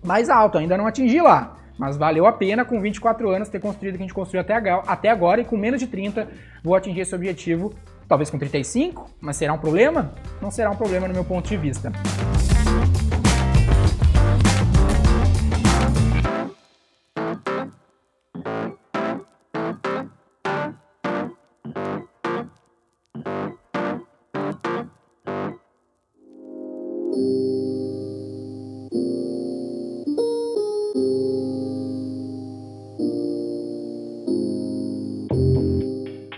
mais 0.03 0.29
alto, 0.29 0.57
ainda 0.57 0.77
não 0.77 0.87
atingi 0.87 1.19
lá. 1.19 1.57
Mas 1.77 1.97
valeu 1.97 2.25
a 2.25 2.33
pena 2.33 2.65
com 2.65 2.79
24 2.79 3.29
anos 3.29 3.49
ter 3.49 3.59
construído 3.59 3.95
o 3.95 3.97
que 3.97 4.03
a 4.03 4.07
gente 4.07 4.13
construiu 4.13 4.41
até 4.41 5.09
agora 5.09 5.41
e 5.41 5.45
com 5.45 5.57
menos 5.57 5.79
de 5.79 5.87
30 5.87 6.27
vou 6.63 6.75
atingir 6.75 7.01
esse 7.01 7.13
objetivo, 7.13 7.73
talvez 8.07 8.29
com 8.29 8.39
35, 8.39 9.09
mas 9.21 9.35
será 9.35 9.53
um 9.53 9.59
problema? 9.59 10.13
Não 10.41 10.49
será 10.49 10.71
um 10.71 10.75
problema 10.75 11.07
no 11.07 11.13
meu 11.13 11.25
ponto 11.25 11.47
de 11.47 11.57
vista. 11.57 11.91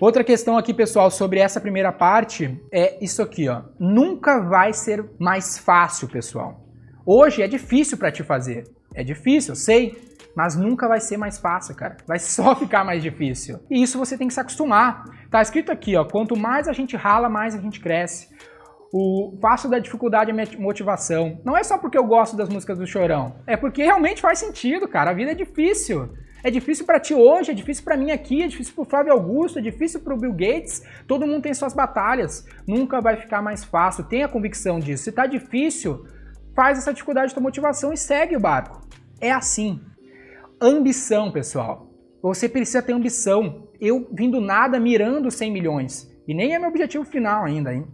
Outra 0.10 0.24
questão 0.24 0.58
aqui, 0.58 0.74
pessoal, 0.74 1.12
sobre 1.12 1.40
essa 1.40 1.62
primeira 1.62 1.92
parte 1.92 2.60
é 2.72 2.98
isso 3.00 3.22
aqui, 3.22 3.48
ó. 3.48 3.62
Nunca 3.80 4.40
vai 4.40 4.74
ser 4.74 5.06
mais 5.20 5.60
fácil, 5.60 6.08
pessoal. 6.08 6.66
Hoje 7.06 7.44
é 7.44 7.48
difícil 7.48 7.96
para 7.96 8.12
te 8.12 8.24
fazer. 8.24 8.64
É 8.96 9.04
difícil, 9.04 9.52
eu 9.52 9.56
sei, 9.56 10.02
mas 10.36 10.56
nunca 10.56 10.88
vai 10.88 11.00
ser 11.00 11.16
mais 11.16 11.38
fácil, 11.38 11.76
cara. 11.76 11.98
Vai 12.08 12.18
só 12.18 12.56
ficar 12.56 12.84
mais 12.84 13.04
difícil. 13.04 13.60
E 13.70 13.84
isso 13.84 14.00
você 14.00 14.18
tem 14.18 14.28
que 14.28 14.34
se 14.34 14.40
acostumar. 14.40 15.06
Tá 15.30 15.44
escrito 15.44 15.72
aqui, 15.72 15.96
ó, 15.96 16.04
quanto 16.04 16.36
mais 16.36 16.68
a 16.68 16.74
gente 16.74 16.98
rala, 16.98 17.30
mais 17.30 17.54
a 17.54 17.60
gente 17.60 17.80
cresce. 17.80 18.30
O 18.92 19.38
fácil 19.40 19.70
da 19.70 19.78
dificuldade 19.78 20.32
é 20.32 20.58
motivação. 20.58 21.40
Não 21.46 21.56
é 21.56 21.64
só 21.64 21.78
porque 21.78 22.00
eu 22.00 22.04
gosto 22.04 22.36
das 22.36 22.50
músicas 22.50 22.80
do 22.80 22.88
Chorão, 22.88 23.36
é 23.46 23.56
porque 23.56 23.84
realmente 23.84 24.22
faz 24.22 24.40
sentido, 24.40 24.88
cara. 24.88 25.12
A 25.12 25.14
vida 25.14 25.34
é 25.34 25.36
difícil. 25.36 26.10
É 26.44 26.50
difícil 26.50 26.86
para 26.86 27.00
ti 27.00 27.14
hoje, 27.14 27.52
é 27.52 27.54
difícil 27.54 27.84
para 27.84 27.98
mim 27.98 28.12
aqui, 28.12 28.44
é 28.44 28.48
difícil 28.48 28.74
para 28.74 28.82
o 28.82 28.86
Flávio 28.86 29.14
Augusto, 29.14 29.60
é 29.60 29.62
difícil 29.62 30.00
para 30.00 30.14
o 30.14 30.18
Bill 30.18 30.32
Gates. 30.32 30.84
Todo 31.08 31.28
mundo 31.28 31.44
tem 31.44 31.54
suas 31.54 31.74
batalhas. 31.74 32.46
Nunca 32.68 33.02
vai 33.02 33.18
ficar 33.18 33.42
mais 33.42 33.64
fácil. 33.64 34.06
Tenha 34.06 34.28
convicção 34.28 34.80
disso. 34.80 35.04
Se 35.04 35.12
tá 35.12 35.26
difícil, 35.26 36.06
faz 36.56 36.78
essa 36.78 36.94
dificuldade 36.94 37.36
da 37.36 37.42
motivação 37.42 37.92
e 37.92 37.98
segue 37.98 38.36
o 38.36 38.40
barco. 38.40 38.82
É 39.20 39.32
assim. 39.32 39.82
Ambição, 40.62 41.32
pessoal. 41.32 41.90
Você 42.22 42.48
precisa 42.48 42.82
ter 42.82 42.94
ambição. 42.94 43.70
Eu 43.80 44.10
vim 44.12 44.30
do 44.30 44.42
nada 44.42 44.80
mirando 44.80 45.32
100 45.32 45.52
milhões. 45.52 46.10
E 46.28 46.34
nem 46.34 46.54
é 46.54 46.60
meu 46.60 46.70
objetivo 46.70 47.04
final 47.04 47.46
ainda, 47.46 47.74
hein? 47.74 47.88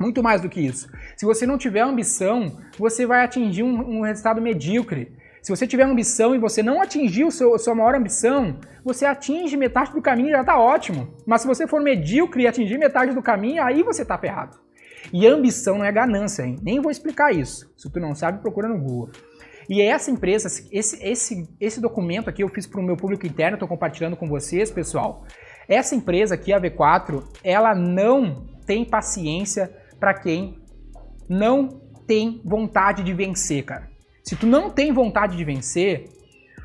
Muito 0.00 0.22
mais 0.22 0.40
do 0.40 0.48
que 0.48 0.60
isso. 0.60 0.88
Se 1.16 1.26
você 1.26 1.46
não 1.46 1.58
tiver 1.58 1.80
ambição, 1.80 2.58
você 2.78 3.04
vai 3.06 3.24
atingir 3.24 3.62
um, 3.62 3.98
um 3.98 4.00
resultado 4.02 4.40
medíocre. 4.40 5.12
Se 5.42 5.50
você 5.50 5.66
tiver 5.66 5.84
ambição 5.84 6.34
e 6.34 6.38
você 6.38 6.62
não 6.62 6.82
atingir 6.82 7.24
o 7.24 7.30
seu, 7.30 7.54
a 7.54 7.58
sua 7.58 7.74
maior 7.74 7.94
ambição, 7.94 8.58
você 8.84 9.06
atinge 9.06 9.56
metade 9.56 9.92
do 9.92 10.02
caminho 10.02 10.28
e 10.28 10.32
já 10.32 10.40
está 10.40 10.58
ótimo. 10.58 11.14
Mas 11.26 11.42
se 11.42 11.46
você 11.46 11.66
for 11.66 11.80
medíocre 11.80 12.42
e 12.42 12.46
atingir 12.46 12.78
metade 12.78 13.14
do 13.14 13.22
caminho, 13.22 13.62
aí 13.62 13.82
você 13.82 14.02
está 14.02 14.18
ferrado. 14.18 14.58
E 15.12 15.26
ambição 15.26 15.78
não 15.78 15.84
é 15.84 15.90
ganância, 15.90 16.42
hein? 16.42 16.56
Nem 16.62 16.80
vou 16.80 16.90
explicar 16.90 17.34
isso. 17.34 17.72
Se 17.76 17.90
tu 17.90 17.98
não 17.98 18.14
sabe, 18.14 18.40
procura 18.40 18.68
no 18.68 18.78
Google. 18.78 19.10
E 19.68 19.80
é 19.80 19.86
essa 19.86 20.10
empresa, 20.10 20.48
esse, 20.72 21.02
esse, 21.02 21.48
esse 21.60 21.80
documento 21.80 22.28
aqui 22.28 22.42
eu 22.42 22.48
fiz 22.48 22.66
para 22.66 22.80
o 22.80 22.82
meu 22.82 22.96
público 22.96 23.26
interno, 23.26 23.54
estou 23.54 23.68
compartilhando 23.68 24.16
com 24.16 24.28
vocês, 24.28 24.70
pessoal. 24.70 25.24
Essa 25.68 25.94
empresa 25.94 26.34
aqui, 26.34 26.52
a 26.52 26.60
V4, 26.60 27.22
ela 27.44 27.74
não 27.74 28.46
tem 28.66 28.84
paciência 28.84 29.72
para 29.98 30.14
quem 30.14 30.58
não 31.28 31.80
tem 32.06 32.42
vontade 32.44 33.04
de 33.04 33.14
vencer, 33.14 33.64
cara. 33.64 33.89
Se 34.30 34.36
tu 34.36 34.46
não 34.46 34.70
tem 34.70 34.92
vontade 34.92 35.36
de 35.36 35.42
vencer, 35.42 36.08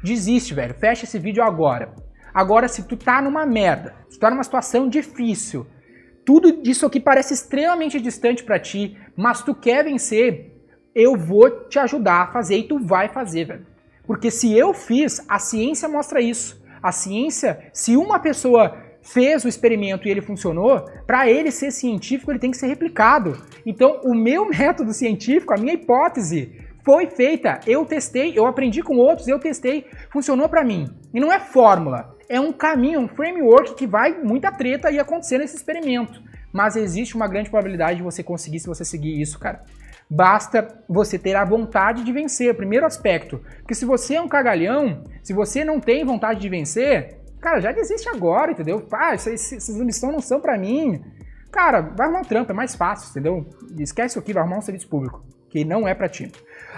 desiste, 0.04 0.54
velho. 0.54 0.76
Fecha 0.76 1.06
esse 1.06 1.18
vídeo 1.18 1.42
agora. 1.42 1.96
Agora, 2.32 2.68
se 2.68 2.84
tu 2.84 2.96
tá 2.96 3.20
numa 3.20 3.44
merda, 3.44 3.96
se 4.08 4.20
tu 4.20 4.22
tá 4.22 4.30
numa 4.30 4.44
situação 4.44 4.88
difícil, 4.88 5.66
tudo 6.24 6.62
isso 6.64 6.86
aqui 6.86 7.00
parece 7.00 7.34
extremamente 7.34 8.00
distante 8.00 8.44
para 8.44 8.60
ti, 8.60 8.96
mas 9.18 9.42
tu 9.42 9.56
quer 9.56 9.84
vencer, 9.84 10.54
eu 10.94 11.18
vou 11.18 11.50
te 11.68 11.80
ajudar 11.80 12.22
a 12.22 12.28
fazer 12.28 12.56
e 12.56 12.68
tu 12.68 12.78
vai 12.78 13.10
fazer, 13.10 13.46
velho. 13.46 13.66
Porque 14.06 14.30
se 14.30 14.56
eu 14.56 14.72
fiz, 14.72 15.26
a 15.28 15.40
ciência 15.40 15.90
mostra 15.90 16.22
isso. 16.22 16.64
A 16.84 16.92
ciência, 16.92 17.72
se 17.74 17.98
uma 17.98 18.20
pessoa 18.20 18.78
fez 19.02 19.44
o 19.44 19.48
experimento 19.48 20.08
e 20.08 20.12
ele 20.12 20.22
funcionou, 20.22 20.86
para 21.08 21.28
ele 21.28 21.50
ser 21.50 21.72
científico, 21.72 22.32
ele 22.32 22.38
tem 22.38 22.52
que 22.52 22.58
ser 22.58 22.68
replicado. 22.68 23.42
Então, 23.66 24.02
o 24.04 24.14
meu 24.14 24.46
método 24.54 24.94
científico, 24.94 25.52
a 25.52 25.58
minha 25.58 25.74
hipótese, 25.74 26.64
foi 26.86 27.08
feita. 27.08 27.60
Eu 27.68 27.84
testei, 27.84 28.38
eu 28.38 28.46
aprendi 28.46 28.82
com 28.82 28.96
outros, 28.96 29.28
eu 29.28 29.40
testei, 29.40 29.88
funcionou 30.12 30.48
para 30.48 30.64
mim. 30.64 30.88
E 31.14 31.20
não 31.20 31.34
é 31.34 31.40
fórmula, 31.40 32.16
é 32.30 32.40
um 32.40 32.54
caminho, 32.54 33.02
um 33.02 33.08
framework 33.08 33.76
que 33.76 33.88
vai 33.88 34.14
muita 34.22 34.52
treta 34.52 34.92
e 34.92 35.00
acontecer 35.00 35.40
nesse 35.40 35.58
experimento. 35.58 36.22
Mas 36.54 36.76
existe 36.76 37.16
uma 37.16 37.28
grande 37.28 37.50
probabilidade 37.50 37.98
de 37.98 38.04
você 38.04 38.24
conseguir 38.24 38.60
se 38.60 38.68
você 38.68 38.86
seguir 38.86 39.20
isso, 39.20 39.38
cara. 39.40 39.64
Basta 40.10 40.68
você 40.88 41.18
ter 41.18 41.36
a 41.36 41.44
vontade 41.44 42.04
de 42.04 42.14
vencer, 42.14 42.56
primeiro 42.56 42.86
aspecto. 42.86 43.42
Porque 43.58 43.74
se 43.74 43.84
você 43.84 44.16
é 44.16 44.22
um 44.22 44.28
cagalhão, 44.28 45.04
se 45.24 45.34
você 45.34 45.66
não 45.66 45.80
tem 45.80 46.06
vontade 46.06 46.40
de 46.40 46.48
vencer, 46.48 47.26
Cara, 47.46 47.60
já 47.60 47.72
desiste 47.72 48.10
agora, 48.10 48.54
entendeu? 48.54 48.82
Pá, 48.82 49.14
essas, 49.14 49.70
missões 49.78 50.12
não 50.12 50.20
são 50.20 50.42
para 50.42 50.58
mim. 50.58 51.00
Cara, 51.52 51.80
vai 51.80 52.08
arrumar 52.08 52.22
um 52.22 52.24
trampo, 52.24 52.52
é 52.52 52.56
mais 52.56 52.74
fácil, 52.74 53.12
entendeu? 53.12 53.46
Esquece 53.78 54.14
isso 54.14 54.20
aqui, 54.20 54.34
vai 54.34 54.42
arrumar 54.42 54.58
um 54.58 54.62
serviço 54.62 54.90
público, 54.90 55.24
que 55.56 55.64
não 55.64 55.88
é 55.88 55.94
para 55.94 56.10
ti. 56.10 56.30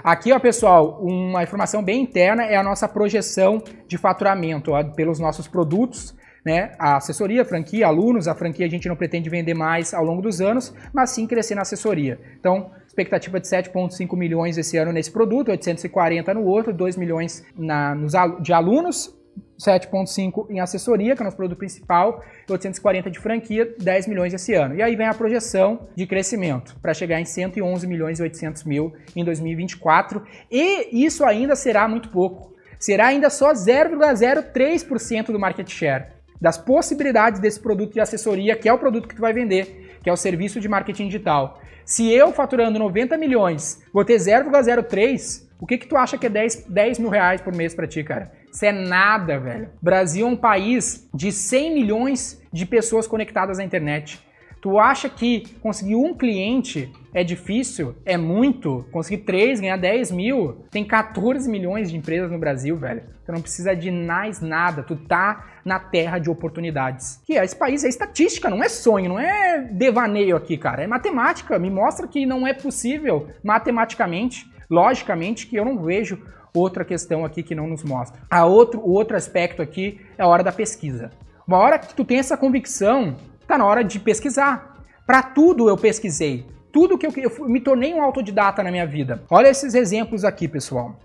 Aqui, 0.04 0.32
ó, 0.32 0.38
pessoal, 0.38 1.00
uma 1.02 1.42
informação 1.42 1.82
bem 1.82 2.04
interna 2.04 2.44
é 2.44 2.56
a 2.56 2.62
nossa 2.62 2.88
projeção 2.88 3.64
de 3.88 3.98
faturamento 3.98 4.74
ó, 4.74 4.84
pelos 4.84 5.18
nossos 5.18 5.48
produtos, 5.48 6.16
né? 6.46 6.74
A 6.78 6.98
assessoria, 6.98 7.42
a 7.42 7.46
franquia, 7.46 7.88
alunos, 7.88 8.28
a 8.28 8.36
franquia 8.36 8.68
a 8.68 8.70
gente 8.70 8.88
não 8.88 8.96
pretende 8.96 9.32
vender 9.32 9.56
mais 9.56 9.96
ao 9.96 10.04
longo 10.06 10.22
dos 10.22 10.40
anos, 10.40 10.76
mas 10.94 11.10
sim 11.10 11.26
crescer 11.26 11.56
na 11.56 11.64
assessoria. 11.64 12.20
Então, 12.40 12.70
expectativa 12.86 13.40
de 13.40 13.48
7,5 13.48 14.16
milhões 14.16 14.60
esse 14.60 14.78
ano 14.78 14.92
nesse 14.92 15.10
produto, 15.12 15.50
840 15.50 16.36
no 16.36 16.46
outro, 16.46 16.72
2 16.72 16.98
milhões 16.98 17.44
na, 17.58 17.96
nos, 17.96 18.14
de 18.40 18.54
alunos 18.54 19.12
7,5 19.60 20.48
em 20.50 20.60
assessoria, 20.60 21.16
que 21.16 21.22
é 21.22 21.24
o 21.24 21.26
nosso 21.26 21.38
produto 21.38 21.58
principal, 21.58 22.24
840 22.50 23.10
de 23.10 23.20
franquia, 23.20 23.76
10 23.80 24.08
milhões 24.08 24.34
esse 24.34 24.54
ano. 24.54 24.76
E 24.76 24.82
aí 24.82 24.96
vem 24.96 25.08
a 25.08 25.14
projeção 25.14 25.88
de 25.96 26.06
crescimento 26.06 26.76
para 26.82 26.94
chegar 26.94 27.20
em 27.20 27.26
111 27.26 27.88
milhões 27.88 28.20
e 28.20 28.24
800 28.24 28.64
mil 28.64 28.94
em 29.16 29.24
2024. 29.24 30.24
E 30.52 31.04
isso 31.06 31.26
ainda 31.26 31.56
será 31.56 31.88
muito 31.88 32.10
pouco. 32.10 32.56
Será 32.80 33.08
ainda 33.08 33.30
só 33.30 33.54
0,03% 33.54 35.32
do 35.32 35.40
market 35.40 35.70
share 35.70 36.18
das 36.40 36.58
possibilidades 36.58 37.40
desse 37.40 37.60
produto 37.60 37.94
de 37.94 38.00
assessoria, 38.00 38.56
que 38.56 38.70
é 38.70 38.74
o 38.74 38.78
produto 38.78 39.08
que 39.08 39.16
tu 39.16 39.22
vai 39.22 39.34
vender, 39.34 39.98
que 40.04 40.10
é 40.10 40.14
o 40.14 40.18
serviço 40.18 40.60
de 40.60 40.70
marketing 40.70 41.08
digital. 41.08 41.60
Se 41.84 42.12
eu 42.12 42.32
faturando 42.32 42.78
90 42.78 43.18
milhões 43.18 43.82
vou 43.94 44.06
ter 44.06 44.18
0,03, 44.18 45.47
o 45.60 45.66
que 45.66 45.78
que 45.78 45.88
tu 45.88 45.98
acha 45.98 46.18
que 46.18 46.26
é 46.26 46.30
10, 46.30 46.66
10 46.70 47.00
mil 47.00 47.10
reais 47.10 47.42
por 47.42 47.54
mês 47.54 47.74
para 47.74 47.88
ti, 47.88 48.04
cara? 48.04 48.32
Isso 48.52 48.66
é 48.66 48.72
nada, 48.72 49.40
velho. 49.40 49.70
Brasil 49.82 50.28
é 50.28 50.30
um 50.30 50.36
país 50.36 51.10
de 51.14 51.32
100 51.32 51.74
milhões 51.74 52.42
de 52.52 52.66
pessoas 52.66 53.08
conectadas 53.08 53.60
à 53.60 53.64
internet. 53.64 54.20
Tu 54.62 54.80
acha 54.80 55.08
que 55.08 55.44
conseguir 55.62 55.96
um 55.96 56.16
cliente 56.16 56.92
é 57.14 57.24
difícil? 57.24 57.96
É 58.06 58.18
muito? 58.18 58.86
Conseguir 58.92 59.20
três, 59.20 59.60
ganhar 59.60 59.78
10 59.78 60.12
mil? 60.12 60.66
Tem 60.72 60.84
14 60.84 61.50
milhões 61.50 61.90
de 61.90 61.98
empresas 61.98 62.32
no 62.32 62.40
Brasil, 62.40 62.76
velho. 62.76 63.04
Tu 63.26 63.32
não 63.32 63.42
precisa 63.42 63.76
de 63.76 63.92
mais 63.92 64.42
nada. 64.42 64.84
Tu 64.84 64.96
tá 64.96 65.46
na 65.64 65.80
terra 65.80 66.18
de 66.18 66.30
oportunidades. 66.30 67.22
Que 67.26 67.38
é, 67.38 67.44
esse 67.44 67.56
país 67.56 67.84
é 67.84 67.90
estatística, 67.90 68.50
não 68.50 68.64
é 68.64 68.70
sonho, 68.70 69.10
não 69.10 69.20
é 69.20 69.60
devaneio 69.72 70.36
aqui, 70.36 70.58
cara. 70.58 70.84
É 70.84 70.88
matemática. 70.88 71.60
Me 71.60 71.70
mostra 71.70 72.08
que 72.08 72.26
não 72.26 72.48
é 72.48 72.54
possível 72.54 73.28
matematicamente, 73.44 74.50
logicamente, 74.70 75.48
que 75.48 75.56
eu 75.56 75.66
não 75.66 75.82
vejo 75.82 76.22
outra 76.54 76.84
questão 76.84 77.24
aqui 77.24 77.44
que 77.44 77.56
não 77.56 77.68
nos 77.68 77.84
mostra. 77.84 78.22
A 78.30 78.46
outro, 78.46 78.80
o 78.80 78.92
outro 78.92 79.16
aspecto 79.16 79.62
aqui 79.62 80.02
é 80.18 80.24
a 80.24 80.28
hora 80.28 80.44
da 80.44 80.52
pesquisa. 80.52 81.12
Uma 81.48 81.58
hora 81.58 81.80
que 81.80 81.94
tu 81.94 82.04
tem 82.04 82.18
essa 82.18 82.38
convicção, 82.38 83.16
tá 83.48 83.58
na 83.58 83.66
hora 83.66 83.84
de 83.84 84.00
pesquisar. 84.00 84.84
Para 85.06 85.24
tudo 85.24 85.70
eu 85.70 85.78
pesquisei. 85.78 86.46
Tudo 86.72 86.98
que 86.98 87.08
eu, 87.08 87.14
eu 87.16 87.48
me 87.48 87.62
tornei 87.62 87.94
um 87.94 88.02
autodidata 88.02 88.62
na 88.62 88.72
minha 88.72 88.86
vida. 88.86 89.24
Olha 89.30 89.48
esses 89.48 89.74
exemplos 89.74 90.26
aqui, 90.26 90.48
pessoal. 90.48 91.00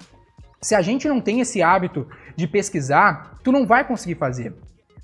Se 0.60 0.74
a 0.74 0.82
gente 0.82 1.08
não 1.08 1.20
tem 1.20 1.40
esse 1.40 1.62
hábito 1.62 2.06
de 2.36 2.46
pesquisar, 2.46 3.34
tu 3.42 3.52
não 3.52 3.66
vai 3.66 3.86
conseguir 3.86 4.16
fazer. 4.16 4.54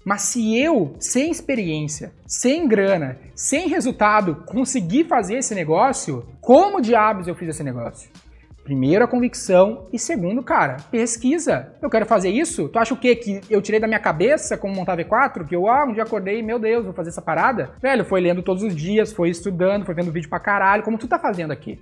Mas 0.05 0.23
se 0.23 0.59
eu, 0.59 0.95
sem 0.99 1.31
experiência, 1.31 2.13
sem 2.27 2.67
grana, 2.67 3.19
sem 3.35 3.69
resultado, 3.69 4.37
conseguir 4.47 5.05
fazer 5.05 5.39
esse 5.39 5.55
negócio, 5.55 6.27
como 6.41 6.81
diabos 6.81 7.29
eu 7.29 7.35
fiz 7.35 7.51
esse 7.51 7.63
negócio? 7.63 8.11
Primeiro, 8.69 9.03
a 9.03 9.09
convicção. 9.09 9.87
E 9.91 9.99
segundo, 9.99 10.43
cara, 10.43 10.77
pesquisa. 10.91 11.73
Eu 11.81 11.89
quero 11.89 12.05
fazer 12.05 12.29
isso? 12.29 12.69
Tu 12.69 12.79
acha 12.79 12.93
o 12.93 12.99
quê? 12.99 13.17
Que 13.17 13.41
eu 13.49 13.63
tirei 13.63 13.81
da 13.81 13.87
minha 13.87 13.99
cabeça 13.99 14.59
como 14.59 14.75
montar 14.75 14.99
V4? 14.99 15.49
Que 15.49 15.57
eu, 15.57 15.67
ah, 15.67 15.87
um 15.87 15.95
dia 15.95 16.03
acordei, 16.03 16.43
meu 16.43 16.59
Deus, 16.59 16.85
vou 16.85 16.93
fazer 16.93 17.09
essa 17.09 17.23
parada? 17.23 17.71
Velho, 17.81 18.05
foi 18.05 18.21
lendo 18.21 18.43
todos 18.43 18.63
os 18.63 18.77
dias, 18.77 19.11
foi 19.11 19.31
estudando, 19.31 19.87
foi 19.87 19.95
vendo 19.95 20.13
vídeo 20.13 20.29
pra 20.29 20.39
caralho, 20.39 20.83
como 20.83 20.99
tu 20.99 21.09
tá 21.09 21.19
fazendo 21.19 21.51
aqui 21.51 21.79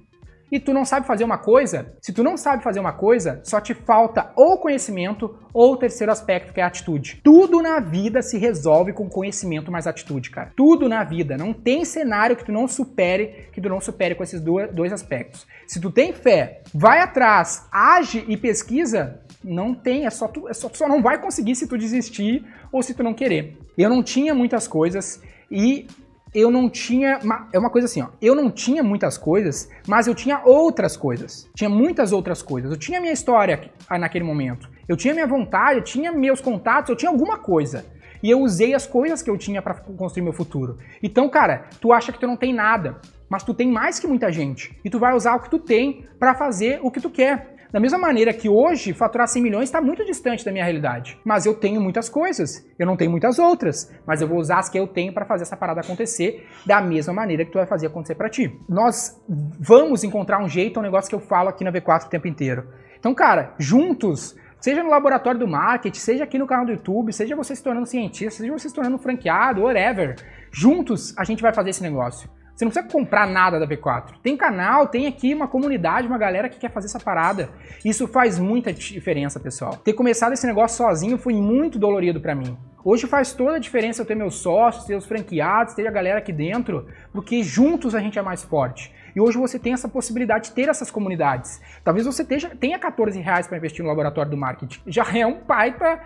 e 0.50 0.60
tu 0.60 0.72
não 0.72 0.84
sabe 0.84 1.06
fazer 1.06 1.24
uma 1.24 1.38
coisa, 1.38 1.94
se 2.00 2.12
tu 2.12 2.22
não 2.22 2.36
sabe 2.36 2.62
fazer 2.62 2.78
uma 2.78 2.92
coisa, 2.92 3.40
só 3.44 3.60
te 3.60 3.74
falta 3.74 4.30
ou 4.36 4.58
conhecimento 4.58 5.36
ou 5.52 5.72
o 5.72 5.76
terceiro 5.76 6.12
aspecto 6.12 6.52
que 6.52 6.60
é 6.60 6.64
a 6.64 6.68
atitude. 6.68 7.20
Tudo 7.22 7.60
na 7.60 7.80
vida 7.80 8.22
se 8.22 8.38
resolve 8.38 8.92
com 8.92 9.08
conhecimento 9.08 9.72
mais 9.72 9.86
atitude, 9.86 10.30
cara. 10.30 10.52
Tudo 10.56 10.88
na 10.88 11.02
vida. 11.02 11.36
Não 11.36 11.52
tem 11.52 11.84
cenário 11.84 12.36
que 12.36 12.44
tu 12.44 12.52
não 12.52 12.68
supere, 12.68 13.48
que 13.52 13.60
tu 13.60 13.68
não 13.68 13.80
supere 13.80 14.14
com 14.14 14.22
esses 14.22 14.40
dois 14.40 14.92
aspectos. 14.92 15.46
Se 15.66 15.80
tu 15.80 15.90
tem 15.90 16.12
fé, 16.12 16.62
vai 16.72 17.00
atrás, 17.00 17.66
age 17.72 18.24
e 18.28 18.36
pesquisa, 18.36 19.20
não 19.42 19.74
tem, 19.74 20.06
é 20.06 20.10
só 20.10 20.28
tu, 20.28 20.48
é 20.48 20.54
só, 20.54 20.68
tu 20.68 20.78
só 20.78 20.88
não 20.88 21.02
vai 21.02 21.20
conseguir 21.20 21.54
se 21.56 21.66
tu 21.66 21.76
desistir 21.76 22.44
ou 22.70 22.82
se 22.82 22.94
tu 22.94 23.02
não 23.02 23.14
querer. 23.14 23.58
Eu 23.76 23.90
não 23.90 24.02
tinha 24.02 24.34
muitas 24.34 24.68
coisas 24.68 25.20
e 25.50 25.86
eu 26.34 26.50
não 26.50 26.68
tinha. 26.68 27.18
É 27.52 27.58
uma 27.58 27.70
coisa 27.70 27.86
assim, 27.86 28.02
ó. 28.02 28.08
Eu 28.20 28.34
não 28.34 28.50
tinha 28.50 28.82
muitas 28.82 29.16
coisas, 29.16 29.68
mas 29.86 30.06
eu 30.06 30.14
tinha 30.14 30.42
outras 30.44 30.96
coisas. 30.96 31.48
Tinha 31.54 31.70
muitas 31.70 32.12
outras 32.12 32.42
coisas. 32.42 32.70
Eu 32.70 32.76
tinha 32.76 33.00
minha 33.00 33.12
história 33.12 33.70
naquele 33.90 34.24
momento. 34.24 34.68
Eu 34.88 34.96
tinha 34.96 35.14
minha 35.14 35.26
vontade, 35.26 35.78
eu 35.78 35.84
tinha 35.84 36.12
meus 36.12 36.40
contatos, 36.40 36.90
eu 36.90 36.96
tinha 36.96 37.10
alguma 37.10 37.38
coisa. 37.38 37.84
E 38.22 38.30
eu 38.30 38.40
usei 38.40 38.74
as 38.74 38.86
coisas 38.86 39.22
que 39.22 39.30
eu 39.30 39.36
tinha 39.36 39.60
para 39.60 39.74
construir 39.74 40.22
meu 40.22 40.32
futuro. 40.32 40.78
Então, 41.02 41.28
cara, 41.28 41.66
tu 41.80 41.92
acha 41.92 42.12
que 42.12 42.18
tu 42.18 42.26
não 42.26 42.36
tem 42.36 42.52
nada, 42.52 43.00
mas 43.28 43.42
tu 43.42 43.52
tem 43.52 43.70
mais 43.70 43.98
que 43.98 44.06
muita 44.06 44.32
gente. 44.32 44.78
E 44.84 44.90
tu 44.90 44.98
vai 44.98 45.14
usar 45.14 45.36
o 45.36 45.40
que 45.40 45.50
tu 45.50 45.58
tem 45.58 46.04
para 46.18 46.34
fazer 46.34 46.80
o 46.82 46.90
que 46.90 47.00
tu 47.00 47.10
quer. 47.10 47.55
Da 47.76 47.80
mesma 47.80 47.98
maneira 47.98 48.32
que 48.32 48.48
hoje 48.48 48.94
faturar 48.94 49.28
100 49.28 49.42
milhões 49.42 49.64
está 49.64 49.82
muito 49.82 50.02
distante 50.02 50.42
da 50.42 50.50
minha 50.50 50.64
realidade. 50.64 51.20
Mas 51.22 51.44
eu 51.44 51.52
tenho 51.52 51.78
muitas 51.78 52.08
coisas, 52.08 52.66
eu 52.78 52.86
não 52.86 52.96
tenho 52.96 53.10
muitas 53.10 53.38
outras, 53.38 53.92
mas 54.06 54.22
eu 54.22 54.26
vou 54.26 54.38
usar 54.38 54.60
as 54.60 54.70
que 54.70 54.78
eu 54.78 54.86
tenho 54.86 55.12
para 55.12 55.26
fazer 55.26 55.42
essa 55.42 55.58
parada 55.58 55.82
acontecer 55.82 56.48
da 56.64 56.80
mesma 56.80 57.12
maneira 57.12 57.44
que 57.44 57.50
tu 57.50 57.58
vai 57.58 57.66
fazer 57.66 57.88
acontecer 57.88 58.14
para 58.14 58.30
ti. 58.30 58.50
Nós 58.66 59.22
vamos 59.60 60.04
encontrar 60.04 60.42
um 60.42 60.48
jeito, 60.48 60.78
é 60.78 60.80
um 60.80 60.84
negócio 60.84 61.10
que 61.10 61.14
eu 61.14 61.20
falo 61.20 61.50
aqui 61.50 61.64
na 61.64 61.70
V4 61.70 62.06
o 62.06 62.08
tempo 62.08 62.26
inteiro. 62.26 62.66
Então, 62.98 63.14
cara, 63.14 63.54
juntos, 63.58 64.34
seja 64.58 64.82
no 64.82 64.88
laboratório 64.88 65.38
do 65.38 65.46
marketing, 65.46 66.00
seja 66.00 66.24
aqui 66.24 66.38
no 66.38 66.46
canal 66.46 66.64
do 66.64 66.72
YouTube, 66.72 67.12
seja 67.12 67.36
você 67.36 67.54
se 67.54 67.62
tornando 67.62 67.84
cientista, 67.84 68.38
seja 68.38 68.50
você 68.50 68.70
se 68.70 68.74
tornando 68.74 68.96
franqueado, 68.96 69.60
whatever, 69.60 70.16
juntos 70.50 71.12
a 71.18 71.24
gente 71.24 71.42
vai 71.42 71.52
fazer 71.52 71.68
esse 71.68 71.82
negócio. 71.82 72.26
Você 72.56 72.64
não 72.64 72.72
precisa 72.72 72.90
comprar 72.90 73.26
nada 73.26 73.60
da 73.60 73.66
V4. 73.68 74.14
Tem 74.22 74.34
canal, 74.34 74.88
tem 74.88 75.06
aqui 75.06 75.34
uma 75.34 75.46
comunidade, 75.46 76.08
uma 76.08 76.16
galera 76.16 76.48
que 76.48 76.58
quer 76.58 76.70
fazer 76.70 76.86
essa 76.86 76.98
parada. 76.98 77.50
Isso 77.84 78.08
faz 78.08 78.38
muita 78.38 78.72
diferença, 78.72 79.38
pessoal. 79.38 79.76
Ter 79.76 79.92
começado 79.92 80.32
esse 80.32 80.46
negócio 80.46 80.78
sozinho 80.78 81.18
foi 81.18 81.34
muito 81.34 81.78
dolorido 81.78 82.18
para 82.18 82.34
mim. 82.34 82.56
Hoje 82.82 83.06
faz 83.06 83.34
toda 83.34 83.56
a 83.56 83.58
diferença 83.58 84.00
eu 84.00 84.06
ter 84.06 84.14
meus 84.14 84.36
sócios, 84.36 84.86
ter 84.86 84.94
os 84.94 85.04
franqueados, 85.04 85.74
ter 85.74 85.86
a 85.86 85.90
galera 85.90 86.18
aqui 86.18 86.32
dentro, 86.32 86.86
porque 87.12 87.42
juntos 87.42 87.94
a 87.94 88.00
gente 88.00 88.18
é 88.18 88.22
mais 88.22 88.42
forte. 88.42 88.90
E 89.14 89.20
hoje 89.20 89.36
você 89.36 89.58
tem 89.58 89.74
essa 89.74 89.88
possibilidade 89.88 90.48
de 90.48 90.54
ter 90.54 90.68
essas 90.68 90.90
comunidades. 90.90 91.60
Talvez 91.84 92.06
você 92.06 92.24
tenha 92.24 92.78
14 92.78 93.20
reais 93.20 93.46
para 93.46 93.58
investir 93.58 93.82
no 93.82 93.88
laboratório 93.90 94.30
do 94.30 94.36
marketing. 94.36 94.80
Já 94.86 95.04
é 95.14 95.26
um 95.26 95.40
pai 95.40 95.72
para 95.72 96.04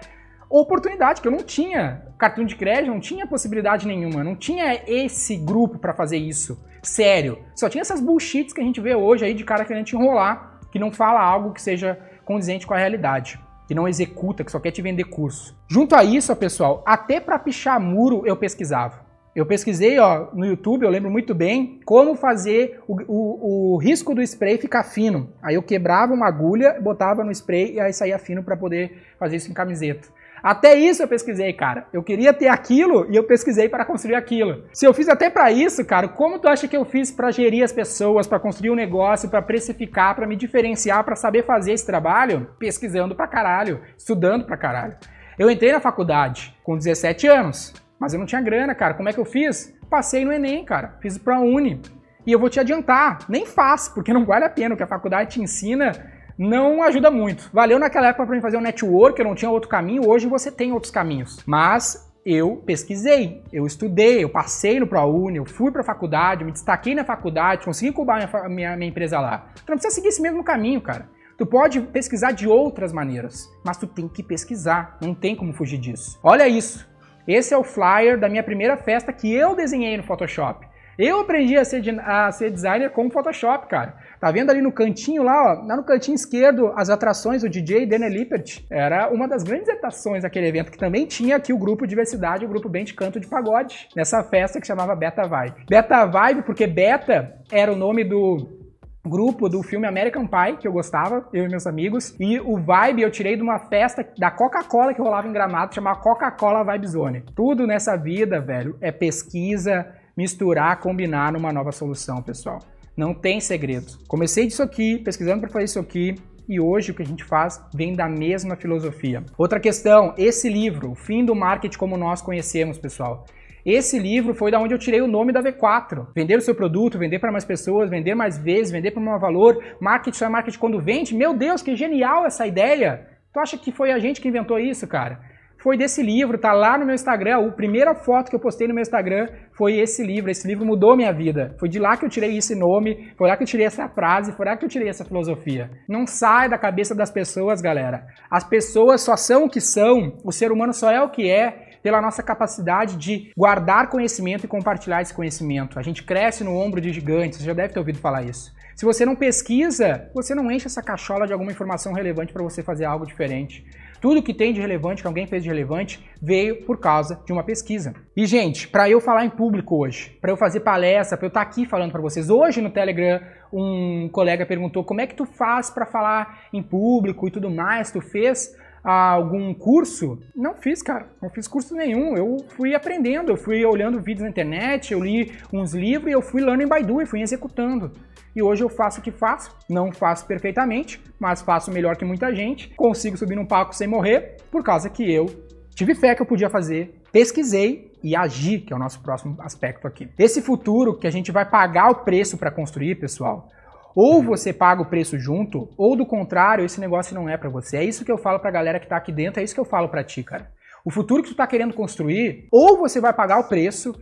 oportunidade, 0.59 1.21
que 1.21 1.29
eu 1.29 1.33
não 1.33 1.45
tinha 1.45 2.03
cartão 2.19 2.45
de 2.45 2.57
crédito, 2.57 2.91
não 2.91 3.01
tinha 3.01 3.27
possibilidade 3.27 3.87
nenhuma, 3.87 4.25
não 4.25 4.35
tinha 4.35 4.83
esse 4.87 5.37
grupo 5.37 5.79
para 5.79 5.95
fazer 5.95 6.19
isso. 6.19 6.61
Sério. 6.83 7.39
Só 7.55 7.69
tinha 7.69 7.83
essas 7.83 8.01
bullshits 8.01 8.53
que 8.53 8.61
a 8.61 8.65
gente 8.65 8.81
vê 8.81 8.95
hoje 8.95 9.25
aí 9.25 9.33
de 9.33 9.45
cara 9.45 9.65
querendo 9.65 9.85
te 9.85 9.95
enrolar, 9.95 10.59
que 10.73 10.79
não 10.79 10.91
fala 10.91 11.23
algo 11.23 11.53
que 11.53 11.63
seja 11.63 11.99
condizente 12.25 12.67
com 12.67 12.75
a 12.75 12.79
realidade, 12.79 13.39
que 13.69 13.75
não 13.75 13.89
executa, 13.89 14.45
que 14.45 14.51
só 14.51 14.59
quer 14.59 14.71
te 14.73 14.83
vender 14.83 15.05
curso. 15.05 15.57
Junto 15.69 15.95
a 15.95 16.03
isso, 16.03 16.35
pessoal, 16.35 16.83
até 16.87 17.21
para 17.21 17.39
pichar 17.39 17.81
muro 17.81 18.23
eu 18.27 18.37
pesquisava. 18.37 19.09
Eu 19.35 19.47
pesquisei 19.47 19.97
ó, 20.01 20.29
no 20.35 20.45
YouTube, 20.45 20.83
eu 20.83 20.91
lembro 20.91 21.09
muito 21.09 21.33
bem, 21.33 21.81
como 21.85 22.17
fazer 22.17 22.81
o, 22.89 22.97
o, 23.07 23.75
o, 23.75 23.77
risco 23.77 24.13
do 24.13 24.21
spray 24.21 24.59
ficar 24.59 24.83
fino. 24.83 25.33
Aí 25.41 25.55
eu 25.55 25.63
quebrava 25.63 26.13
uma 26.13 26.27
agulha, 26.27 26.81
botava 26.81 27.23
no 27.23 27.31
spray 27.31 27.75
e 27.75 27.81
aí 27.81 27.93
saía 27.93 28.19
fino 28.19 28.43
para 28.43 28.57
poder 28.57 29.05
fazer 29.21 29.37
isso 29.37 29.49
em 29.49 29.55
camiseta. 29.55 30.09
Até 30.43 30.75
isso 30.75 31.03
eu 31.03 31.09
pesquisei, 31.09 31.53
cara. 31.53 31.87
Eu 31.93 32.03
queria 32.03 32.33
ter 32.33 32.49
aquilo 32.49 33.07
e 33.11 33.17
eu 33.17 33.25
pesquisei 33.25 33.69
para 33.69 33.85
construir 33.85 34.15
aquilo. 34.15 34.65
Se 34.73 34.87
eu 34.87 34.95
fiz 34.95 35.09
até 35.09 35.29
para 35.29 35.51
isso, 35.53 35.85
cara, 35.85 36.09
como 36.09 36.39
tu 36.39 36.49
acha 36.49 36.67
que 36.67 36.77
eu 36.77 36.85
fiz 36.85 37.11
para 37.11 37.31
gerir 37.31 37.65
as 37.65 37.73
pessoas, 37.73 38.27
para 38.27 38.41
construir 38.41 38.71
um 38.71 38.75
negócio, 38.75 39.29
para 39.29 39.43
precificar, 39.43 40.15
para 40.15 40.27
me 40.27 40.37
diferenciar, 40.37 41.05
para 41.05 41.17
saber 41.17 41.45
fazer 41.45 41.73
esse 41.73 41.87
trabalho? 41.87 42.49
Pesquisando 42.59 43.15
pra 43.15 43.27
caralho, 43.27 43.81
estudando 43.97 44.45
pra 44.45 44.57
caralho. 44.57 44.97
Eu 45.39 45.51
entrei 45.51 45.73
na 45.73 45.81
faculdade 45.81 46.55
com 46.63 46.77
17 46.77 47.27
anos, 47.27 47.75
mas 47.99 48.13
eu 48.13 48.19
não 48.19 48.27
tinha 48.27 48.41
grana, 48.41 48.75
cara. 48.75 48.95
Como 48.95 49.09
é 49.09 49.13
que 49.13 49.21
eu 49.21 49.25
fiz? 49.25 49.75
Passei 49.89 50.25
no 50.25 50.33
ENEM, 50.33 50.65
cara. 50.65 50.97
Fiz 51.01 51.19
pra 51.19 51.41
Uni. 51.41 51.81
E 52.27 52.33
eu 52.33 52.39
vou 52.39 52.51
te 52.51 52.61
adiantar, 52.61 53.21
nem 53.29 53.47
faz, 53.47 53.89
porque 53.89 54.13
não 54.13 54.25
vale 54.25 54.45
a 54.45 54.51
pena. 54.51 54.75
O 54.75 54.77
que 54.77 54.83
a 54.83 54.87
faculdade 54.87 55.31
te 55.31 55.43
ensina 55.43 55.93
não 56.41 56.83
ajuda 56.83 57.11
muito. 57.11 57.51
Valeu 57.53 57.79
naquela 57.79 58.09
época 58.09 58.25
para 58.25 58.35
mim 58.35 58.41
fazer 58.41 58.57
um 58.57 58.63
network, 58.63 59.21
eu 59.21 59.27
não 59.27 59.35
tinha 59.35 59.51
outro 59.51 59.69
caminho, 59.69 60.09
hoje 60.09 60.27
você 60.27 60.51
tem 60.51 60.73
outros 60.73 60.91
caminhos. 60.91 61.39
Mas 61.45 62.11
eu 62.25 62.57
pesquisei, 62.65 63.43
eu 63.53 63.67
estudei, 63.67 64.25
eu 64.25 64.31
passei 64.31 64.81
no 64.81 64.87
ProUni, 64.87 65.37
eu 65.37 65.45
fui 65.45 65.71
para 65.71 65.83
a 65.83 65.85
faculdade, 65.85 66.43
me 66.43 66.51
destaquei 66.51 66.95
na 66.95 67.05
faculdade, 67.05 67.67
consegui 67.67 67.91
incubar 67.91 68.17
minha, 68.17 68.49
minha, 68.49 68.77
minha 68.77 68.89
empresa 68.89 69.21
lá. 69.21 69.51
Tu 69.55 69.69
não 69.69 69.77
precisa 69.77 69.95
seguir 69.95 70.09
esse 70.09 70.23
mesmo 70.23 70.43
caminho, 70.43 70.81
cara. 70.81 71.11
Tu 71.37 71.45
pode 71.45 71.79
pesquisar 71.83 72.33
de 72.33 72.49
outras 72.49 72.91
maneiras, 72.91 73.47
mas 73.63 73.77
tu 73.77 73.87
tem 73.87 74.09
que 74.09 74.23
pesquisar, 74.23 74.97
não 74.99 75.15
tem 75.15 75.37
como 75.37 75.53
fugir 75.53 75.79
disso. 75.79 76.19
Olha 76.23 76.49
isso. 76.49 76.89
Esse 77.29 77.53
é 77.53 77.59
o 77.59 77.63
flyer 77.63 78.19
da 78.19 78.31
minha 78.31 78.43
primeira 78.43 78.79
festa 78.79 79.13
que 79.13 79.31
eu 79.31 79.55
desenhei 79.55 79.95
no 79.95 80.03
Photoshop. 80.03 80.67
Eu 81.01 81.21
aprendi 81.21 81.57
a 81.57 81.65
ser, 81.65 81.83
a 82.01 82.31
ser 82.31 82.51
designer 82.51 82.91
com 82.91 83.09
Photoshop, 83.09 83.69
cara. 83.69 83.95
Tá 84.21 84.31
vendo 84.31 84.51
ali 84.51 84.61
no 84.61 84.71
cantinho 84.71 85.23
lá, 85.23 85.55
ó, 85.55 85.67
lá 85.67 85.75
no 85.75 85.83
cantinho 85.83 86.15
esquerdo, 86.15 86.75
as 86.77 86.91
atrações, 86.91 87.43
o 87.43 87.49
DJ 87.49 87.87
Danny 87.87 88.11
Lippert. 88.11 88.63
Era 88.71 89.09
uma 89.09 89.27
das 89.27 89.43
grandes 89.43 89.71
atrações 89.71 90.25
daquele 90.25 90.49
evento, 90.49 90.71
que 90.71 90.77
também 90.77 91.07
tinha 91.07 91.37
aqui 91.37 91.55
o 91.55 91.59
grupo 91.59 91.87
Diversidade, 91.87 92.45
o 92.45 92.49
grupo 92.49 92.69
Bem 92.69 92.85
de 92.85 92.93
Canto 92.93 93.19
de 93.19 93.27
Pagode, 93.27 93.89
nessa 93.97 94.23
festa 94.23 94.61
que 94.61 94.67
chamava 94.67 94.95
Beta 94.95 95.27
Vibe. 95.27 95.65
Beta 95.71 96.05
Vibe, 96.05 96.43
porque 96.43 96.67
Beta 96.67 97.35
era 97.51 97.73
o 97.73 97.77
nome 97.77 98.05
do 98.05 98.61
grupo 99.03 99.49
do 99.49 99.63
filme 99.63 99.87
American 99.87 100.27
Pie, 100.27 100.59
que 100.59 100.69
eu 100.69 100.73
gostava, 100.73 101.27
eu 101.33 101.47
e 101.47 101.49
meus 101.49 101.67
amigos. 101.67 102.15
E 102.21 102.39
o 102.41 102.59
Vibe 102.59 103.01
eu 103.01 103.11
tirei 103.11 103.37
de 103.37 103.43
uma 103.43 103.59
festa 103.59 104.07
da 104.19 104.31
Coca-Cola 104.31 104.93
que 104.93 105.01
rolava 105.01 105.27
em 105.27 105.33
Gramado, 105.33 105.75
chamada 105.75 105.99
Coca-Cola 105.99 106.63
Vibe 106.63 106.87
Zone. 106.87 107.25
Tudo 107.35 107.67
nessa 107.67 107.97
vida, 107.97 108.39
velho, 108.39 108.77
é 108.83 108.93
pesquisa, 108.93 109.87
misturar, 110.21 110.79
combinar 110.81 111.33
numa 111.33 111.51
nova 111.51 111.73
solução, 111.73 112.23
pessoal. 112.23 112.59
Não 112.95 113.15
tem 113.15 113.41
segredo. 113.41 113.99
Comecei 114.07 114.47
disso 114.47 114.63
aqui, 114.63 114.99
pesquisando 114.99 115.41
para 115.41 115.49
fazer 115.49 115.65
isso 115.65 115.79
aqui, 115.79 116.15
e 116.47 116.61
hoje 116.61 116.91
o 116.91 116.95
que 116.95 117.03
a 117.03 117.07
gente 117.07 117.25
faz 117.25 117.59
vem 117.75 117.95
da 117.95 118.07
mesma 118.07 118.55
filosofia. 118.55 119.25
Outra 119.39 119.59
questão, 119.59 120.13
esse 120.19 120.49
livro, 120.49 120.91
O 120.91 120.95
Fim 120.95 121.25
do 121.25 121.35
Marketing 121.35 121.79
como 121.79 121.97
nós 121.97 122.21
conhecemos, 122.21 122.77
pessoal. 122.77 123.25
Esse 123.65 123.99
livro 123.99 124.35
foi 124.35 124.51
da 124.51 124.59
onde 124.59 124.75
eu 124.75 124.79
tirei 124.79 125.01
o 125.01 125.07
nome 125.07 125.33
da 125.33 125.43
V4. 125.43 126.09
Vender 126.15 126.37
o 126.37 126.43
seu 126.43 126.55
produto, 126.55 126.99
vender 126.99 127.19
para 127.19 127.33
mais 127.33 127.45
pessoas, 127.45 127.89
vender 127.89 128.15
mais 128.15 128.37
vezes, 128.37 128.73
vender 128.73 128.91
para 128.91 129.01
um 129.01 129.05
maior 129.05 129.21
valor. 129.21 129.63
Marketing 129.81 130.19
só 130.19 130.27
é 130.27 130.29
marketing 130.29 130.59
quando 130.59 130.81
vende. 130.81 131.15
Meu 131.15 131.33
Deus, 131.35 131.63
que 131.63 131.75
genial 131.77 132.27
essa 132.27 132.47
ideia! 132.47 133.07
Tu 133.33 133.39
acha 133.39 133.57
que 133.57 133.71
foi 133.71 133.93
a 133.93 133.99
gente 133.99 134.21
que 134.21 134.29
inventou 134.29 134.59
isso, 134.59 134.87
cara? 134.87 135.21
Foi 135.63 135.77
desse 135.77 136.03
livro, 136.03 136.39
tá 136.39 136.53
lá 136.53 136.79
no 136.79 136.87
meu 136.87 136.95
Instagram. 136.95 137.47
A 137.47 137.53
primeira 137.53 137.95
foto 137.95 138.31
que 138.31 138.37
eu 138.37 138.41
postei 138.41 138.67
no 138.67 138.75
meu 138.75 138.83
Instagram 138.83 139.29
foi 139.53 139.79
esse 139.79 140.03
livro. 140.03 140.31
Esse 140.31 140.49
livro 140.49 140.65
mudou 140.65 140.97
minha 140.97 141.13
vida. 141.13 141.55
Foi 141.59 141.69
de 141.69 141.79
lá 141.79 141.97
que 141.97 142.05
eu 142.05 142.09
tirei 142.09 142.37
esse 142.37 142.55
nome, 142.55 143.13
foi 143.17 143.29
lá 143.29 143.37
que 143.37 143.43
eu 143.43 143.47
tirei 143.47 143.67
essa 143.67 143.89
frase, 143.89 144.33
foi 144.33 144.47
lá 144.47 144.57
que 144.57 144.65
eu 144.65 144.69
tirei 144.69 144.89
essa 144.89 145.05
filosofia. 145.05 145.71
Não 145.87 146.07
sai 146.07 146.49
da 146.49 146.57
cabeça 146.57 146.95
das 146.95 147.11
pessoas, 147.11 147.61
galera. 147.61 148.07
As 148.31 148.43
pessoas 148.43 149.03
só 149.03 149.17
são 149.17 149.45
o 149.45 149.51
que 149.51 149.61
são, 149.61 150.17
o 150.25 150.33
ser 150.33 150.51
humano 150.51 150.73
só 150.73 150.91
é 150.91 151.03
o 151.03 151.11
que 151.11 151.29
é 151.29 151.69
pela 151.83 152.01
nossa 152.01 152.23
capacidade 152.23 152.97
de 152.97 153.33
guardar 153.37 153.89
conhecimento 153.89 154.45
e 154.45 154.49
compartilhar 154.49 155.03
esse 155.03 155.15
conhecimento. 155.15 155.79
A 155.79 155.83
gente 155.83 156.03
cresce 156.03 156.45
no 156.45 156.57
ombro 156.57 156.81
de 156.81 156.93
gigantes, 156.93 157.39
você 157.39 157.45
já 157.45 157.55
deve 157.55 157.73
ter 157.73 157.79
ouvido 157.79 157.99
falar 157.99 158.23
isso. 158.23 158.53
Se 158.81 158.87
você 158.87 159.05
não 159.05 159.15
pesquisa, 159.15 160.09
você 160.15 160.35
não 160.35 160.51
enche 160.51 160.65
essa 160.65 160.83
cachola 160.83 161.27
de 161.27 161.35
alguma 161.35 161.53
informação 161.53 161.93
relevante 161.93 162.33
para 162.33 162.43
você 162.43 162.63
fazer 162.63 162.87
algo 162.87 163.05
diferente. 163.05 163.63
Tudo 164.01 164.23
que 164.23 164.33
tem 164.33 164.55
de 164.55 164.61
relevante, 164.63 165.03
que 165.03 165.07
alguém 165.07 165.27
fez 165.27 165.43
de 165.43 165.51
relevante, 165.51 166.03
veio 166.19 166.65
por 166.65 166.81
causa 166.81 167.21
de 167.27 167.31
uma 167.31 167.45
pesquisa. 167.45 167.93
E, 168.17 168.25
gente, 168.25 168.67
para 168.67 168.89
eu 168.89 168.99
falar 168.99 169.27
em 169.27 169.29
público 169.29 169.77
hoje, 169.77 170.17
para 170.19 170.31
eu 170.31 170.37
fazer 170.39 170.61
palestra, 170.61 171.19
para 171.19 171.27
eu 171.27 171.29
estar 171.29 171.45
tá 171.45 171.47
aqui 171.47 171.67
falando 171.67 171.93
para 171.93 172.01
vocês, 172.01 172.31
hoje 172.31 172.63
no 172.63 172.71
Telegram, 172.71 173.21
um 173.53 174.09
colega 174.11 174.47
perguntou 174.47 174.83
como 174.83 175.03
é 175.03 175.07
que 175.07 175.15
tu 175.15 175.27
faz 175.27 175.69
para 175.69 175.85
falar 175.85 176.49
em 176.51 176.63
público 176.63 177.29
e 177.29 177.31
tudo 177.31 177.51
mais, 177.51 177.93
tu 177.93 178.01
fez 178.01 178.57
algum 178.83 179.53
curso? 179.53 180.19
Não 180.35 180.55
fiz, 180.55 180.81
cara. 180.81 181.07
Não 181.21 181.29
fiz 181.29 181.47
curso 181.47 181.75
nenhum. 181.75 182.17
Eu 182.17 182.39
fui 182.57 182.75
aprendendo, 182.75 183.31
eu 183.31 183.37
fui 183.37 183.63
olhando 183.63 184.01
vídeos 184.01 184.23
na 184.23 184.31
internet, 184.31 184.93
eu 184.93 185.05
li 185.05 185.33
uns 185.53 185.75
livros 185.75 186.09
e 186.09 186.15
eu 186.15 186.23
fui 186.23 186.41
learning 186.41 186.67
by 186.67 186.83
doing, 186.83 187.05
fui 187.05 187.21
executando. 187.21 187.93
E 188.35 188.43
hoje 188.43 188.63
eu 188.63 188.69
faço 188.69 189.01
o 189.01 189.03
que 189.03 189.11
faço, 189.11 189.55
não 189.69 189.91
faço 189.91 190.25
perfeitamente, 190.27 191.03
mas 191.19 191.43
faço 191.43 191.71
melhor 191.71 191.97
que 191.97 192.05
muita 192.05 192.35
gente. 192.35 192.69
Consigo 192.77 193.17
subir 193.17 193.35
num 193.35 193.47
palco 193.47 193.75
sem 193.75 193.89
morrer, 193.89 194.37
por 194.51 194.63
causa 194.63 194.89
que 194.89 195.11
eu 195.11 195.27
tive 195.75 195.95
fé 195.95 196.15
que 196.15 196.23
eu 196.23 196.27
podia 196.27 196.51
fazer, 196.51 197.01
pesquisei 197.11 197.91
e 198.03 198.15
agi, 198.15 198.59
que 198.59 198.73
é 198.73 198.77
o 198.77 198.79
nosso 198.79 199.01
próximo 199.01 199.37
aspecto 199.41 199.87
aqui. 199.87 200.09
Esse 200.19 200.41
futuro 200.43 200.97
que 200.97 201.07
a 201.07 201.11
gente 201.11 201.33
vai 201.33 201.45
pagar 201.45 201.91
o 201.91 202.05
preço 202.05 202.39
para 202.39 202.51
construir, 202.51 202.97
pessoal, 202.97 203.49
ou 203.95 204.23
você 204.23 204.53
paga 204.53 204.83
o 204.83 204.87
preço 204.87 205.19
junto, 205.19 205.69
ou 205.77 205.97
do 205.97 206.07
contrário, 206.07 206.65
esse 206.65 206.81
negócio 206.81 207.15
não 207.15 207.29
é 207.29 207.37
para 207.37 207.49
você. 207.49 207.79
É 207.79 207.85
isso 207.85 208.05
que 208.05 208.13
eu 208.13 208.19
falo 208.19 208.39
pra 208.39 208.51
galera 208.51 208.79
que 208.79 208.87
tá 208.87 208.97
aqui 208.97 209.11
dentro, 209.11 209.41
é 209.41 209.45
isso 209.45 209.55
que 209.55 209.61
eu 209.61 209.65
falo 209.65 209.89
para 209.89 210.05
ti, 210.05 210.23
cara. 210.23 210.51
O 210.85 210.91
futuro 210.91 211.23
que 211.23 211.31
tu 211.31 211.35
tá 211.35 211.47
querendo 211.47 211.75
construir, 211.75 212.47
ou 212.51 212.79
você 212.79 213.01
vai 213.01 213.13
pagar 213.13 213.39
o 213.39 213.49
preço 213.49 213.95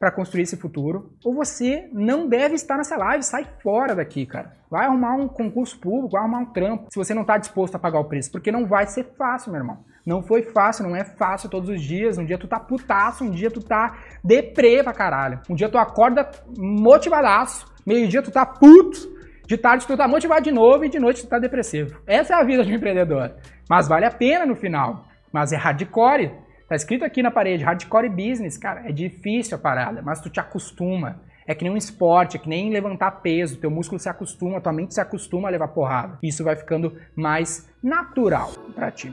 para 0.00 0.10
construir 0.10 0.44
esse 0.44 0.56
futuro, 0.56 1.12
ou 1.22 1.34
você 1.34 1.86
não 1.92 2.26
deve 2.26 2.54
estar 2.54 2.78
nessa 2.78 2.96
live, 2.96 3.22
sai 3.22 3.44
fora 3.62 3.94
daqui, 3.94 4.24
cara. 4.24 4.56
Vai 4.70 4.86
arrumar 4.86 5.14
um 5.14 5.28
concurso 5.28 5.78
público, 5.78 6.12
vai 6.12 6.22
arrumar 6.22 6.38
um 6.38 6.46
trampo, 6.46 6.86
se 6.90 6.98
você 6.98 7.12
não 7.12 7.20
está 7.20 7.36
disposto 7.36 7.74
a 7.74 7.78
pagar 7.78 8.00
o 8.00 8.08
preço, 8.08 8.32
porque 8.32 8.50
não 8.50 8.66
vai 8.66 8.86
ser 8.86 9.04
fácil, 9.18 9.52
meu 9.52 9.60
irmão. 9.60 9.84
Não 10.06 10.22
foi 10.22 10.42
fácil, 10.42 10.88
não 10.88 10.96
é 10.96 11.04
fácil 11.04 11.50
todos 11.50 11.68
os 11.68 11.82
dias. 11.82 12.16
Um 12.16 12.24
dia 12.24 12.38
tu 12.38 12.48
tá 12.48 12.58
putaço, 12.58 13.22
um 13.22 13.30
dia 13.30 13.50
tu 13.50 13.60
tá 13.60 13.98
deprê 14.24 14.82
pra 14.82 14.94
caralho. 14.94 15.40
Um 15.50 15.54
dia 15.54 15.68
tu 15.68 15.76
acorda 15.76 16.30
motivadaço, 16.56 17.66
meio-dia 17.86 18.22
tu 18.22 18.30
tá 18.30 18.46
puto, 18.46 18.98
de 19.46 19.58
tarde 19.58 19.86
tu 19.86 19.98
tá 19.98 20.08
motivado 20.08 20.42
de 20.42 20.50
novo 20.50 20.82
e 20.82 20.88
de 20.88 20.98
noite 20.98 21.22
tu 21.22 21.28
tá 21.28 21.38
depressivo. 21.38 22.00
Essa 22.06 22.32
é 22.32 22.36
a 22.40 22.44
vida 22.44 22.64
de 22.64 22.72
um 22.72 22.76
empreendedor. 22.76 23.34
Mas 23.68 23.86
vale 23.86 24.06
a 24.06 24.10
pena 24.10 24.46
no 24.46 24.56
final. 24.56 25.04
Mas 25.30 25.52
é 25.52 25.56
hardcore. 25.56 26.32
Tá 26.70 26.76
escrito 26.76 27.04
aqui 27.04 27.20
na 27.20 27.32
parede, 27.32 27.64
hardcore 27.64 28.08
business, 28.08 28.56
cara, 28.56 28.88
é 28.88 28.92
difícil 28.92 29.56
a 29.56 29.60
parada, 29.60 30.00
mas 30.02 30.20
tu 30.20 30.30
te 30.30 30.38
acostuma. 30.38 31.20
É 31.44 31.52
que 31.52 31.64
nem 31.64 31.72
um 31.72 31.76
esporte, 31.76 32.36
é 32.36 32.40
que 32.40 32.48
nem 32.48 32.70
levantar 32.70 33.10
peso, 33.22 33.58
teu 33.58 33.68
músculo 33.68 33.98
se 33.98 34.08
acostuma, 34.08 34.60
tua 34.60 34.72
mente 34.72 34.94
se 34.94 35.00
acostuma 35.00 35.48
a 35.48 35.50
levar 35.50 35.66
porrada. 35.66 36.16
Isso 36.22 36.44
vai 36.44 36.54
ficando 36.54 36.96
mais 37.16 37.68
natural 37.82 38.52
para 38.72 38.88
ti. 38.92 39.12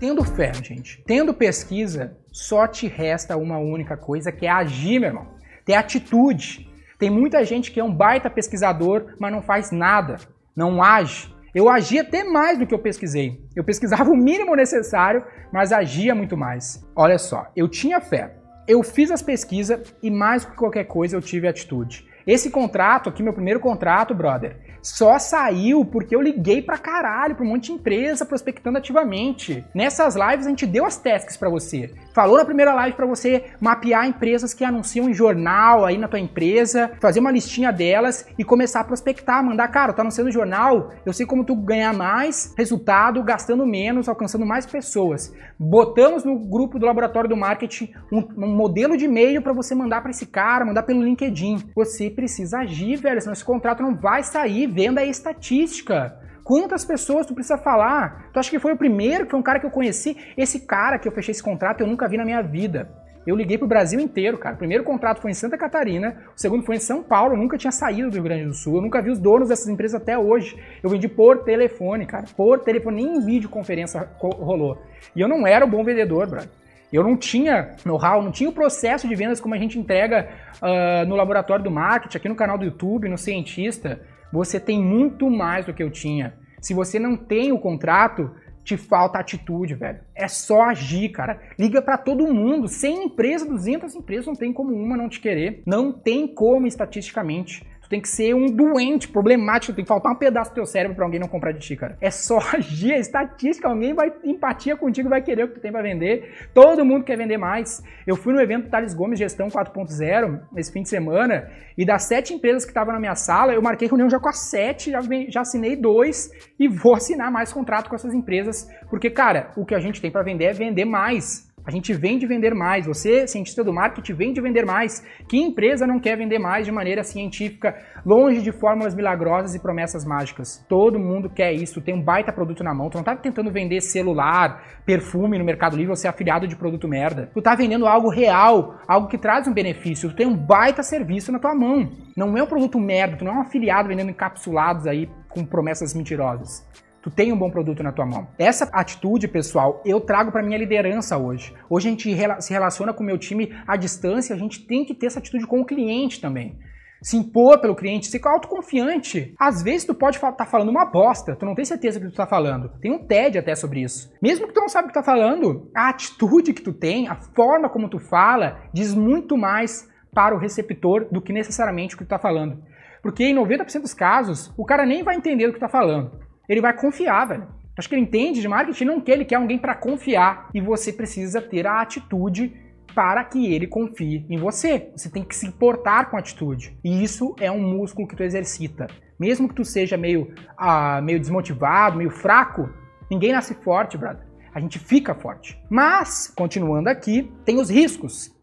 Tendo 0.00 0.24
fé, 0.24 0.50
gente, 0.64 1.04
tendo 1.06 1.34
pesquisa, 1.34 2.16
só 2.32 2.66
te 2.66 2.88
resta 2.88 3.36
uma 3.36 3.58
única 3.58 3.98
coisa 3.98 4.32
que 4.32 4.46
é 4.46 4.50
agir, 4.50 4.98
meu 4.98 5.10
irmão. 5.10 5.26
Ter 5.66 5.74
atitude. 5.74 6.66
Tem 6.98 7.08
muita 7.08 7.44
gente 7.44 7.70
que 7.70 7.78
é 7.78 7.84
um 7.84 7.94
baita 7.94 8.28
pesquisador, 8.28 9.14
mas 9.20 9.30
não 9.30 9.40
faz 9.40 9.70
nada, 9.70 10.16
não 10.54 10.82
age. 10.82 11.32
Eu 11.54 11.68
agia 11.68 12.02
até 12.02 12.24
mais 12.24 12.58
do 12.58 12.66
que 12.66 12.74
eu 12.74 12.78
pesquisei. 12.78 13.40
Eu 13.54 13.62
pesquisava 13.62 14.08
o 14.10 14.16
mínimo 14.16 14.56
necessário, 14.56 15.24
mas 15.52 15.72
agia 15.72 16.14
muito 16.14 16.36
mais. 16.36 16.84
Olha 16.96 17.16
só, 17.16 17.50
eu 17.54 17.68
tinha 17.68 18.00
fé. 18.00 18.34
Eu 18.66 18.82
fiz 18.82 19.10
as 19.10 19.22
pesquisas 19.22 19.94
e 20.02 20.10
mais 20.10 20.44
do 20.44 20.50
que 20.50 20.56
qualquer 20.56 20.84
coisa 20.84 21.16
eu 21.16 21.22
tive 21.22 21.46
atitude. 21.46 22.06
Esse 22.28 22.50
contrato 22.50 23.08
aqui, 23.08 23.22
meu 23.22 23.32
primeiro 23.32 23.58
contrato, 23.58 24.14
brother, 24.14 24.58
só 24.82 25.18
saiu 25.18 25.82
porque 25.82 26.14
eu 26.14 26.20
liguei 26.20 26.60
pra 26.60 26.76
caralho 26.76 27.34
pra 27.34 27.42
um 27.42 27.48
monte 27.48 27.66
de 27.66 27.72
empresa 27.72 28.26
prospectando 28.26 28.76
ativamente. 28.76 29.64
Nessas 29.74 30.14
lives 30.14 30.46
a 30.46 30.50
gente 30.50 30.66
deu 30.66 30.84
as 30.84 30.98
tasks 30.98 31.38
para 31.38 31.48
você. 31.48 31.90
Falou 32.14 32.36
na 32.36 32.44
primeira 32.44 32.74
live 32.74 32.94
para 32.94 33.06
você 33.06 33.46
mapear 33.58 34.06
empresas 34.06 34.52
que 34.52 34.62
anunciam 34.62 35.08
em 35.08 35.14
jornal 35.14 35.86
aí 35.86 35.96
na 35.96 36.06
tua 36.06 36.20
empresa, 36.20 36.90
fazer 37.00 37.20
uma 37.20 37.30
listinha 37.30 37.72
delas 37.72 38.26
e 38.38 38.44
começar 38.44 38.80
a 38.80 38.84
prospectar, 38.84 39.42
mandar, 39.42 39.68
cara, 39.68 39.94
tá 39.94 40.02
anunciando 40.02 40.30
jornal, 40.30 40.90
eu 41.06 41.14
sei 41.14 41.24
como 41.24 41.44
tu 41.44 41.56
ganhar 41.56 41.94
mais 41.94 42.52
resultado, 42.58 43.22
gastando 43.22 43.64
menos, 43.66 44.06
alcançando 44.06 44.44
mais 44.44 44.66
pessoas. 44.66 45.32
Botamos 45.58 46.24
no 46.24 46.38
grupo 46.38 46.78
do 46.78 46.84
laboratório 46.84 47.30
do 47.30 47.36
marketing 47.36 47.90
um, 48.12 48.18
um 48.36 48.54
modelo 48.54 48.98
de 48.98 49.06
e-mail 49.06 49.40
para 49.40 49.54
você 49.54 49.74
mandar 49.74 50.02
para 50.02 50.10
esse 50.10 50.26
cara, 50.26 50.66
mandar 50.66 50.82
pelo 50.82 51.02
LinkedIn. 51.02 51.70
Você 51.74 52.10
precisa 52.18 52.58
agir, 52.58 52.96
velho, 52.96 53.20
senão 53.20 53.32
esse 53.32 53.44
contrato 53.44 53.80
não 53.80 53.94
vai 53.94 54.24
sair 54.24 54.66
venda 54.66 55.00
é 55.00 55.06
estatística. 55.06 56.18
Quantas 56.42 56.84
pessoas 56.84 57.24
tu 57.26 57.32
precisa 57.32 57.56
falar? 57.56 58.30
Tu 58.32 58.40
acha 58.40 58.50
que 58.50 58.58
foi 58.58 58.72
o 58.72 58.76
primeiro, 58.76 59.24
que 59.24 59.30
foi 59.30 59.38
um 59.38 59.42
cara 59.42 59.60
que 59.60 59.66
eu 59.66 59.70
conheci? 59.70 60.16
Esse 60.36 60.60
cara 60.60 60.98
que 60.98 61.06
eu 61.06 61.12
fechei 61.12 61.30
esse 61.30 61.42
contrato 61.42 61.80
eu 61.80 61.86
nunca 61.86 62.08
vi 62.08 62.16
na 62.16 62.24
minha 62.24 62.42
vida. 62.42 62.90
Eu 63.24 63.36
liguei 63.36 63.56
pro 63.56 63.68
Brasil 63.68 64.00
inteiro, 64.00 64.36
cara. 64.36 64.56
O 64.56 64.58
primeiro 64.58 64.82
contrato 64.82 65.20
foi 65.20 65.30
em 65.30 65.34
Santa 65.34 65.56
Catarina, 65.56 66.16
o 66.34 66.40
segundo 66.40 66.64
foi 66.64 66.76
em 66.76 66.80
São 66.80 67.04
Paulo. 67.04 67.34
Eu 67.34 67.38
nunca 67.38 67.56
tinha 67.56 67.70
saído 67.70 68.10
do 68.10 68.14
Rio 68.14 68.24
Grande 68.24 68.46
do 68.46 68.54
Sul. 68.54 68.76
Eu 68.76 68.82
nunca 68.82 69.00
vi 69.00 69.10
os 69.10 69.18
donos 69.20 69.50
dessas 69.50 69.68
empresas 69.68 70.00
até 70.00 70.18
hoje. 70.18 70.56
Eu 70.82 70.90
vendi 70.90 71.06
por 71.06 71.44
telefone, 71.44 72.04
cara. 72.04 72.24
Por 72.36 72.58
telefone, 72.60 73.04
nem 73.04 73.18
em 73.18 73.24
videoconferência 73.24 74.08
rolou. 74.18 74.82
E 75.14 75.20
eu 75.20 75.28
não 75.28 75.46
era 75.46 75.64
um 75.64 75.70
bom 75.70 75.84
vendedor, 75.84 76.26
brother. 76.26 76.50
Eu 76.92 77.02
não 77.02 77.16
tinha 77.16 77.76
know-how, 77.84 78.22
não 78.22 78.32
tinha 78.32 78.48
o 78.48 78.52
processo 78.52 79.06
de 79.06 79.14
vendas 79.14 79.40
como 79.40 79.54
a 79.54 79.58
gente 79.58 79.78
entrega 79.78 80.28
uh, 80.62 81.06
no 81.06 81.16
laboratório 81.16 81.62
do 81.62 81.70
marketing, 81.70 82.16
aqui 82.16 82.28
no 82.28 82.34
canal 82.34 82.56
do 82.56 82.64
YouTube, 82.64 83.08
no 83.08 83.18
Cientista. 83.18 84.00
Você 84.32 84.58
tem 84.58 84.82
muito 84.82 85.30
mais 85.30 85.66
do 85.66 85.74
que 85.74 85.82
eu 85.82 85.90
tinha. 85.90 86.34
Se 86.60 86.74
você 86.74 86.98
não 86.98 87.16
tem 87.16 87.52
o 87.52 87.58
contrato, 87.58 88.30
te 88.64 88.76
falta 88.76 89.18
atitude, 89.18 89.74
velho. 89.74 90.00
É 90.14 90.28
só 90.28 90.64
agir, 90.64 91.10
cara. 91.10 91.40
Liga 91.58 91.80
para 91.80 91.96
todo 91.96 92.32
mundo. 92.32 92.68
100 92.68 93.04
empresas, 93.04 93.48
200 93.48 93.94
empresas, 93.94 94.26
não 94.26 94.34
tem 94.34 94.52
como 94.52 94.74
uma 94.74 94.96
não 94.96 95.08
te 95.08 95.20
querer. 95.20 95.62
Não 95.66 95.92
tem 95.92 96.26
como 96.26 96.66
estatisticamente. 96.66 97.66
Tu 97.88 97.90
tem 97.90 98.00
que 98.02 98.08
ser 98.08 98.34
um 98.34 98.46
doente, 98.46 99.08
problemático, 99.08 99.72
tem 99.72 99.82
que 99.82 99.88
faltar 99.88 100.12
um 100.12 100.16
pedaço 100.16 100.50
do 100.50 100.54
teu 100.54 100.66
cérebro 100.66 100.94
para 100.94 101.06
alguém 101.06 101.18
não 101.18 101.26
comprar 101.26 101.52
de 101.52 101.58
ti, 101.58 101.74
cara. 101.74 101.96
É 102.02 102.10
só 102.10 102.38
agir, 102.52 102.92
é 102.92 102.98
estatística, 102.98 103.66
alguém 103.66 103.94
vai 103.94 104.12
empatia 104.22 104.76
contigo, 104.76 105.08
vai 105.08 105.22
querer 105.22 105.44
o 105.44 105.48
que 105.48 105.54
tu 105.54 105.60
tem 105.60 105.72
para 105.72 105.82
vender. 105.82 106.48
Todo 106.52 106.84
mundo 106.84 107.02
quer 107.02 107.16
vender 107.16 107.38
mais. 107.38 107.82
Eu 108.06 108.14
fui 108.14 108.34
no 108.34 108.40
evento 108.40 108.68
Thales 108.68 108.92
Gomes 108.92 109.18
Gestão 109.18 109.48
4.0 109.48 110.40
esse 110.56 110.70
fim 110.70 110.82
de 110.82 110.90
semana 110.90 111.48
e 111.78 111.86
das 111.86 112.04
sete 112.04 112.34
empresas 112.34 112.64
que 112.64 112.70
estavam 112.70 112.92
na 112.92 113.00
minha 113.00 113.14
sala, 113.14 113.54
eu 113.54 113.62
marquei 113.62 113.88
reunião 113.88 114.10
já 114.10 114.18
com 114.18 114.28
as 114.28 114.50
sete, 114.50 114.90
já, 114.90 115.00
já 115.28 115.40
assinei 115.40 115.76
dois 115.76 116.30
e 116.58 116.68
vou 116.68 116.94
assinar 116.94 117.30
mais 117.30 117.52
contrato 117.52 117.88
com 117.88 117.94
essas 117.94 118.12
empresas, 118.12 118.68
porque, 118.90 119.08
cara, 119.08 119.52
o 119.56 119.64
que 119.64 119.74
a 119.74 119.80
gente 119.80 120.00
tem 120.00 120.10
para 120.10 120.22
vender 120.22 120.44
é 120.44 120.52
vender 120.52 120.84
mais. 120.84 121.47
A 121.68 121.70
gente 121.70 121.92
vende 121.92 122.26
vender 122.26 122.54
mais. 122.54 122.86
Você, 122.86 123.26
cientista 123.26 123.62
do 123.62 123.74
marketing, 123.74 124.14
vende 124.14 124.40
vender 124.40 124.64
mais. 124.64 125.04
Que 125.28 125.36
empresa 125.36 125.86
não 125.86 126.00
quer 126.00 126.16
vender 126.16 126.38
mais 126.38 126.64
de 126.64 126.72
maneira 126.72 127.04
científica, 127.04 127.76
longe 128.06 128.40
de 128.40 128.50
fórmulas 128.50 128.94
milagrosas 128.94 129.54
e 129.54 129.60
promessas 129.60 130.02
mágicas? 130.02 130.64
Todo 130.66 130.98
mundo 130.98 131.28
quer 131.28 131.52
isso. 131.52 131.82
Tem 131.82 131.94
um 131.94 132.02
baita 132.02 132.32
produto 132.32 132.64
na 132.64 132.72
mão. 132.72 132.88
Tu 132.88 132.96
não 132.96 133.04
tá 133.04 133.14
tentando 133.14 133.52
vender 133.52 133.82
celular, 133.82 134.80
perfume 134.86 135.36
no 135.36 135.44
Mercado 135.44 135.76
Livre 135.76 135.90
ou 135.90 135.96
ser 135.96 136.08
afiliado 136.08 136.48
de 136.48 136.56
produto 136.56 136.88
merda. 136.88 137.30
Tu 137.34 137.42
tá 137.42 137.54
vendendo 137.54 137.86
algo 137.86 138.08
real, 138.08 138.80
algo 138.88 139.06
que 139.06 139.18
traz 139.18 139.46
um 139.46 139.52
benefício. 139.52 140.08
Tu 140.08 140.16
tem 140.16 140.26
um 140.26 140.34
baita 140.34 140.82
serviço 140.82 141.30
na 141.30 141.38
tua 141.38 141.54
mão. 141.54 141.92
Não 142.16 142.34
é 142.34 142.42
um 142.42 142.46
produto 142.46 142.80
merda, 142.80 143.18
tu 143.18 143.26
não 143.26 143.32
é 143.32 143.36
um 143.36 143.42
afiliado 143.42 143.88
vendendo 143.88 144.10
encapsulados 144.10 144.86
aí 144.86 145.06
com 145.28 145.44
promessas 145.44 145.92
mentirosas. 145.92 146.66
Tu 147.08 147.14
tem 147.14 147.32
um 147.32 147.38
bom 147.38 147.50
produto 147.50 147.82
na 147.82 147.90
tua 147.90 148.04
mão. 148.04 148.28
Essa 148.38 148.68
atitude, 148.70 149.26
pessoal, 149.26 149.80
eu 149.82 149.98
trago 149.98 150.30
para 150.30 150.42
minha 150.42 150.58
liderança 150.58 151.16
hoje. 151.16 151.54
Hoje 151.70 151.88
a 151.88 151.90
gente 151.90 152.14
se 152.40 152.52
relaciona 152.52 152.92
com 152.92 153.02
o 153.02 153.06
meu 153.06 153.16
time 153.16 153.50
à 153.66 153.76
distância, 153.78 154.36
a 154.36 154.38
gente 154.38 154.66
tem 154.66 154.84
que 154.84 154.94
ter 154.94 155.06
essa 155.06 155.18
atitude 155.18 155.46
com 155.46 155.58
o 155.60 155.64
cliente 155.64 156.20
também 156.20 156.58
se 157.00 157.16
impor 157.16 157.60
pelo 157.60 157.76
cliente, 157.76 158.08
ser 158.08 158.20
autoconfiante. 158.26 159.32
Às 159.38 159.62
vezes 159.62 159.86
tu 159.86 159.94
pode 159.94 160.16
estar 160.16 160.32
tá 160.32 160.44
falando 160.44 160.68
uma 160.68 160.84
bosta, 160.84 161.36
tu 161.36 161.46
não 161.46 161.54
tem 161.54 161.64
certeza 161.64 162.00
do 162.00 162.06
que 162.06 162.12
tu 162.12 162.16
tá 162.16 162.26
falando. 162.26 162.72
Tem 162.80 162.90
um 162.90 163.06
TED 163.06 163.38
até 163.38 163.54
sobre 163.54 163.82
isso. 163.82 164.12
Mesmo 164.20 164.48
que 164.48 164.52
tu 164.52 164.60
não 164.60 164.68
sabe 164.68 164.86
o 164.86 164.88
que 164.88 164.94
tá 164.94 165.02
falando, 165.02 165.70
a 165.72 165.90
atitude 165.90 166.52
que 166.52 166.60
tu 166.60 166.72
tem, 166.72 167.06
a 167.06 167.14
forma 167.14 167.68
como 167.68 167.88
tu 167.88 168.00
fala, 168.00 168.64
diz 168.74 168.96
muito 168.96 169.36
mais 169.36 169.88
para 170.12 170.34
o 170.34 170.38
receptor 170.40 171.06
do 171.08 171.22
que 171.22 171.32
necessariamente 171.32 171.94
o 171.94 171.98
que 171.98 172.04
tu 172.04 172.08
tá 172.08 172.18
falando. 172.18 172.64
Porque 173.00 173.22
em 173.22 173.34
90% 173.36 173.80
dos 173.80 173.94
casos, 173.94 174.52
o 174.56 174.64
cara 174.64 174.84
nem 174.84 175.04
vai 175.04 175.14
entender 175.14 175.46
o 175.46 175.52
que 175.52 175.60
tá 175.60 175.68
falando 175.68 176.26
ele 176.48 176.60
vai 176.60 176.72
confiar, 176.72 177.26
velho. 177.26 177.48
Acho 177.76 177.88
que 177.88 177.94
ele 177.94 178.02
entende 178.02 178.40
de 178.40 178.48
marketing 178.48 178.84
não 178.84 179.00
quer, 179.00 179.12
ele 179.12 179.24
quer 179.24 179.36
alguém 179.36 179.58
para 179.58 179.74
confiar. 179.74 180.48
E 180.52 180.60
você 180.60 180.92
precisa 180.92 181.40
ter 181.40 181.66
a 181.66 181.80
atitude 181.80 182.52
para 182.94 183.22
que 183.22 183.52
ele 183.52 183.68
confie 183.68 184.26
em 184.28 184.36
você. 184.36 184.90
Você 184.96 185.08
tem 185.08 185.22
que 185.22 185.36
se 185.36 185.46
importar 185.46 186.10
com 186.10 186.16
a 186.16 186.20
atitude. 186.20 186.76
E 186.82 187.04
isso 187.04 187.36
é 187.38 187.50
um 187.50 187.60
músculo 187.60 188.08
que 188.08 188.16
tu 188.16 188.24
exercita. 188.24 188.88
Mesmo 189.18 189.48
que 189.48 189.54
tu 189.54 189.64
seja 189.64 189.96
meio, 189.96 190.34
ah, 190.56 191.00
meio 191.00 191.20
desmotivado, 191.20 191.98
meio 191.98 192.10
fraco, 192.10 192.68
ninguém 193.08 193.32
nasce 193.32 193.54
forte, 193.54 193.96
brother. 193.96 194.26
A 194.52 194.58
gente 194.58 194.78
fica 194.78 195.14
forte. 195.14 195.56
Mas, 195.70 196.32
continuando 196.34 196.88
aqui, 196.88 197.30
tem 197.44 197.60
os 197.60 197.70
riscos. 197.70 198.34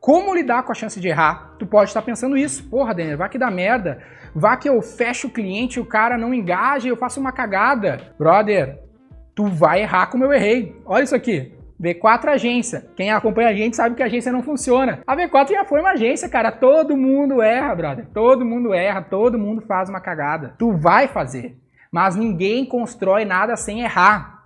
Como 0.00 0.34
lidar 0.34 0.62
com 0.62 0.72
a 0.72 0.74
chance 0.74 0.98
de 0.98 1.08
errar? 1.08 1.56
Tu 1.58 1.66
pode 1.66 1.90
estar 1.90 2.00
pensando 2.00 2.36
isso. 2.36 2.66
Porra, 2.70 2.94
Denner, 2.94 3.18
vai 3.18 3.28
que 3.28 3.38
dá 3.38 3.50
merda. 3.50 4.02
Vá 4.34 4.56
que 4.56 4.68
eu 4.68 4.80
fecho 4.82 5.28
o 5.28 5.30
cliente 5.30 5.80
o 5.80 5.84
cara 5.84 6.18
não 6.18 6.34
engaja 6.34 6.88
eu 6.88 6.96
faço 6.96 7.20
uma 7.20 7.32
cagada. 7.32 8.12
Brother, 8.18 8.78
tu 9.34 9.46
vai 9.46 9.82
errar 9.82 10.06
como 10.06 10.24
eu 10.24 10.32
errei. 10.32 10.76
Olha 10.84 11.04
isso 11.04 11.14
aqui. 11.14 11.54
V4 11.80 12.28
agência. 12.28 12.90
Quem 12.96 13.12
acompanha 13.12 13.48
a 13.48 13.54
gente 13.54 13.76
sabe 13.76 13.94
que 13.94 14.02
a 14.02 14.06
agência 14.06 14.32
não 14.32 14.42
funciona. 14.42 15.00
A 15.06 15.16
V4 15.16 15.50
já 15.50 15.64
foi 15.64 15.80
uma 15.80 15.92
agência, 15.92 16.28
cara. 16.28 16.50
Todo 16.50 16.96
mundo 16.96 17.40
erra, 17.40 17.74
brother. 17.74 18.06
Todo 18.12 18.44
mundo 18.44 18.74
erra, 18.74 19.00
todo 19.00 19.38
mundo 19.38 19.62
faz 19.62 19.88
uma 19.88 20.00
cagada. 20.00 20.54
Tu 20.58 20.72
vai 20.72 21.06
fazer. 21.06 21.56
Mas 21.90 22.16
ninguém 22.16 22.66
constrói 22.66 23.24
nada 23.24 23.56
sem 23.56 23.80
errar. 23.82 24.38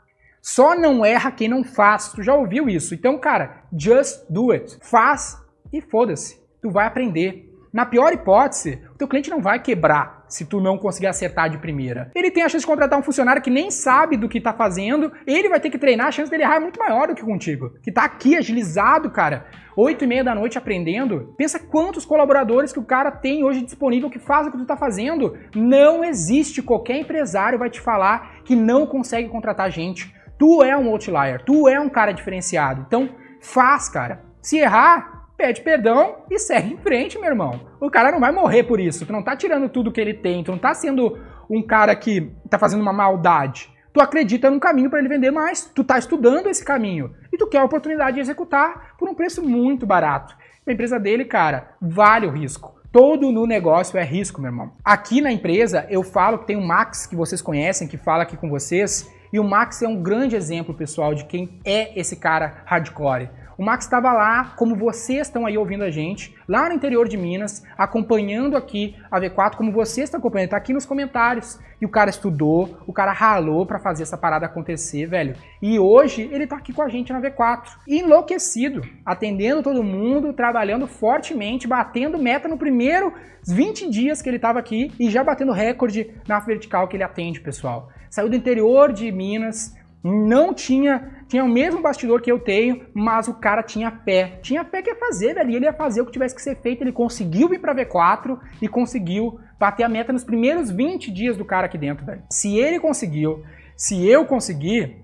Só 0.42 0.74
não 0.74 1.04
erra 1.04 1.30
quem 1.30 1.48
não 1.48 1.64
faz. 1.64 2.08
Tu 2.12 2.22
já 2.22 2.34
ouviu 2.34 2.68
isso? 2.68 2.94
Então, 2.94 3.18
cara, 3.18 3.62
just 3.76 4.28
do 4.28 4.50
it. 4.50 4.76
Faz 4.82 5.42
e 5.72 5.80
foda-se. 5.80 6.40
Tu 6.60 6.70
vai 6.70 6.86
aprender. 6.86 7.51
Na 7.72 7.86
pior 7.86 8.12
hipótese, 8.12 8.82
o 8.92 8.98
teu 8.98 9.08
cliente 9.08 9.30
não 9.30 9.40
vai 9.40 9.58
quebrar 9.58 10.26
se 10.28 10.44
tu 10.44 10.60
não 10.60 10.76
conseguir 10.76 11.06
acertar 11.06 11.48
de 11.48 11.56
primeira. 11.56 12.10
Ele 12.14 12.30
tem 12.30 12.42
a 12.42 12.48
chance 12.48 12.62
de 12.62 12.66
contratar 12.66 12.98
um 12.98 13.02
funcionário 13.02 13.40
que 13.40 13.48
nem 13.48 13.70
sabe 13.70 14.16
do 14.16 14.28
que 14.28 14.42
tá 14.42 14.52
fazendo, 14.52 15.10
ele 15.26 15.48
vai 15.48 15.58
ter 15.58 15.70
que 15.70 15.78
treinar, 15.78 16.08
a 16.08 16.12
chance 16.12 16.30
dele 16.30 16.42
errar 16.42 16.56
é 16.56 16.60
muito 16.60 16.78
maior 16.78 17.08
do 17.08 17.14
que 17.14 17.22
contigo. 17.22 17.72
Que 17.82 17.90
tá 17.90 18.04
aqui 18.04 18.36
agilizado, 18.36 19.10
cara, 19.10 19.46
8 19.74 20.04
e 20.04 20.06
meia 20.06 20.22
da 20.22 20.34
noite 20.34 20.58
aprendendo. 20.58 21.34
Pensa 21.38 21.58
quantos 21.58 22.04
colaboradores 22.04 22.74
que 22.74 22.78
o 22.78 22.84
cara 22.84 23.10
tem 23.10 23.42
hoje 23.42 23.62
disponível 23.62 24.10
que 24.10 24.18
faz 24.18 24.46
o 24.46 24.50
que 24.50 24.58
tu 24.58 24.66
tá 24.66 24.76
fazendo. 24.76 25.38
Não 25.54 26.04
existe 26.04 26.60
qualquer 26.60 26.98
empresário 26.98 27.58
vai 27.58 27.70
te 27.70 27.80
falar 27.80 28.42
que 28.44 28.54
não 28.54 28.86
consegue 28.86 29.30
contratar 29.30 29.70
gente. 29.70 30.14
Tu 30.38 30.62
é 30.62 30.76
um 30.76 30.88
outlier, 30.88 31.42
tu 31.44 31.66
é 31.68 31.80
um 31.80 31.88
cara 31.88 32.12
diferenciado. 32.12 32.84
Então, 32.86 33.08
faz, 33.40 33.88
cara. 33.88 34.24
Se 34.42 34.58
errar, 34.58 35.21
pede 35.42 35.60
perdão 35.60 36.18
e 36.30 36.38
segue 36.38 36.72
em 36.72 36.76
frente, 36.76 37.18
meu 37.18 37.28
irmão. 37.28 37.60
O 37.80 37.90
cara 37.90 38.12
não 38.12 38.20
vai 38.20 38.30
morrer 38.30 38.62
por 38.62 38.78
isso. 38.78 39.04
Tu 39.04 39.12
não 39.12 39.24
tá 39.24 39.34
tirando 39.34 39.68
tudo 39.68 39.90
que 39.90 40.00
ele 40.00 40.14
tem, 40.14 40.44
tu 40.44 40.52
não 40.52 40.58
tá 40.58 40.72
sendo 40.72 41.18
um 41.50 41.60
cara 41.60 41.96
que 41.96 42.30
tá 42.48 42.60
fazendo 42.60 42.80
uma 42.80 42.92
maldade. 42.92 43.68
Tu 43.92 44.00
acredita 44.00 44.48
num 44.48 44.60
caminho 44.60 44.88
para 44.88 45.00
ele 45.00 45.08
vender 45.08 45.32
mais, 45.32 45.64
tu 45.64 45.82
tá 45.82 45.98
estudando 45.98 46.46
esse 46.46 46.64
caminho 46.64 47.12
e 47.32 47.36
tu 47.36 47.48
quer 47.48 47.58
a 47.58 47.64
oportunidade 47.64 48.14
de 48.14 48.20
executar 48.20 48.94
por 48.96 49.08
um 49.08 49.16
preço 49.16 49.42
muito 49.42 49.84
barato. 49.84 50.36
A 50.64 50.72
empresa 50.72 51.00
dele, 51.00 51.24
cara, 51.24 51.74
vale 51.82 52.28
o 52.28 52.30
risco. 52.30 52.80
Todo 52.92 53.32
no 53.32 53.44
negócio 53.44 53.98
é 53.98 54.04
risco, 54.04 54.40
meu 54.40 54.50
irmão. 54.50 54.72
Aqui 54.84 55.20
na 55.20 55.32
empresa 55.32 55.88
eu 55.90 56.04
falo 56.04 56.38
que 56.38 56.46
tem 56.46 56.56
o 56.56 56.64
Max, 56.64 57.04
que 57.04 57.16
vocês 57.16 57.42
conhecem, 57.42 57.88
que 57.88 57.96
fala 57.96 58.22
aqui 58.22 58.36
com 58.36 58.48
vocês, 58.48 59.12
e 59.32 59.40
o 59.40 59.44
Max 59.44 59.82
é 59.82 59.88
um 59.88 60.00
grande 60.00 60.36
exemplo, 60.36 60.72
pessoal, 60.72 61.12
de 61.14 61.24
quem 61.24 61.58
é 61.64 61.98
esse 61.98 62.14
cara 62.14 62.62
hardcore. 62.64 63.28
O 63.62 63.64
Max 63.64 63.84
estava 63.84 64.12
lá, 64.12 64.54
como 64.56 64.74
vocês 64.74 65.28
estão 65.28 65.46
aí 65.46 65.56
ouvindo 65.56 65.84
a 65.84 65.90
gente, 65.90 66.34
lá 66.48 66.68
no 66.68 66.74
interior 66.74 67.06
de 67.06 67.16
Minas, 67.16 67.62
acompanhando 67.78 68.56
aqui 68.56 68.96
a 69.08 69.20
V4, 69.20 69.54
como 69.54 69.70
vocês 69.70 70.08
estão 70.08 70.18
acompanhando, 70.18 70.50
tá 70.50 70.56
aqui 70.56 70.72
nos 70.72 70.84
comentários. 70.84 71.60
E 71.80 71.86
o 71.86 71.88
cara 71.88 72.10
estudou, 72.10 72.82
o 72.88 72.92
cara 72.92 73.12
ralou 73.12 73.64
para 73.64 73.78
fazer 73.78 74.02
essa 74.02 74.18
parada 74.18 74.46
acontecer, 74.46 75.06
velho. 75.06 75.36
E 75.62 75.78
hoje 75.78 76.28
ele 76.32 76.44
tá 76.44 76.56
aqui 76.56 76.72
com 76.72 76.82
a 76.82 76.88
gente 76.88 77.12
na 77.12 77.20
V4, 77.20 77.68
enlouquecido, 77.86 78.82
atendendo 79.06 79.62
todo 79.62 79.84
mundo, 79.84 80.32
trabalhando 80.32 80.88
fortemente, 80.88 81.68
batendo 81.68 82.18
meta 82.18 82.48
no 82.48 82.58
primeiro 82.58 83.14
20 83.46 83.88
dias 83.88 84.20
que 84.20 84.28
ele 84.28 84.38
estava 84.38 84.58
aqui 84.58 84.90
e 84.98 85.08
já 85.08 85.22
batendo 85.22 85.52
recorde 85.52 86.10
na 86.26 86.40
vertical 86.40 86.88
que 86.88 86.96
ele 86.96 87.04
atende, 87.04 87.40
pessoal. 87.40 87.90
Saiu 88.10 88.28
do 88.28 88.36
interior 88.36 88.92
de 88.92 89.10
Minas, 89.10 89.74
não 90.02 90.52
tinha, 90.52 91.24
tinha 91.28 91.44
o 91.44 91.48
mesmo 91.48 91.80
bastidor 91.80 92.20
que 92.20 92.30
eu 92.30 92.38
tenho, 92.38 92.86
mas 92.92 93.28
o 93.28 93.34
cara 93.34 93.62
tinha 93.62 93.90
pé. 93.90 94.38
Tinha 94.42 94.64
pé 94.64 94.82
que 94.82 94.90
ia 94.90 94.96
fazer, 94.96 95.34
velho, 95.34 95.50
e 95.50 95.56
ele 95.56 95.64
ia 95.66 95.72
fazer 95.72 96.00
o 96.00 96.06
que 96.06 96.12
tivesse 96.12 96.34
que 96.34 96.42
ser 96.42 96.56
feito. 96.56 96.82
Ele 96.82 96.92
conseguiu 96.92 97.48
vir 97.48 97.60
pra 97.60 97.74
V4 97.74 98.38
e 98.60 98.66
conseguiu 98.66 99.38
bater 99.58 99.84
a 99.84 99.88
meta 99.88 100.12
nos 100.12 100.24
primeiros 100.24 100.70
20 100.70 101.10
dias 101.12 101.36
do 101.36 101.44
cara 101.44 101.66
aqui 101.66 101.78
dentro, 101.78 102.04
velho. 102.04 102.22
Se 102.30 102.58
ele 102.58 102.80
conseguiu, 102.80 103.44
se 103.76 104.08
eu 104.08 104.26
conseguir, 104.26 104.96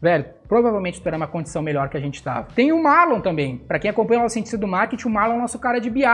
velho, 0.00 0.26
provavelmente 0.46 1.00
terá 1.00 1.16
uma 1.16 1.26
condição 1.26 1.62
melhor 1.62 1.88
que 1.88 1.96
a 1.96 2.00
gente 2.00 2.16
estava. 2.16 2.48
Tem 2.54 2.70
o 2.70 2.82
Marlon 2.82 3.20
também. 3.20 3.56
Para 3.56 3.78
quem 3.78 3.90
acompanha 3.90 4.20
o 4.20 4.22
nosso 4.24 4.34
cientista 4.34 4.58
do 4.58 4.68
marketing, 4.68 5.08
o 5.08 5.10
Marlon 5.10 5.36
é 5.36 5.40
nosso 5.40 5.58
cara 5.58 5.80
de 5.80 5.88
BI 5.88 6.04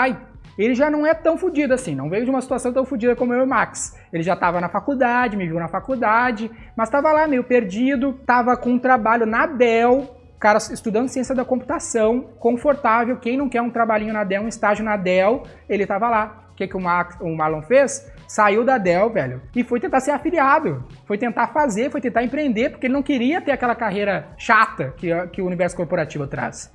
ele 0.64 0.74
já 0.74 0.90
não 0.90 1.06
é 1.06 1.14
tão 1.14 1.38
fodido 1.38 1.72
assim, 1.72 1.94
não 1.94 2.10
veio 2.10 2.24
de 2.24 2.30
uma 2.30 2.40
situação 2.40 2.72
tão 2.72 2.84
fodida 2.84 3.16
como 3.16 3.32
eu 3.32 3.40
e 3.40 3.44
o 3.44 3.46
Max. 3.46 3.96
Ele 4.12 4.22
já 4.22 4.34
estava 4.34 4.60
na 4.60 4.68
faculdade, 4.68 5.36
me 5.36 5.46
viu 5.46 5.58
na 5.58 5.68
faculdade, 5.68 6.50
mas 6.76 6.88
estava 6.88 7.12
lá 7.12 7.26
meio 7.26 7.44
perdido, 7.44 8.16
estava 8.20 8.56
com 8.56 8.70
um 8.70 8.78
trabalho 8.78 9.24
na 9.24 9.46
Dell, 9.46 10.16
cara 10.38 10.58
estudando 10.58 11.08
ciência 11.08 11.34
da 11.34 11.44
computação, 11.44 12.30
confortável. 12.38 13.18
Quem 13.18 13.36
não 13.36 13.48
quer 13.48 13.62
um 13.62 13.70
trabalhinho 13.70 14.12
na 14.12 14.24
Dell, 14.24 14.42
um 14.42 14.48
estágio 14.48 14.84
na 14.84 14.96
Dell, 14.96 15.44
ele 15.68 15.84
estava 15.84 16.08
lá. 16.08 16.48
O 16.52 16.54
que, 16.54 16.66
que 16.66 16.76
o, 16.76 16.80
Max, 16.80 17.16
o 17.20 17.34
Marlon 17.34 17.62
fez? 17.62 18.10
Saiu 18.28 18.64
da 18.64 18.76
Dell, 18.76 19.10
velho, 19.10 19.40
e 19.56 19.64
foi 19.64 19.80
tentar 19.80 20.00
ser 20.00 20.10
afiliado. 20.10 20.84
Foi 21.06 21.16
tentar 21.16 21.48
fazer, 21.48 21.90
foi 21.90 22.00
tentar 22.00 22.22
empreender, 22.22 22.70
porque 22.70 22.86
ele 22.86 22.94
não 22.94 23.02
queria 23.02 23.40
ter 23.40 23.52
aquela 23.52 23.74
carreira 23.74 24.28
chata 24.36 24.92
que, 24.96 25.08
que 25.28 25.40
o 25.40 25.46
universo 25.46 25.76
corporativo 25.76 26.26
traz. 26.26 26.70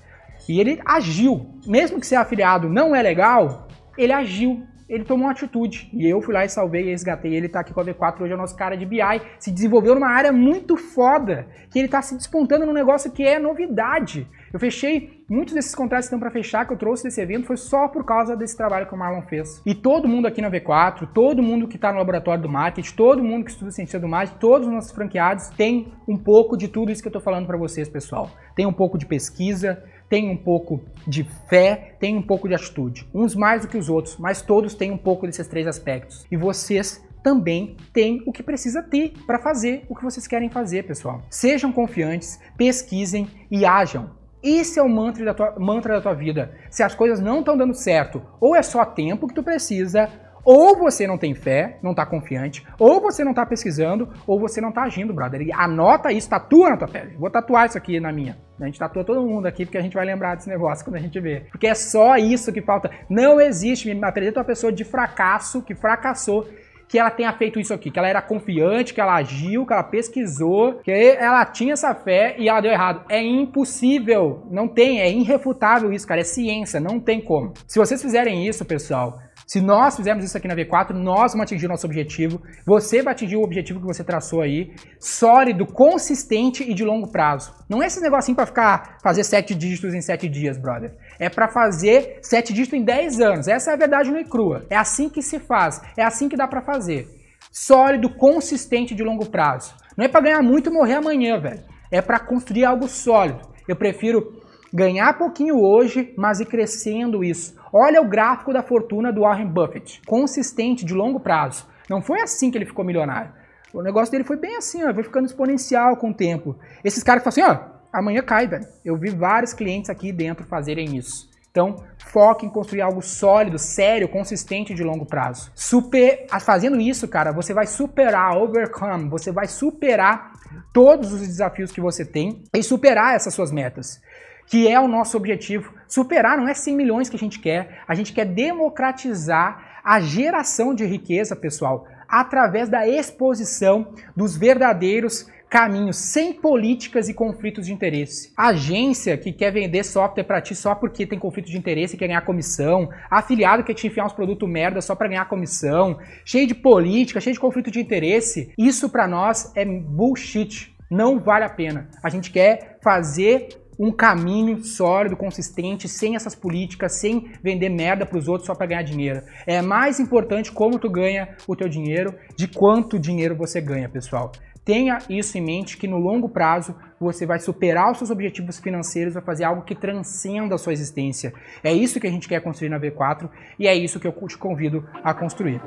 E 0.48 0.60
ele 0.60 0.80
agiu. 0.86 1.60
Mesmo 1.66 2.00
que 2.00 2.08
ser 2.08 2.16
afiliado 2.16 2.70
não 2.70 2.96
é 2.96 3.02
legal, 3.02 3.65
ele 3.98 4.14
agiu 4.14 4.66
ele 4.88 5.04
tomou 5.04 5.26
uma 5.26 5.32
atitude. 5.32 5.90
E 5.94 6.08
eu 6.08 6.22
fui 6.22 6.34
lá 6.34 6.46
e 6.46 6.50
salvei 6.50 6.84
e 6.84 6.90
resgatei. 6.92 7.34
Ele 7.34 7.50
tá 7.50 7.62
aqui 7.62 7.74
com 7.74 7.82
a 7.82 7.86
V4, 7.86 8.22
hoje 8.22 8.32
é 8.32 8.36
o 8.36 8.38
nosso 8.38 8.56
cara 8.56 8.78
de 8.78 8.86
BI. 8.86 9.00
Se 9.40 9.52
desenvolveu 9.52 9.96
numa 9.96 10.10
área 10.10 10.32
muito 10.32 10.78
foda, 10.78 11.48
que 11.72 11.80
ele 11.80 11.88
tá 11.88 12.02
se 12.02 12.16
despontando 12.16 12.66
num 12.66 12.74
negócio 12.74 13.12
que 13.12 13.24
é 13.24 13.40
novidade. 13.40 14.28
Eu 14.54 14.60
fechei, 14.60 15.24
muitos 15.30 15.54
desses 15.54 15.76
contratos 15.76 16.08
que 16.08 16.16
estão 16.16 16.20
para 16.20 16.32
fechar, 16.32 16.66
que 16.66 16.74
eu 16.74 16.78
trouxe 16.78 17.04
desse 17.04 17.20
evento, 17.20 17.48
foi 17.48 17.58
só 17.58 17.88
por 17.88 18.06
causa 18.06 18.38
desse 18.38 18.56
trabalho 18.56 18.88
que 18.88 18.94
o 18.94 18.98
Marlon 18.98 19.24
fez. 19.24 19.62
E 19.66 19.74
todo 19.74 20.08
mundo 20.08 20.28
aqui 20.28 20.42
na 20.42 20.50
V4, 20.50 21.10
todo 21.14 21.42
mundo 21.42 21.68
que 21.68 21.76
está 21.76 21.92
no 21.92 21.98
laboratório 21.98 22.44
do 22.44 22.50
marketing, 22.50 22.96
todo 22.96 23.24
mundo 23.24 23.44
que 23.44 23.52
estuda 23.52 23.72
ciência 23.72 24.00
do 24.00 24.08
marketing, 24.08 24.40
todos 24.40 24.68
os 24.68 24.74
nossos 24.74 24.92
franqueados 24.92 25.50
tem 25.50 25.92
um 26.08 26.18
pouco 26.18 26.56
de 26.56 26.68
tudo 26.68 26.92
isso 26.92 27.02
que 27.02 27.08
eu 27.08 27.12
estou 27.12 27.22
falando 27.22 27.48
para 27.48 27.58
vocês, 27.58 27.90
pessoal. 27.90 28.30
Tem 28.56 28.66
um 28.66 28.72
pouco 28.72 28.98
de 28.98 29.06
pesquisa, 29.06 29.84
tem 30.10 30.30
um 30.30 30.38
pouco 30.38 30.82
de 31.08 31.24
fé, 31.50 31.96
tem 32.00 32.16
um 32.18 32.22
pouco 32.22 32.48
de 32.48 32.56
atitude. 32.56 33.08
Uns 33.14 33.36
mais 33.36 33.62
do 33.62 33.68
que 33.68 33.78
os 33.78 33.90
outros, 33.90 34.18
mas 34.18 34.42
todos 34.42 34.74
têm 34.74 34.92
um 34.92 34.98
pouco 34.98 35.26
desses 35.26 35.48
três 35.48 35.68
aspectos. 35.68 36.26
E 36.32 36.38
vocês 36.38 37.04
também 37.24 37.76
têm 37.92 38.22
o 38.26 38.32
que 38.32 38.44
precisa 38.44 38.84
ter 38.84 39.14
para 39.26 39.40
fazer 39.40 39.84
o 39.90 39.96
que 39.96 40.04
vocês 40.04 40.28
querem 40.28 40.50
fazer, 40.50 40.84
pessoal. 40.84 41.24
Sejam 41.30 41.72
confiantes, 41.72 42.40
pesquisem 42.56 43.28
e 43.50 43.66
ajam. 43.66 44.12
Esse 44.44 44.78
é 44.78 44.84
o 44.84 44.88
mantra 44.88 45.26
da 45.26 45.34
tua, 45.34 45.56
mantra 45.58 45.96
da 45.96 46.02
tua 46.02 46.14
vida. 46.14 46.54
Se 46.70 46.84
as 46.84 46.94
coisas 46.94 47.20
não 47.20 47.40
estão 47.40 47.58
dando 47.58 47.74
certo, 47.74 48.22
ou 48.40 48.56
é 48.56 48.62
só 48.62 48.86
tempo 48.86 49.28
que 49.28 49.34
tu 49.34 49.42
precisa, 49.42 50.08
ou 50.46 50.78
você 50.78 51.08
não 51.08 51.18
tem 51.18 51.34
fé, 51.34 51.80
não 51.82 51.92
está 51.92 52.06
confiante, 52.06 52.66
ou 52.78 53.02
você 53.02 53.24
não 53.24 53.32
está 53.32 53.46
pesquisando, 53.46 54.08
ou 54.28 54.40
você 54.40 54.62
não 54.62 54.70
está 54.70 54.84
agindo, 54.84 55.14
brother. 55.14 55.42
E 55.42 55.52
anota 55.52 56.12
isso, 56.12 56.30
tatua 56.30 56.70
na 56.70 56.78
tua 56.78 56.88
pele. 56.88 57.16
Vou 57.18 57.30
tatuar 57.30 57.66
isso 57.66 57.78
aqui 57.78 58.00
na 58.00 58.12
minha. 58.12 58.38
A 58.62 58.66
gente 58.66 58.80
tatua 58.80 59.04
todo 59.04 59.22
mundo 59.22 59.48
aqui 59.48 59.66
porque 59.66 59.78
a 59.78 59.82
gente 59.82 59.96
vai 59.96 60.06
lembrar 60.06 60.36
desse 60.36 60.48
negócio 60.48 60.86
quando 60.86 60.98
a 60.98 61.00
gente 61.00 61.20
vê. 61.20 61.48
Porque 61.52 61.68
é 61.68 61.74
só 61.74 62.16
isso 62.16 62.54
que 62.54 62.62
falta. 62.62 62.92
Não 63.10 63.42
existe, 63.42 63.94
me 63.94 64.06
apresenta 64.06 64.40
uma 64.40 64.46
pessoa 64.46 64.72
de 64.72 64.86
fracasso, 64.86 65.62
que 65.62 65.76
fracassou, 65.76 66.48
que 66.88 67.00
ela 67.00 67.10
tenha 67.10 67.34
feito 67.34 67.60
isso 67.60 67.74
aqui, 67.74 67.90
que 67.90 67.98
ela 67.98 68.08
era 68.08 68.22
confiante, 68.22 68.94
que 68.94 69.02
ela 69.02 69.16
agiu, 69.16 69.66
que 69.66 69.74
ela 69.74 69.84
pesquisou, 69.84 70.76
que 70.76 70.92
ela 70.92 71.44
tinha 71.46 71.74
essa 71.74 71.94
fé 71.94 72.36
e 72.38 72.48
ela 72.48 72.62
deu 72.62 72.72
errado. 72.72 73.04
É 73.10 73.22
impossível, 73.22 74.46
não 74.52 74.68
tem, 74.68 75.02
é 75.02 75.12
irrefutável 75.12 75.92
isso, 75.92 76.08
cara, 76.08 76.22
é 76.22 76.24
ciência, 76.24 76.80
não 76.80 77.00
tem 77.00 77.20
como. 77.20 77.54
Se 77.68 77.80
vocês 77.80 78.02
fizerem 78.02 78.48
isso, 78.48 78.64
pessoal, 78.64 79.20
se 79.46 79.62
nós 79.62 79.96
fizermos 79.96 80.26
isso 80.26 80.36
aqui 80.36 80.48
na 80.48 80.56
V4, 80.56 80.92
nós 80.92 81.34
vamos 81.34 81.44
atingir 81.44 81.68
o 81.68 81.70
nosso 81.70 81.86
objetivo. 81.86 82.42
Você 82.66 83.04
vai 83.04 83.14
atingir 83.14 83.36
o 83.36 83.44
objetivo 83.44 83.80
que 83.80 83.86
você 83.86 84.04
traçou 84.04 84.42
aí, 84.42 84.74
sólido, 85.00 85.68
consistente 85.68 86.64
e 86.64 86.74
de 86.74 86.84
longo 86.84 87.12
prazo. 87.12 87.54
Não 87.70 87.84
é 87.84 87.86
esse 87.86 88.02
negocinho 88.02 88.36
para 88.36 88.48
ficar 88.48 88.98
fazer 89.04 89.24
sete 89.24 89.54
dígitos 89.54 89.94
em 89.94 90.02
sete 90.02 90.28
dias, 90.28 90.58
brother. 90.58 90.96
É 91.20 91.30
para 91.30 91.48
fazer 91.48 92.18
sete 92.24 92.54
dígitos 92.54 92.80
em 92.80 92.84
dez 92.84 93.22
anos. 93.22 93.48
Essa 93.48 93.70
é 93.70 93.74
a 93.76 93.78
verdade 93.78 94.10
no 94.10 94.18
e 94.18 94.26
crua. 94.26 94.66
É 94.68 94.76
assim 94.76 95.10
que 95.10 95.22
se 95.22 95.38
faz. 95.38 95.80
É 95.96 96.04
assim 96.04 96.28
que 96.28 96.36
dá 96.36 96.48
para 96.48 96.64
fazer. 96.64 97.08
Sólido, 97.52 98.10
consistente 98.10 98.96
de 98.96 99.04
longo 99.04 99.30
prazo. 99.30 99.76
Não 99.96 100.06
é 100.06 100.08
para 100.08 100.22
ganhar 100.22 100.42
muito 100.42 100.72
e 100.72 100.74
morrer 100.74 100.96
amanhã, 100.96 101.40
velho. 101.40 101.64
É 101.92 102.02
para 102.02 102.20
construir 102.20 102.66
algo 102.66 102.88
sólido. 102.88 103.42
Eu 103.68 103.76
prefiro 103.76 104.42
ganhar 104.74 105.18
pouquinho 105.18 105.56
hoje, 105.62 106.14
mas 106.18 106.40
ir 106.40 106.48
crescendo 106.48 107.24
isso. 107.24 107.56
Olha 107.72 108.02
o 108.02 108.08
gráfico 108.08 108.54
da 108.54 108.62
fortuna 108.62 109.12
do 109.12 109.22
Warren 109.22 109.48
Buffett, 109.48 110.02
consistente 110.06 110.86
de 110.86 110.94
longo 110.94 111.20
prazo. 111.20 111.68
Não 111.90 112.02
foi 112.02 112.22
assim 112.22 112.50
que 112.50 112.58
ele 112.58 112.66
ficou 112.66 112.86
milionário. 112.86 113.32
O 113.74 113.82
negócio 113.82 114.12
dele 114.12 114.24
foi 114.24 114.38
bem 114.38 114.56
assim, 114.56 114.84
ó, 114.84 114.94
foi 114.94 115.04
ficando 115.04 115.26
exponencial 115.26 115.98
com 115.98 116.12
o 116.12 116.14
tempo. 116.14 116.56
Esses 116.84 117.04
caras 117.04 117.24
que 117.24 117.30
falam 117.30 117.52
assim, 117.52 117.62
ó, 117.62 117.76
amanhã 117.92 118.22
cai, 118.22 118.48
velho. 118.48 118.66
Eu 118.84 118.98
vi 118.98 119.10
vários 119.10 119.54
clientes 119.54 119.90
aqui 119.90 120.12
dentro 120.12 120.46
fazerem 120.46 120.96
isso. 120.96 121.30
Então, 121.52 121.84
foque 121.98 122.46
em 122.46 122.50
construir 122.50 122.82
algo 122.82 123.02
sólido, 123.02 123.58
sério, 123.58 124.10
consistente 124.10 124.74
de 124.74 124.84
longo 124.84 125.06
prazo. 125.06 125.52
Super, 125.56 126.26
fazendo 126.42 126.80
isso, 126.82 127.08
cara, 127.08 127.32
você 127.32 127.54
vai 127.54 127.66
superar, 127.66 128.38
overcome, 128.38 129.10
você 129.10 129.32
vai 129.32 129.48
superar 129.48 130.34
todos 130.74 131.14
os 131.14 131.22
desafios 131.22 131.72
que 131.72 131.80
você 131.80 132.04
tem 132.06 132.44
e 132.54 132.62
superar 132.62 133.16
essas 133.16 133.34
suas 133.34 133.52
metas 133.52 134.02
que 134.48 134.68
é 134.68 134.80
o 134.80 134.88
nosso 134.88 135.18
objetivo. 135.18 135.74
Superar 135.88 136.38
não 136.38 136.48
é 136.48 136.54
100 136.54 136.76
milhões 136.76 137.10
que 137.10 137.16
a 137.16 137.20
gente 137.20 137.40
quer, 137.40 137.84
a 137.88 137.96
gente 137.96 138.14
quer 138.14 138.26
democratizar 138.26 139.82
a 139.84 140.00
geração 140.00 140.74
de 140.74 140.84
riqueza, 140.86 141.36
pessoal, 141.36 141.88
através 142.08 142.70
da 142.70 142.88
exposição 142.88 143.94
dos 144.16 144.36
verdadeiros 144.36 145.28
caminhos 145.56 145.98
sem 145.98 146.34
políticas 146.34 147.08
e 147.08 147.14
conflitos 147.14 147.68
de 147.68 147.74
interesse. 147.74 148.34
Agência 148.36 149.18
que 149.18 149.32
quer 149.32 149.52
vender 149.52 149.84
software 149.84 150.24
para 150.24 150.42
ti 150.42 150.56
só 150.56 150.76
porque 150.76 151.06
tem 151.06 151.20
conflito 151.20 151.50
de 151.50 151.58
interesse 151.58 151.96
e 151.96 151.98
quer 151.98 152.08
ganhar 152.08 152.22
comissão, 152.22 152.90
afiliado 153.10 153.64
que 153.64 153.68
quer 153.68 153.80
te 153.80 153.88
enfiar 153.88 154.06
uns 154.06 154.14
produtos 154.14 154.50
merda 154.50 154.82
só 154.82 154.96
para 154.96 155.08
ganhar 155.08 155.30
comissão, 155.30 155.98
cheio 156.26 156.48
de 156.48 156.56
política, 156.56 157.22
cheio 157.22 157.36
de 157.36 157.40
conflito 157.40 157.72
de 157.72 157.80
interesse, 157.80 158.52
isso 158.58 158.90
para 158.90 159.08
nós 159.08 159.52
é 159.56 159.64
bullshit. 159.64 160.76
Não 160.90 161.20
vale 161.20 161.46
a 161.46 161.50
pena. 161.50 161.90
A 162.04 162.10
gente 162.10 162.32
quer 162.32 162.78
fazer 162.84 163.48
um 163.80 163.92
caminho 163.92 164.64
sólido, 164.64 165.16
consistente, 165.16 165.88
sem 165.88 166.16
essas 166.16 166.36
políticas, 166.36 167.00
sem 167.00 167.32
vender 167.44 167.70
merda 167.70 168.06
para 168.06 168.18
os 168.18 168.28
outros 168.28 168.48
só 168.48 168.56
para 168.56 168.68
ganhar 168.68 168.84
dinheiro. 168.84 169.22
É 169.46 169.62
mais 169.62 170.00
importante 170.00 170.52
como 170.52 170.80
tu 170.80 170.90
ganha 170.90 171.36
o 171.48 171.56
teu 171.56 171.68
dinheiro, 171.68 172.14
de 172.38 172.48
quanto 172.48 173.00
dinheiro 173.00 173.36
você 173.36 173.62
ganha, 173.62 173.90
pessoal. 173.90 174.32
Tenha 174.66 174.98
isso 175.08 175.38
em 175.38 175.42
mente 175.42 175.78
que 175.78 175.88
no 175.88 175.98
longo 175.98 176.28
prazo 176.28 176.76
você 177.00 177.24
vai 177.24 177.38
superar 177.38 177.92
os 177.92 178.00
seus 178.00 178.10
objetivos 178.10 178.60
financeiros, 178.60 179.14
vai 179.14 179.24
fazer 179.24 179.44
algo 179.44 179.64
que 179.64 179.76
transcenda 179.76 180.56
a 180.56 180.58
sua 180.58 180.74
existência. 180.74 181.32
É 181.64 181.72
isso 181.72 182.00
que 182.00 182.08
a 182.08 182.12
gente 182.12 182.28
quer 182.28 182.42
construir 182.42 182.70
na 182.70 182.80
V4 182.80 183.30
e 183.60 183.68
é 183.68 183.76
isso 183.76 184.00
que 184.00 184.08
eu 184.08 184.28
te 184.28 184.38
convido 184.38 184.84
a 185.04 185.14
construir. 185.14 185.62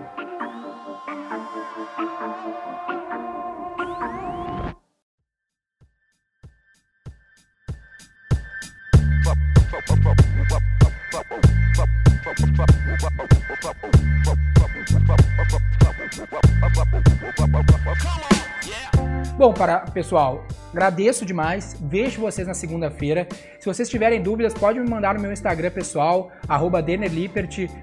Bom, 19.38 19.54
para 19.54 19.78
pessoal, 19.78 20.48
agradeço 20.72 21.24
demais. 21.24 21.76
Vejo 21.80 22.20
vocês 22.20 22.48
na 22.48 22.54
segunda-feira. 22.54 23.28
Se 23.60 23.66
vocês 23.66 23.88
tiverem 23.88 24.20
dúvidas, 24.20 24.52
pode 24.52 24.80
me 24.80 24.90
mandar 24.90 25.14
no 25.14 25.20
meu 25.20 25.32
Instagram 25.32 25.70
pessoal, 25.70 26.32
arroba 26.48 26.84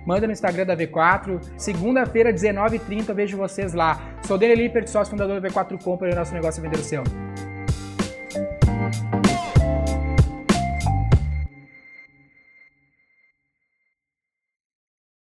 Manda 0.05 0.27
no 0.27 0.33
Instagram 0.33 0.65
da 0.65 0.75
V4. 0.75 1.39
Segunda-feira, 1.57 2.33
19h30, 2.33 3.13
vejo 3.13 3.37
vocês 3.37 3.73
lá. 3.73 4.01
Sou 4.23 4.37
Denner 4.37 4.57
Lippert, 4.57 4.87
sócio 4.87 5.11
fundador 5.11 5.39
da 5.39 5.47
V4 5.47 5.81
Company 5.81 6.13
nosso 6.13 6.33
negócio 6.33 6.59
é 6.59 6.63
vender 6.63 6.79
o 6.79 6.83
seu. 6.83 7.03